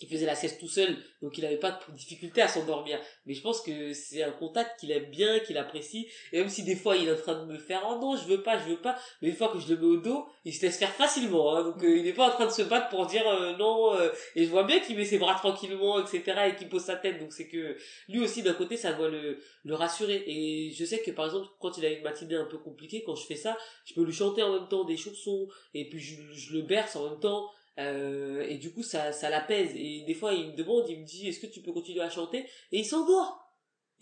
il 0.00 0.08
faisait 0.08 0.26
la 0.26 0.34
sieste 0.34 0.58
tout 0.58 0.68
seul, 0.68 0.96
donc 1.20 1.38
il 1.38 1.44
n'avait 1.44 1.58
pas 1.58 1.70
de 1.70 1.96
difficulté 1.96 2.42
à 2.42 2.48
s'endormir. 2.48 2.98
Mais 3.26 3.34
je 3.34 3.42
pense 3.42 3.60
que 3.60 3.92
c'est 3.92 4.22
un 4.22 4.32
contact 4.32 4.80
qu'il 4.80 4.90
aime 4.90 5.10
bien, 5.10 5.38
qu'il 5.40 5.56
apprécie. 5.58 6.08
Et 6.32 6.38
même 6.38 6.48
si 6.48 6.62
des 6.62 6.76
fois 6.76 6.96
il 6.96 7.08
est 7.08 7.12
en 7.12 7.16
train 7.16 7.44
de 7.44 7.52
me 7.52 7.58
faire 7.58 7.82
oh 7.88 7.98
non 8.00 8.16
je 8.16 8.26
veux 8.26 8.42
pas, 8.42 8.58
je 8.58 8.70
veux 8.70 8.80
pas, 8.80 8.98
mais 9.20 9.28
une 9.28 9.36
fois 9.36 9.48
que 9.48 9.58
je 9.58 9.72
le 9.72 9.80
mets 9.80 9.86
au 9.86 9.96
dos, 9.96 10.26
il 10.44 10.52
se 10.52 10.62
laisse 10.62 10.78
faire 10.78 10.92
facilement. 10.92 11.54
Hein. 11.54 11.64
donc 11.64 11.82
euh, 11.82 11.96
il 11.96 12.04
n'est 12.04 12.12
pas 12.12 12.28
en 12.28 12.30
train 12.30 12.46
de 12.46 12.52
se 12.52 12.62
battre 12.62 12.88
pour 12.88 13.06
dire 13.06 13.26
euh, 13.28 13.56
non. 13.56 13.94
Euh. 13.94 14.10
et 14.34 14.44
je 14.44 14.50
vois 14.50 14.64
bien 14.64 14.80
qu'il 14.80 14.96
met 14.96 15.04
ses 15.04 15.18
bras 15.18 15.34
tranquillement, 15.34 16.00
etc. 16.00 16.22
et 16.48 16.56
qu'il 16.56 16.68
pose 16.68 16.82
sa 16.82 16.96
tête. 16.96 17.18
Donc 17.18 17.32
c'est 17.32 17.48
que 17.48 17.76
lui 18.08 18.20
aussi 18.20 18.42
d'un 18.42 18.54
côté 18.54 18.76
ça 18.76 18.92
doit 18.92 19.08
le 19.08 19.38
le 19.64 19.74
rassurer. 19.74 20.22
Et 20.26 20.72
je 20.72 20.84
sais 20.84 21.00
que 21.00 21.10
par 21.10 21.26
exemple 21.26 21.48
quand 21.60 21.78
il 21.78 21.86
a 21.86 21.90
une 21.90 22.02
matinée 22.02 22.36
un 22.36 22.46
peu 22.46 22.58
compliquée, 22.58 23.02
quand 23.04 23.14
je 23.14 23.26
fais 23.26 23.36
ça, 23.36 23.56
je 23.84 23.94
peux 23.94 24.04
lui 24.04 24.12
chanter 24.12 24.42
en 24.42 24.52
même 24.52 24.68
temps 24.68 24.84
des 24.84 24.96
chansons 24.96 25.48
et 25.74 25.88
puis 25.88 26.00
je, 26.00 26.14
je 26.32 26.54
le 26.54 26.62
berce 26.62 26.96
en 26.96 27.08
même 27.08 27.20
temps 27.20 27.50
euh, 27.78 28.44
et 28.48 28.58
du 28.58 28.72
coup, 28.72 28.82
ça, 28.82 29.12
ça 29.12 29.30
l'apaise. 29.30 29.72
Et 29.76 30.04
des 30.06 30.14
fois, 30.14 30.32
il 30.32 30.48
me 30.48 30.56
demande, 30.56 30.88
il 30.88 31.00
me 31.00 31.06
dit, 31.06 31.28
est-ce 31.28 31.40
que 31.40 31.46
tu 31.46 31.60
peux 31.60 31.72
continuer 31.72 32.00
à 32.00 32.10
chanter? 32.10 32.46
Et 32.70 32.80
il 32.80 32.84
s'endort. 32.84 33.41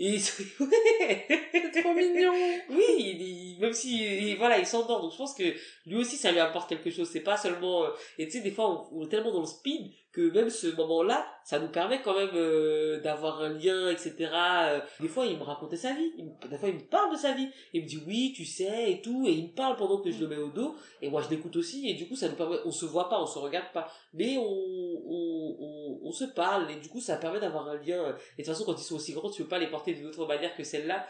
Et 0.03 0.19
c'est 0.19 1.83
trop 1.83 1.93
mignon. 1.93 2.33
Oui, 2.71 3.59
même 3.61 3.75
si 3.75 4.35
voilà, 4.37 4.59
il 4.59 4.65
s'endort. 4.65 5.03
Donc 5.03 5.13
je 5.13 5.19
pense 5.19 5.35
que 5.35 5.55
lui 5.87 5.97
aussi 5.97 6.17
ça 6.17 6.33
lui 6.33 6.41
apporte 6.41 6.71
quelque 6.71 6.91
chose. 6.91 7.09
C'est 7.13 7.21
pas 7.21 7.37
seulement 7.37 7.85
euh, 7.85 7.91
et 8.19 8.25
tu 8.25 8.33
sais 8.33 8.41
des 8.41 8.51
fois 8.51 8.89
on, 8.93 9.05
est 9.05 9.09
tellement 9.11 9.31
dans 9.31 9.41
le 9.41 9.47
speed 9.47 9.93
que 10.11 10.33
même 10.33 10.49
ce 10.49 10.69
moment-là, 10.75 11.25
ça 11.45 11.61
nous 11.61 11.69
permet 11.69 12.01
quand 12.03 12.15
même 12.15 12.31
euh, 12.35 13.01
d'avoir 13.01 13.43
un 13.43 13.51
lien, 13.51 13.91
etc. 13.91 14.15
Euh, 14.33 14.81
des 14.99 15.07
fois, 15.07 15.25
il 15.25 15.37
me 15.37 15.43
racontait 15.45 15.77
sa 15.77 15.93
vie. 15.93 16.11
des 16.51 16.59
fois, 16.59 16.69
il 16.69 16.77
me 16.77 16.81
parle 16.81 17.13
de 17.13 17.17
sa 17.17 17.33
vie. 17.33 17.49
Il 17.73 17.83
me 17.83 17.87
dit 17.87 18.03
oui, 18.09 18.33
tu 18.35 18.45
sais 18.45 18.91
et 18.91 19.03
tout, 19.03 19.25
et 19.29 19.31
il 19.31 19.45
me 19.45 19.55
parle 19.55 19.77
pendant 19.77 19.99
que 20.01 20.11
je 20.11 20.19
le 20.19 20.27
mets 20.27 20.37
au 20.37 20.49
dos. 20.49 20.75
Et 21.01 21.11
moi, 21.11 21.23
je 21.23 21.29
l'écoute 21.29 21.55
aussi. 21.55 21.89
Et 21.89 21.95
du 21.95 22.09
coup, 22.09 22.17
ça 22.17 22.29
nous 22.29 22.35
permet. 22.35 22.57
On 22.65 22.73
se 22.73 22.87
voit 22.87 23.09
pas, 23.09 23.23
on 23.23 23.27
se 23.27 23.39
regarde 23.39 23.71
pas, 23.73 23.89
mais 24.13 24.37
on 24.37 24.81
on, 25.11 25.57
on, 25.61 25.80
on 26.03 26.13
se 26.13 26.25
parle. 26.25 26.71
Et 26.71 26.77
du 26.77 26.89
coup, 26.89 27.01
ça 27.01 27.17
permet 27.17 27.41
d'avoir 27.41 27.69
un 27.69 27.77
lien. 27.77 28.17
Et 28.39 28.43
de 28.43 28.47
toute 28.47 28.47
façon, 28.47 28.65
quand 28.65 28.81
ils 28.81 28.85
sont 28.85 28.97
aussi 28.97 29.13
grands, 29.13 29.31
tu 29.31 29.43
peux 29.43 29.49
pas 29.49 29.59
les 29.59 29.69
porter 29.69 29.95
d'une 29.95 30.07
autre 30.07 30.27
manière 30.27 30.55
que 30.55 30.65
celle-là. 30.65 31.07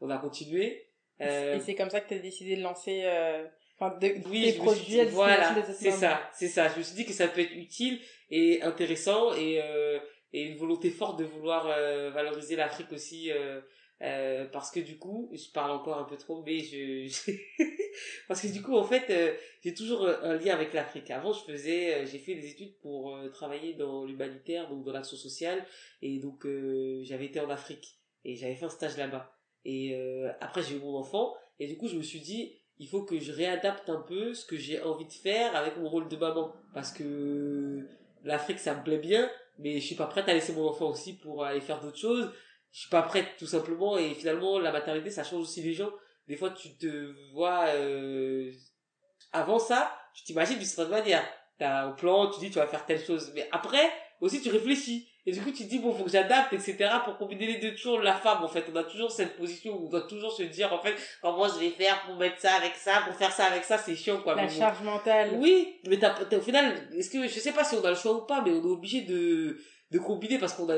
On 0.00 0.06
va 0.06 0.18
continuer. 0.18 0.88
Et 1.20 1.58
c'est 1.64 1.74
comme 1.74 1.90
ça 1.90 2.00
que 2.00 2.08
tu 2.08 2.14
as 2.14 2.18
décidé 2.18 2.56
de 2.56 2.62
lancer. 2.62 3.04
Enfin, 3.78 3.94
de, 3.98 4.28
oui, 4.28 4.52
produits 4.52 5.04
voilà, 5.04 5.54
c'est 5.74 5.90
ça, 5.90 6.30
c'est 6.32 6.48
ça. 6.48 6.68
Je 6.68 6.78
me 6.78 6.82
suis 6.82 6.94
dit 6.94 7.04
que 7.04 7.12
ça 7.12 7.28
peut 7.28 7.42
être 7.42 7.54
utile 7.54 8.00
et 8.30 8.62
intéressant 8.62 9.34
et 9.34 9.60
euh, 9.62 9.98
et 10.32 10.44
une 10.44 10.56
volonté 10.56 10.90
forte 10.90 11.18
de 11.18 11.24
vouloir 11.24 11.66
euh, 11.66 12.10
valoriser 12.10 12.56
l'Afrique 12.56 12.90
aussi 12.92 13.30
euh, 14.02 14.06
euh, 14.06 14.44
parce 14.52 14.70
que 14.70 14.80
du 14.80 14.98
coup 14.98 15.30
je 15.32 15.50
parle 15.52 15.70
encore 15.70 15.98
un 15.98 16.04
peu 16.04 16.18
trop 16.18 16.42
mais 16.44 16.60
je, 16.60 17.08
parce 18.28 18.42
que 18.42 18.48
du 18.48 18.60
coup 18.60 18.76
en 18.76 18.84
fait 18.84 19.08
euh, 19.08 19.34
j'ai 19.64 19.72
toujours 19.72 20.06
un 20.06 20.36
lien 20.36 20.52
avec 20.54 20.72
l'Afrique. 20.74 21.10
Avant 21.10 21.32
je 21.32 21.40
faisais 21.40 22.06
j'ai 22.06 22.18
fait 22.18 22.34
des 22.34 22.50
études 22.50 22.76
pour 22.80 23.18
travailler 23.32 23.74
dans 23.74 24.04
l'humanitaire 24.04 24.68
donc 24.68 24.84
dans 24.84 24.92
l'action 24.92 25.16
sociale 25.16 25.64
et 26.02 26.18
donc 26.18 26.46
j'avais 27.02 27.26
été 27.26 27.40
en 27.40 27.48
Afrique 27.50 27.98
et 28.24 28.36
j'avais 28.36 28.54
fait 28.54 28.66
un 28.66 28.70
stage 28.70 28.96
là-bas. 28.96 29.32
Et 29.64 29.96
après 30.40 30.62
j'ai 30.62 30.76
eu 30.76 30.80
mon 30.80 30.96
enfant 30.96 31.34
et 31.58 31.66
du 31.66 31.76
coup 31.76 31.88
je 31.88 31.96
me 31.96 32.02
suis 32.02 32.20
dit 32.20 32.52
il 32.78 32.88
faut 32.88 33.02
que 33.02 33.18
je 33.18 33.32
réadapte 33.32 33.88
un 33.88 34.00
peu 34.00 34.34
ce 34.34 34.44
que 34.44 34.56
j'ai 34.56 34.82
envie 34.82 35.06
de 35.06 35.12
faire 35.12 35.56
avec 35.56 35.78
mon 35.78 35.88
rôle 35.88 36.08
de 36.08 36.16
maman. 36.16 36.52
Parce 36.74 36.92
que 36.92 37.86
l'Afrique 38.24 38.58
ça 38.58 38.74
me 38.74 38.84
plaît 38.84 38.98
bien 38.98 39.30
mais 39.58 39.80
je 39.80 39.86
suis 39.86 39.94
pas 39.94 40.06
prête 40.06 40.28
à 40.28 40.34
laisser 40.34 40.52
mon 40.52 40.68
enfant 40.68 40.90
aussi 40.90 41.14
pour 41.14 41.44
aller 41.44 41.62
faire 41.62 41.80
d'autres 41.80 41.98
choses 41.98 42.30
je 42.76 42.82
suis 42.82 42.90
pas 42.90 43.00
prête 43.00 43.38
tout 43.38 43.46
simplement 43.46 43.96
et 43.96 44.12
finalement 44.12 44.58
la 44.58 44.70
maternité 44.70 45.08
ça 45.08 45.24
change 45.24 45.40
aussi 45.40 45.62
les 45.62 45.72
gens 45.72 45.90
des 46.28 46.36
fois 46.36 46.50
tu 46.50 46.76
te 46.76 47.32
vois 47.32 47.68
euh... 47.68 48.52
avant 49.32 49.58
ça 49.58 49.90
tu 50.14 50.24
t'imagines 50.24 50.58
d'une 50.58 50.66
certaine 50.66 50.92
manière 50.92 51.26
t'as 51.58 51.86
un 51.86 51.92
plan 51.92 52.30
tu 52.30 52.38
dis 52.38 52.50
tu 52.50 52.58
vas 52.58 52.66
faire 52.66 52.84
telle 52.84 53.02
chose 53.02 53.32
mais 53.34 53.48
après 53.50 53.90
aussi 54.20 54.42
tu 54.42 54.50
réfléchis 54.50 55.08
et 55.28 55.32
du 55.32 55.40
coup, 55.40 55.50
tu 55.50 55.64
te 55.64 55.68
dis, 55.68 55.80
bon, 55.80 55.92
faut 55.92 56.04
que 56.04 56.10
j'adapte, 56.10 56.52
etc. 56.52 56.88
pour 57.04 57.18
combiner 57.18 57.48
les 57.48 57.58
deux. 57.58 57.74
Toujours 57.74 57.98
la 57.98 58.14
femme, 58.14 58.44
en 58.44 58.48
fait. 58.48 58.64
On 58.72 58.76
a 58.76 58.84
toujours 58.84 59.10
cette 59.10 59.36
position 59.36 59.76
où 59.76 59.86
on 59.86 59.88
doit 59.88 60.06
toujours 60.06 60.30
se 60.30 60.44
dire, 60.44 60.72
en 60.72 60.78
fait, 60.80 60.94
comment 61.20 61.48
je 61.48 61.58
vais 61.58 61.70
faire 61.70 62.00
pour 62.06 62.14
mettre 62.14 62.40
ça 62.40 62.54
avec 62.54 62.76
ça, 62.76 63.00
pour 63.04 63.16
faire 63.16 63.32
ça 63.32 63.46
avec 63.46 63.64
ça, 63.64 63.76
c'est 63.76 63.96
chiant, 63.96 64.20
quoi. 64.22 64.36
La 64.36 64.48
charge 64.48 64.82
mentale. 64.82 65.30
Oui, 65.34 65.80
mais 65.88 65.98
t'as, 65.98 66.14
au 66.32 66.40
final, 66.40 66.88
est-ce 66.96 67.10
que, 67.10 67.26
je 67.26 67.40
sais 67.40 67.50
pas 67.50 67.64
si 67.64 67.74
on 67.74 67.84
a 67.84 67.90
le 67.90 67.96
choix 67.96 68.12
ou 68.12 68.20
pas, 68.24 68.40
mais 68.40 68.52
on 68.52 68.62
est 68.62 68.70
obligé 68.70 69.00
de, 69.00 69.58
de 69.90 69.98
combiner 69.98 70.38
parce 70.38 70.52
qu'on 70.52 70.70
a, 70.70 70.76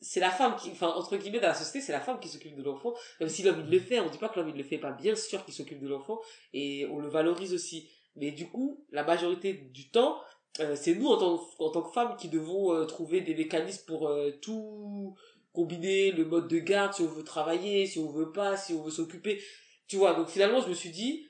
c'est 0.00 0.20
la 0.20 0.30
femme 0.30 0.56
qui, 0.56 0.70
enfin, 0.70 0.88
entre 0.88 1.16
guillemets, 1.16 1.40
dans 1.40 1.48
la 1.48 1.54
société, 1.54 1.80
c'est 1.80 1.92
la 1.92 2.00
femme 2.00 2.18
qui 2.20 2.28
s'occupe 2.28 2.56
de 2.56 2.62
l'enfant. 2.62 2.94
Même 3.20 3.28
si 3.28 3.42
l'homme, 3.42 3.62
il 3.64 3.70
le 3.70 3.80
fait, 3.80 4.00
on 4.00 4.08
dit 4.08 4.18
pas 4.18 4.28
que 4.28 4.38
l'homme, 4.38 4.48
il 4.48 4.56
le 4.56 4.64
fait 4.64 4.78
pas. 4.78 4.92
Bien 4.92 5.14
sûr 5.14 5.44
qu'il 5.44 5.54
s'occupe 5.54 5.80
de 5.80 5.88
l'enfant. 5.88 6.20
Et 6.54 6.86
on 6.90 6.98
le 6.98 7.08
valorise 7.08 7.52
aussi. 7.52 7.88
Mais 8.16 8.32
du 8.32 8.48
coup, 8.48 8.84
la 8.90 9.04
majorité 9.04 9.52
du 9.52 9.90
temps, 9.90 10.20
euh, 10.58 10.74
c'est 10.74 10.94
nous 10.94 11.06
en 11.06 11.16
tant, 11.16 11.48
en 11.58 11.70
tant 11.70 11.82
que 11.82 11.92
femmes 11.92 12.16
qui 12.16 12.28
devons 12.28 12.74
euh, 12.74 12.84
trouver 12.84 13.20
des 13.20 13.34
mécanismes 13.34 13.84
pour 13.86 14.08
euh, 14.08 14.32
tout 14.42 15.16
combiner 15.52 16.10
le 16.10 16.24
mode 16.24 16.48
de 16.48 16.58
garde 16.58 16.92
si 16.92 17.02
on 17.02 17.06
veut 17.06 17.24
travailler 17.24 17.86
si 17.86 17.98
on 17.98 18.08
veut 18.08 18.30
pas 18.30 18.56
si 18.56 18.72
on 18.72 18.82
veut 18.82 18.90
s'occuper 18.90 19.42
tu 19.88 19.96
vois 19.96 20.14
donc 20.14 20.28
finalement 20.28 20.60
je 20.60 20.68
me 20.68 20.74
suis 20.74 20.90
dit 20.90 21.26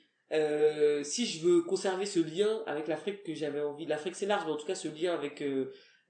si 1.03 1.25
je 1.25 1.43
veux 1.43 1.63
conserver 1.63 2.05
ce 2.05 2.19
lien 2.19 2.61
avec 2.67 2.87
l'Afrique 2.87 3.23
que 3.23 3.33
j'avais 3.33 3.61
envie 3.61 3.87
l'Afrique 3.87 4.15
c'est 4.15 4.27
large 4.27 4.43
mais 4.45 4.51
en 4.51 4.57
tout 4.57 4.67
cas 4.67 4.75
ce 4.75 4.87
lien 4.89 5.11
avec 5.11 5.43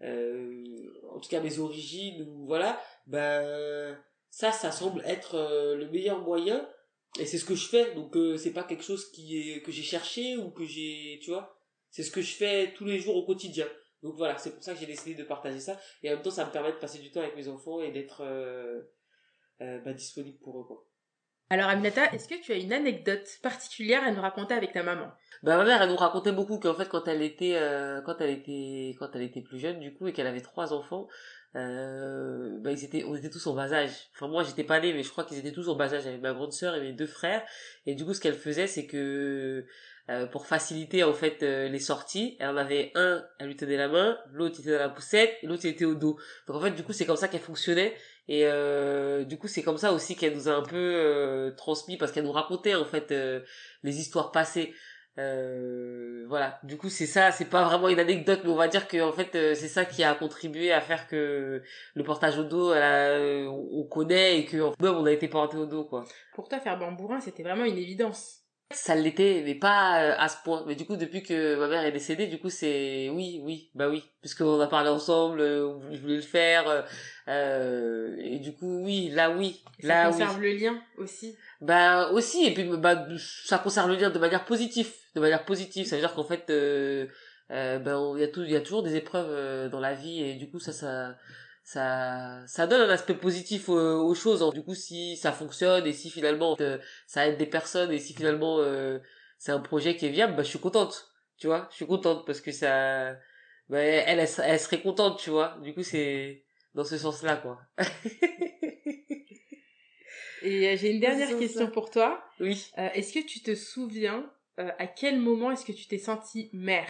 en 0.04 1.20
tout 1.20 1.30
cas 1.30 1.42
mes 1.42 1.60
origines 1.60 2.22
ou 2.28 2.46
voilà 2.48 2.82
ben 3.08 3.98
ça 4.30 4.52
ça 4.52 4.72
semble 4.72 5.04
être 5.06 5.36
le 5.78 5.90
meilleur 5.92 6.20
moyen 6.22 6.68
et 7.20 7.26
c'est 7.26 7.38
ce 7.38 7.46
que 7.46 7.56
je 7.56 7.68
fais 7.68 7.94
donc 7.94 8.18
c'est 8.38 8.54
pas 8.54 8.64
quelque 8.64 8.84
chose 8.84 9.12
qui 9.12 9.38
est 9.38 9.62
que 9.62 9.72
j'ai 9.72 9.84
cherché 9.84 10.38
ou 10.38 10.50
que 10.52 10.66
j'ai 10.66 11.20
tu 11.22 11.30
vois 11.30 11.62
c'est 11.92 12.04
ce 12.04 12.12
que 12.12 12.22
je 12.22 12.34
fais 12.34 12.74
tous 12.74 12.86
les 12.86 13.00
jours 13.00 13.18
au 13.18 13.26
quotidien. 13.26 13.68
Donc 14.02 14.16
voilà, 14.16 14.38
c'est 14.38 14.52
pour 14.52 14.64
ça 14.64 14.74
que 14.74 14.80
j'ai 14.80 14.86
décidé 14.88 15.14
de 15.14 15.24
partager 15.24 15.60
ça. 15.60 15.80
Et 16.02 16.10
en 16.10 16.14
même 16.14 16.24
temps, 16.24 16.32
ça 16.32 16.46
me 16.46 16.52
permet 16.52 16.72
de 16.72 16.78
passer 16.78 17.00
du 17.00 17.12
temps 17.12 17.20
avec 17.20 17.36
mes 17.36 17.48
enfants 17.48 17.82
et 17.82 17.92
d'être 17.92 18.22
euh, 18.22 18.82
euh, 19.60 19.80
bah, 19.80 19.94
disponible 19.94 20.40
pour 20.40 20.60
eux. 20.60 20.64
Quoi. 20.64 20.88
Alors 21.52 21.68
Aminata, 21.68 22.14
est-ce 22.14 22.30
que 22.30 22.42
tu 22.42 22.54
as 22.54 22.56
une 22.56 22.72
anecdote 22.72 23.28
particulière 23.44 24.02
à 24.06 24.12
nous 24.12 24.22
raconter 24.22 24.54
avec 24.54 24.72
ta 24.72 24.84
maman? 24.84 25.12
Bah 25.44 25.58
ma 25.58 25.66
mère, 25.66 25.82
elle 25.82 25.90
nous 25.90 25.98
racontait 25.98 26.32
beaucoup 26.32 26.60
qu'en 26.60 26.74
fait 26.74 26.88
quand 26.88 27.10
elle 27.10 27.22
était 27.22 27.58
euh, 27.58 28.00
quand 28.06 28.22
elle 28.22 28.30
était 28.30 28.96
quand 28.98 29.10
elle 29.16 29.24
était 29.24 29.42
plus 29.42 29.60
jeune 29.60 29.82
du 29.82 29.94
coup 29.94 30.08
et 30.08 30.14
qu'elle 30.14 30.28
avait 30.28 30.40
trois 30.40 30.72
enfants, 30.72 31.10
euh, 31.58 32.58
bah 32.62 32.72
ils 32.72 32.86
étaient 32.86 33.04
on 33.04 33.18
était 33.18 33.30
tous 33.30 33.48
en 33.48 33.54
bas 33.54 33.74
âge. 33.74 33.92
Enfin 34.14 34.30
moi 34.30 34.46
j'étais 34.46 34.64
pas 34.64 34.80
née 34.80 34.94
mais 34.94 35.04
je 35.04 35.10
crois 35.10 35.26
qu'ils 35.26 35.40
étaient 35.40 35.52
tous 35.52 35.68
en 35.68 35.76
bas 35.76 35.94
âge 35.94 36.08
avec 36.08 36.22
ma 36.22 36.32
grande 36.32 36.54
sœur 36.54 36.74
et 36.76 36.80
mes 36.80 36.94
deux 36.94 37.06
frères 37.06 37.44
et 37.86 37.96
du 37.96 38.06
coup 38.06 38.14
ce 38.14 38.22
qu'elle 38.22 38.36
faisait 38.36 38.68
c'est 38.68 38.86
que 38.86 39.66
euh, 40.10 40.26
pour 40.26 40.48
faciliter 40.48 41.04
en 41.04 41.14
fait 41.14 41.44
euh, 41.44 41.70
les 41.70 41.80
sorties. 41.80 42.36
Elle 42.40 42.50
en 42.50 42.58
avait 42.58 42.92
un, 42.96 43.24
elle 43.40 43.48
lui 43.48 43.56
tenait 43.56 43.78
la 43.78 43.88
main, 43.88 44.18
l'autre 44.34 44.60
était 44.60 44.72
dans 44.72 44.80
la 44.80 44.90
poussette, 44.90 45.38
et 45.42 45.48
l'autre 45.48 45.66
était 45.66 45.86
au 45.86 45.96
dos. 45.96 46.18
Donc 46.48 46.58
en 46.58 46.62
fait 46.62 46.72
du 46.72 46.84
coup 46.84 46.92
c'est 46.92 47.06
comme 47.06 47.16
ça 47.16 47.28
qu'elle 47.28 47.42
fonctionnait 47.42 47.94
et 48.32 48.46
euh, 48.46 49.26
du 49.26 49.38
coup 49.38 49.50
c'est 49.50 49.62
comme 49.62 49.78
ça 49.78 49.91
aussi 49.91 50.15
qu'elle 50.15 50.34
nous 50.36 50.48
a 50.48 50.54
un 50.54 50.63
peu 50.63 51.54
transmis 51.58 51.98
parce 51.98 52.12
qu'elle 52.12 52.24
nous 52.24 52.32
racontait 52.32 52.76
en 52.76 52.86
fait 52.86 53.13
les 53.84 54.00
histoires 54.00 54.32
passées. 54.32 54.74
voilà. 55.17 56.60
Du 56.63 56.78
coup, 56.78 56.89
c'est 56.89 57.06
ça, 57.06 57.32
c'est 57.32 57.50
pas 57.50 57.63
vraiment 57.65 57.89
une 57.89 58.00
anecdote, 58.00 58.41
mais 58.44 58.50
on 58.52 58.56
va 58.56 58.67
dire 58.70 58.88
que 58.88 59.02
en 59.02 59.12
fait, 59.12 59.32
c'est 59.56 59.67
ça 59.67 59.84
qui 59.86 60.04
a 60.04 60.13
contribué 60.15 60.72
à 60.72 60.80
faire 60.80 61.08
que 61.08 61.62
le 61.94 62.04
portage 62.04 62.38
au 62.39 62.44
dos, 62.44 62.74
on 62.74 63.84
connaît 63.89 64.39
et 64.39 64.46
que 64.46 64.58
même 64.82 64.96
on 64.96 65.06
a 65.06 65.12
été 65.12 65.28
porté 65.28 65.58
au 65.58 65.65
dos, 65.65 65.84
quoi. 65.84 66.06
Pour 66.34 66.48
toi, 66.48 66.60
faire 66.60 66.80
bambourin, 66.80 67.20
c'était 67.20 67.44
vraiment 67.44 67.65
une 67.65 67.78
évidence 67.78 68.40
ça 68.73 68.95
l'était 68.95 69.41
mais 69.45 69.55
pas 69.55 70.01
euh, 70.01 70.15
à 70.17 70.29
ce 70.29 70.38
point. 70.43 70.63
Mais 70.67 70.75
du 70.75 70.86
coup 70.86 70.95
depuis 70.95 71.23
que 71.23 71.55
ma 71.57 71.67
mère 71.67 71.86
est 71.86 71.91
décédée 71.91 72.27
du 72.27 72.39
coup 72.39 72.49
c'est 72.49 73.10
oui 73.10 73.41
oui 73.43 73.69
bah 73.75 73.89
oui. 73.89 74.03
Puisqu'on 74.21 74.60
a 74.60 74.67
parlé 74.67 74.89
ensemble 74.89 75.41
euh, 75.41 75.73
je 75.91 75.99
voulais 75.99 76.15
le 76.15 76.21
faire 76.21 76.86
euh, 77.27 78.15
et 78.19 78.39
du 78.39 78.53
coup 78.53 78.84
oui 78.84 79.10
là 79.10 79.31
oui. 79.31 79.63
Là 79.84 80.12
ça 80.12 80.25
conserve 80.25 80.41
le 80.41 80.53
lien 80.53 80.81
aussi. 80.97 81.36
Bah 81.62 82.10
aussi 82.12 82.45
et 82.45 82.53
puis 82.53 82.65
bah 82.77 83.07
ça 83.17 83.57
conserve 83.57 83.89
le 83.89 83.95
lien 83.95 84.10
de 84.10 84.19
manière 84.19 84.45
positive 84.45 84.91
de 85.15 85.19
manière 85.19 85.45
positive. 85.45 85.86
Ça 85.86 85.95
veut 85.95 86.01
dire 86.01 86.13
qu'en 86.13 86.23
fait 86.23 86.49
euh, 87.51 87.79
ben 87.79 88.13
il 88.15 88.21
y 88.21 88.23
a 88.23 88.29
tout 88.29 88.43
il 88.43 88.51
y 88.51 88.55
a 88.55 88.62
toujours 88.62 88.81
des 88.81 88.95
épreuves 88.95 89.29
euh, 89.29 89.67
dans 89.67 89.81
la 89.81 89.93
vie 89.93 90.23
et 90.23 90.36
du 90.36 90.49
coup 90.49 90.60
ça 90.60 90.71
ça 90.71 91.17
ça 91.63 92.39
ça 92.47 92.67
donne 92.67 92.82
un 92.82 92.93
aspect 92.93 93.13
positif 93.13 93.69
aux, 93.69 94.13
choses 94.15 94.47
du 94.54 94.63
coup 94.63 94.74
si 94.74 95.15
ça 95.15 95.32
fonctionne 95.32 95.86
et 95.86 95.93
si 95.93 96.10
finalement 96.10 96.58
euh, 96.60 96.80
ça 97.08 97.28
aide 97.28 97.38
des 97.38 97.45
personnes 97.45 97.91
et 97.91 98.00
si 98.00 98.13
finalement 98.13 98.60
c'est 99.38 99.52
un 99.52 99.60
projet 99.60 99.95
qui 99.95 100.08
est 100.08 100.10
viable 100.10 100.36
bah 100.36 100.43
je 100.43 100.50
suis 100.50 100.60
contente. 100.60 101.08
Tu 101.38 101.47
vois 101.47 101.67
je 101.71 101.76
suis 101.78 101.88
contente 101.88 102.26
parce 102.26 102.41
que 102.41 102.52
ça 102.52 103.13
bah, 103.69 103.80
elle, 103.80 104.19
elle, 104.19 104.28
elle 104.43 104.60
serait 104.60 104.82
contente 104.82 105.19
tu 105.19 105.30
vois. 105.30 105.58
Du 105.62 105.74
coup 105.74 105.84
c'est 105.84 106.43
dans 106.74 106.84
ce 106.84 106.97
sens 106.97 107.24
là 107.24 107.38
quoi. 107.38 107.60
Et 110.43 110.76
j'ai 110.78 110.91
une 110.91 111.00
dernière 111.00 111.38
question 111.38 111.67
pour 111.67 111.91
toi. 111.91 112.24
Oui. 112.39 112.71
Est-ce 112.76 113.13
que 113.13 113.26
tu 113.26 113.41
te 113.41 113.54
souviens 113.56 114.30
à 114.58 114.88
quel 114.88 115.19
moment 115.19 115.52
est-ce 115.52 115.65
que 115.65 115.71
tu 115.71 115.88
t'es 115.88 115.97
sentie 115.97 116.50
mère? 116.54 116.89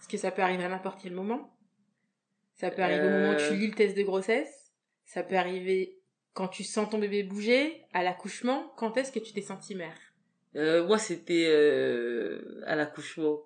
Est-ce 0.00 0.08
que 0.08 0.16
ça 0.16 0.30
peut 0.30 0.42
arriver 0.42 0.64
à 0.64 0.68
n'importe 0.68 1.00
quel 1.02 1.12
moment? 1.12 1.57
Ça 2.58 2.70
peut 2.70 2.82
arriver 2.82 3.06
au 3.06 3.10
moment 3.10 3.30
où 3.30 3.36
tu 3.36 3.42
euh. 3.44 3.54
lis 3.54 3.68
le 3.68 3.74
test 3.74 3.96
de 3.96 4.02
grossesse. 4.02 4.72
Ça 5.04 5.22
peut 5.22 5.36
arriver 5.36 5.96
quand 6.34 6.48
tu 6.48 6.64
sens 6.64 6.90
ton 6.90 6.98
bébé 6.98 7.22
bouger, 7.22 7.82
à 7.92 8.02
l'accouchement. 8.02 8.72
Quand 8.76 8.96
est-ce 8.96 9.10
que 9.10 9.18
tu 9.18 9.32
t'es 9.32 9.42
sentie 9.42 9.74
mère? 9.74 9.96
Euh, 10.56 10.86
Moi, 10.86 10.98
c'était 10.98 11.46
euh, 11.48 12.62
à 12.66 12.76
l'accouchement 12.76 13.40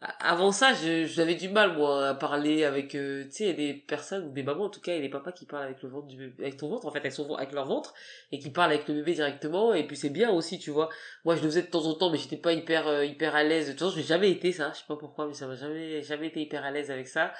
avant 0.00 0.52
ça, 0.52 0.74
j'avais 0.74 1.34
du 1.34 1.48
mal 1.48 1.76
moi 1.76 2.10
à 2.10 2.14
parler 2.14 2.62
avec 2.62 2.94
euh, 2.94 3.24
tu 3.24 3.30
sais 3.32 3.52
des 3.52 3.74
personnes 3.74 4.28
ou 4.28 4.30
des 4.30 4.44
mamans 4.44 4.66
en 4.66 4.70
tout 4.70 4.80
cas 4.80 4.94
et 4.94 5.00
des 5.00 5.08
papas 5.08 5.32
qui 5.32 5.44
parlent 5.44 5.64
avec 5.64 5.82
le 5.82 5.88
ventre 5.88 6.06
du 6.06 6.16
bébé, 6.16 6.34
avec 6.38 6.56
ton 6.56 6.68
ventre 6.68 6.86
en 6.86 6.92
fait 6.92 7.00
avec 7.00 7.12
son 7.12 7.34
avec 7.34 7.52
leur 7.52 7.66
ventre 7.66 7.94
et 8.30 8.38
qui 8.38 8.50
parlent 8.50 8.70
avec 8.70 8.86
le 8.86 8.94
bébé 8.94 9.14
directement 9.14 9.74
et 9.74 9.84
puis 9.88 9.96
c'est 9.96 10.10
bien 10.10 10.30
aussi 10.30 10.60
tu 10.60 10.70
vois. 10.70 10.88
Moi 11.24 11.34
je 11.34 11.42
le 11.42 11.48
faisais 11.48 11.62
de 11.62 11.66
temps 11.66 11.84
en 11.84 11.94
temps 11.94 12.10
mais 12.10 12.18
j'étais 12.18 12.36
pas 12.36 12.52
hyper 12.52 12.86
euh, 12.86 13.04
hyper 13.04 13.34
à 13.34 13.42
l'aise. 13.42 13.66
De 13.66 13.72
toute 13.72 13.80
façon, 13.80 13.96
j'ai 13.96 14.04
jamais 14.04 14.30
été 14.30 14.52
ça, 14.52 14.70
je 14.72 14.78
sais 14.78 14.84
pas 14.86 14.96
pourquoi 14.96 15.26
mais 15.26 15.34
ça 15.34 15.48
m'a 15.48 15.56
jamais 15.56 16.00
jamais 16.02 16.28
été 16.28 16.40
hyper 16.42 16.64
à 16.64 16.70
l'aise 16.70 16.92
avec 16.92 17.08
ça. 17.08 17.32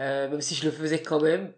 Euh, 0.00 0.28
même 0.28 0.40
si 0.40 0.54
je 0.54 0.64
le 0.64 0.70
faisais 0.70 1.02
quand 1.02 1.20
même. 1.20 1.52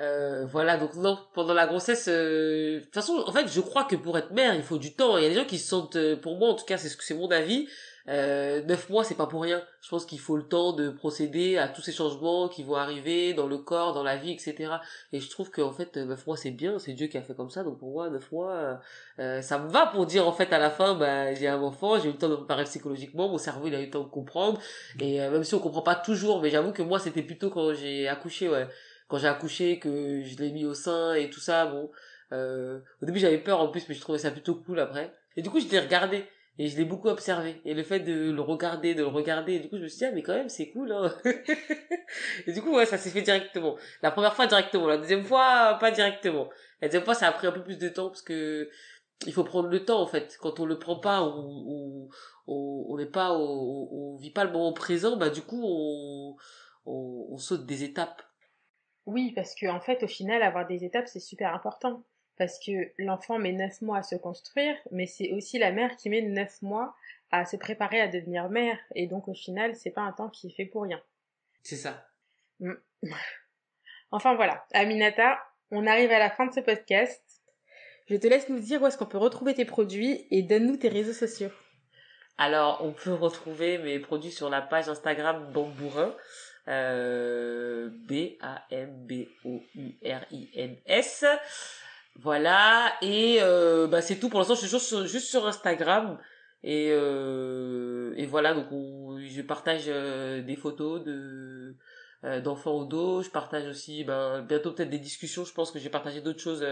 Euh, 0.00 0.46
voilà, 0.46 0.76
donc 0.76 0.94
non, 0.94 1.18
pendant 1.34 1.54
la 1.54 1.66
grossesse, 1.66 2.08
de 2.08 2.80
toute 2.84 2.94
façon, 2.94 3.24
en 3.26 3.32
fait, 3.32 3.48
je 3.48 3.60
crois 3.60 3.84
que 3.84 3.96
pour 3.96 4.16
être 4.16 4.30
mère, 4.32 4.54
il 4.54 4.62
faut 4.62 4.78
du 4.78 4.94
temps. 4.94 5.16
Il 5.16 5.24
y 5.24 5.26
a 5.26 5.28
des 5.28 5.34
gens 5.34 5.44
qui 5.44 5.58
se 5.58 5.68
sentent, 5.68 5.98
pour 6.22 6.36
moi 6.36 6.50
en 6.50 6.54
tout 6.54 6.64
cas, 6.64 6.78
c'est 6.78 6.88
ce 6.88 6.96
que 6.96 7.02
c'est 7.02 7.14
mon 7.14 7.30
avis, 7.30 7.68
euh, 8.08 8.62
neuf 8.62 8.88
mois, 8.88 9.04
c'est 9.04 9.16
pas 9.16 9.26
pour 9.26 9.42
rien. 9.42 9.62
Je 9.82 9.88
pense 9.90 10.06
qu'il 10.06 10.18
faut 10.18 10.36
le 10.36 10.42
temps 10.42 10.72
de 10.72 10.88
procéder 10.88 11.58
à 11.58 11.68
tous 11.68 11.82
ces 11.82 11.92
changements 11.92 12.48
qui 12.48 12.62
vont 12.62 12.76
arriver 12.76 13.34
dans 13.34 13.46
le 13.46 13.58
corps, 13.58 13.92
dans 13.92 14.02
la 14.02 14.16
vie, 14.16 14.32
etc. 14.32 14.72
Et 15.12 15.20
je 15.20 15.28
trouve 15.28 15.50
qu'en 15.50 15.72
fait, 15.72 15.96
neuf 15.96 16.26
mois, 16.26 16.36
c'est 16.36 16.50
bien. 16.50 16.78
C'est 16.78 16.94
Dieu 16.94 17.08
qui 17.08 17.18
a 17.18 17.22
fait 17.22 17.34
comme 17.34 17.50
ça. 17.50 17.64
Donc 17.64 17.78
pour 17.78 17.90
moi, 17.90 18.08
neuf 18.08 18.32
mois, 18.32 18.52
euh, 18.52 18.74
euh, 19.18 19.42
ça 19.42 19.58
me 19.58 19.68
va 19.68 19.86
pour 19.86 20.06
dire 20.06 20.26
en 20.26 20.32
fait 20.32 20.52
à 20.52 20.58
la 20.58 20.70
fin, 20.70 20.94
bah, 20.94 21.34
j'ai 21.34 21.48
un 21.48 21.60
enfant, 21.60 21.98
j'ai 21.98 22.08
eu 22.08 22.12
le 22.12 22.18
temps 22.18 22.28
de 22.28 22.32
me 22.32 22.38
préparer 22.38 22.64
psychologiquement, 22.64 23.28
mon 23.28 23.38
cerveau 23.38 23.66
il 23.66 23.74
a 23.74 23.80
eu 23.80 23.86
le 23.86 23.90
temps 23.90 24.04
de 24.04 24.08
comprendre. 24.08 24.58
Et 25.00 25.18
même 25.18 25.44
si 25.44 25.54
on 25.54 25.58
comprend 25.58 25.82
pas 25.82 25.94
toujours, 25.94 26.40
mais 26.40 26.48
j'avoue 26.50 26.72
que 26.72 26.82
moi, 26.82 26.98
c'était 26.98 27.22
plutôt 27.22 27.50
quand 27.50 27.74
j'ai 27.74 28.08
accouché, 28.08 28.48
ouais, 28.48 28.66
quand 29.08 29.18
j'ai 29.18 29.28
accouché, 29.28 29.78
que 29.78 30.22
je 30.22 30.36
l'ai 30.38 30.50
mis 30.50 30.64
au 30.64 30.74
sein 30.74 31.14
et 31.14 31.28
tout 31.28 31.40
ça. 31.40 31.66
Bon, 31.66 31.90
au 32.32 33.06
début 33.06 33.18
j'avais 33.18 33.38
peur 33.38 33.60
en 33.60 33.68
plus, 33.68 33.86
mais 33.88 33.94
je 33.94 34.00
trouvais 34.00 34.18
ça 34.18 34.30
plutôt 34.30 34.54
cool 34.54 34.80
après. 34.80 35.12
Et 35.36 35.42
du 35.42 35.50
coup, 35.50 35.60
je 35.60 35.68
l'ai 35.68 35.78
regardé 35.78 36.24
et 36.58 36.66
je 36.66 36.76
l'ai 36.76 36.84
beaucoup 36.84 37.08
observé. 37.08 37.60
Et 37.64 37.72
le 37.72 37.84
fait 37.84 38.00
de 38.00 38.32
le 38.32 38.40
regarder, 38.40 38.94
de 38.94 39.02
le 39.02 39.08
regarder, 39.08 39.60
du 39.60 39.68
coup, 39.68 39.76
je 39.76 39.82
me 39.84 39.88
suis 39.88 39.98
dit, 39.98 40.04
ah, 40.06 40.10
mais 40.12 40.22
quand 40.22 40.34
même, 40.34 40.48
c'est 40.48 40.70
cool, 40.70 40.90
hein. 40.90 41.14
et 42.46 42.52
du 42.52 42.60
coup, 42.60 42.74
ouais, 42.74 42.84
ça 42.84 42.98
s'est 42.98 43.10
fait 43.10 43.22
directement. 43.22 43.76
La 44.02 44.10
première 44.10 44.34
fois, 44.34 44.48
directement. 44.48 44.88
La 44.88 44.98
deuxième 44.98 45.24
fois, 45.24 45.76
pas 45.80 45.92
directement. 45.92 46.48
La 46.80 46.88
deuxième 46.88 47.04
fois, 47.04 47.14
ça 47.14 47.28
a 47.28 47.32
pris 47.32 47.46
un 47.46 47.52
peu 47.52 47.62
plus 47.62 47.78
de 47.78 47.88
temps 47.88 48.08
parce 48.08 48.22
que 48.22 48.68
il 49.26 49.32
faut 49.32 49.44
prendre 49.44 49.68
le 49.68 49.84
temps, 49.84 50.00
en 50.00 50.06
fait. 50.06 50.36
Quand 50.40 50.58
on 50.58 50.66
le 50.66 50.80
prend 50.80 50.98
pas, 50.98 51.22
ou 51.22 52.10
on 52.48 52.96
n'est 52.96 53.06
pas, 53.06 53.32
on, 53.32 53.88
on, 53.92 54.16
vit 54.16 54.32
pas 54.32 54.44
le 54.44 54.50
moment 54.50 54.72
présent, 54.72 55.16
bah, 55.16 55.30
du 55.30 55.42
coup, 55.42 55.62
on, 55.64 56.36
on, 56.86 57.26
on 57.30 57.38
saute 57.38 57.66
des 57.66 57.84
étapes. 57.84 58.22
Oui, 59.06 59.32
parce 59.32 59.54
que, 59.54 59.66
en 59.68 59.80
fait, 59.80 60.02
au 60.02 60.08
final, 60.08 60.42
avoir 60.42 60.66
des 60.66 60.84
étapes, 60.84 61.06
c'est 61.06 61.20
super 61.20 61.54
important 61.54 62.02
parce 62.38 62.58
que 62.58 62.92
l'enfant 62.98 63.38
met 63.38 63.52
neuf 63.52 63.82
mois 63.82 63.98
à 63.98 64.02
se 64.02 64.16
construire, 64.16 64.74
mais 64.90 65.06
c'est 65.06 65.32
aussi 65.32 65.58
la 65.58 65.72
mère 65.72 65.96
qui 65.96 66.08
met 66.08 66.22
neuf 66.22 66.62
mois 66.62 66.94
à 67.30 67.44
se 67.44 67.56
préparer 67.56 68.00
à 68.00 68.08
devenir 68.08 68.48
mère, 68.48 68.78
et 68.94 69.06
donc 69.06 69.28
au 69.28 69.34
final, 69.34 69.74
c'est 69.76 69.90
pas 69.90 70.00
un 70.02 70.12
temps 70.12 70.30
qui 70.30 70.46
est 70.46 70.54
fait 70.54 70.64
pour 70.64 70.82
rien. 70.82 71.02
C'est 71.62 71.76
ça. 71.76 72.08
Mm. 72.60 72.74
enfin 74.10 74.34
voilà, 74.34 74.64
Aminata, 74.72 75.38
on 75.70 75.86
arrive 75.86 76.10
à 76.12 76.18
la 76.18 76.30
fin 76.30 76.46
de 76.46 76.54
ce 76.54 76.60
podcast. 76.60 77.22
Je 78.08 78.16
te 78.16 78.26
laisse 78.26 78.48
nous 78.48 78.60
dire 78.60 78.80
où 78.80 78.86
est-ce 78.86 78.96
qu'on 78.96 79.04
peut 79.04 79.18
retrouver 79.18 79.52
tes 79.52 79.66
produits 79.66 80.26
et 80.30 80.42
donne-nous 80.42 80.78
tes 80.78 80.88
réseaux 80.88 81.12
sociaux. 81.12 81.50
Alors, 82.38 82.82
on 82.84 82.92
peut 82.92 83.12
retrouver 83.12 83.76
mes 83.78 83.98
produits 83.98 84.30
sur 84.30 84.48
la 84.48 84.62
page 84.62 84.88
Instagram 84.88 85.52
Bambourin, 85.52 86.14
euh, 86.68 87.90
B-A-M-B-O-U-R-I-N-S. 88.08 88.38
Voilà, 92.20 92.94
et 93.00 93.38
euh, 93.42 93.86
bah, 93.86 94.02
c'est 94.02 94.16
tout 94.16 94.28
pour 94.28 94.40
l'instant, 94.40 94.56
je 94.56 94.66
suis 94.66 95.06
juste 95.06 95.28
sur, 95.28 95.46
Instagram. 95.46 96.18
Et, 96.64 96.88
euh, 96.90 98.12
et 98.16 98.26
voilà, 98.26 98.54
donc 98.54 98.66
je 99.20 99.40
partage 99.42 99.84
euh, 99.86 100.42
des 100.42 100.56
photos 100.56 101.04
de 101.04 101.76
euh, 102.24 102.40
d'enfants 102.40 102.72
au 102.72 102.84
dos. 102.84 103.22
Je 103.22 103.30
partage 103.30 103.68
aussi 103.68 104.02
ben, 104.02 104.42
bientôt 104.42 104.72
peut-être 104.72 104.90
des 104.90 104.98
discussions. 104.98 105.44
Je 105.44 105.54
pense 105.54 105.70
que 105.70 105.78
j'ai 105.78 105.90
partagé 105.90 106.20
d'autres 106.20 106.40
choses 106.40 106.66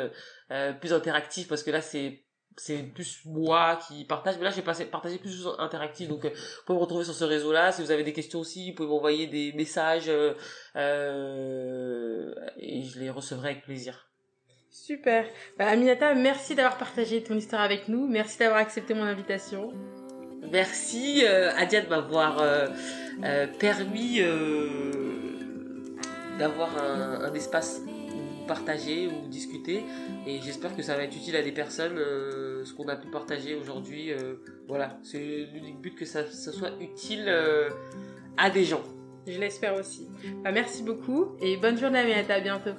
plus 0.80 0.92
interactives 0.92 1.46
parce 1.46 1.62
que 1.62 1.70
là 1.70 1.80
c'est 1.80 2.24
c'est 2.59 2.78
plus 2.78 3.20
moi 3.26 3.78
qui 3.87 4.06
partage 4.06 4.38
mais 4.38 4.44
là 4.44 4.50
j'ai 4.50 4.62
partagé 4.62 5.18
plus 5.18 5.30
de 5.30 5.37
choses 5.37 5.54
interactives 5.59 6.09
donc 6.09 6.24
vous 6.24 6.30
pouvez 6.64 6.78
me 6.78 6.82
retrouver 6.82 7.04
sur 7.04 7.12
ce 7.12 7.24
réseau 7.24 7.52
là 7.52 7.70
si 7.70 7.82
vous 7.82 7.90
avez 7.90 8.02
des 8.02 8.14
questions 8.14 8.40
aussi 8.40 8.70
vous 8.70 8.76
pouvez 8.76 8.88
m'envoyer 8.88 9.26
des 9.26 9.52
messages 9.52 10.09
et 10.09 10.32
je 10.74 12.32
les 12.98 13.11
recevrai 13.11 13.50
avec 13.50 13.62
plaisir 13.62 14.09
Super. 14.70 15.26
Bah, 15.59 15.68
Aminata, 15.68 16.14
merci 16.14 16.55
d'avoir 16.55 16.79
partagé 16.79 17.22
ton 17.22 17.35
histoire 17.35 17.62
avec 17.62 17.88
nous. 17.88 18.07
Merci 18.07 18.38
d'avoir 18.38 18.61
accepté 18.61 18.94
mon 18.94 19.05
invitation. 19.05 19.72
Merci 20.50 21.24
euh, 21.24 21.50
Adia 21.57 21.81
de 21.81 21.88
m'avoir 21.88 22.40
euh, 22.40 22.68
euh, 23.24 23.46
permis 23.59 24.20
d'avoir 26.38 26.76
un, 26.79 27.33
espace 27.35 27.81
où 27.87 28.46
partager, 28.46 29.09
ou 29.09 29.29
discuter. 29.29 29.85
Et 30.26 30.40
j'espère 30.40 30.76
que 30.76 30.83
ça 30.83 30.96
va 30.96 31.05
être 31.05 31.16
utile 31.16 31.37
à 31.37 31.42
des 31.42 31.52
personnes, 31.52 31.96
ce 31.96 32.72
qu'on 32.74 32.88
a 32.88 32.96
pu 32.96 33.09
partager 33.09 33.55
aujourd'hui. 33.55 34.12
voilà, 34.68 34.98
c'est 35.02 35.18
l'unique 35.52 35.81
but 35.81 35.94
que 35.94 36.05
ça, 36.05 36.26
ça 36.26 36.52
soit 36.52 36.72
utile 36.81 37.33
à 38.37 38.50
des 38.50 38.64
gens. 38.64 38.83
Je 39.26 39.40
l'espère 39.40 39.74
aussi. 39.74 40.07
Bah, 40.44 40.52
merci 40.52 40.83
beaucoup 40.83 41.37
et 41.40 41.57
bonne 41.57 41.79
journée 41.79 41.98
Aminata, 41.98 42.35
à 42.35 42.40
bientôt. 42.40 42.72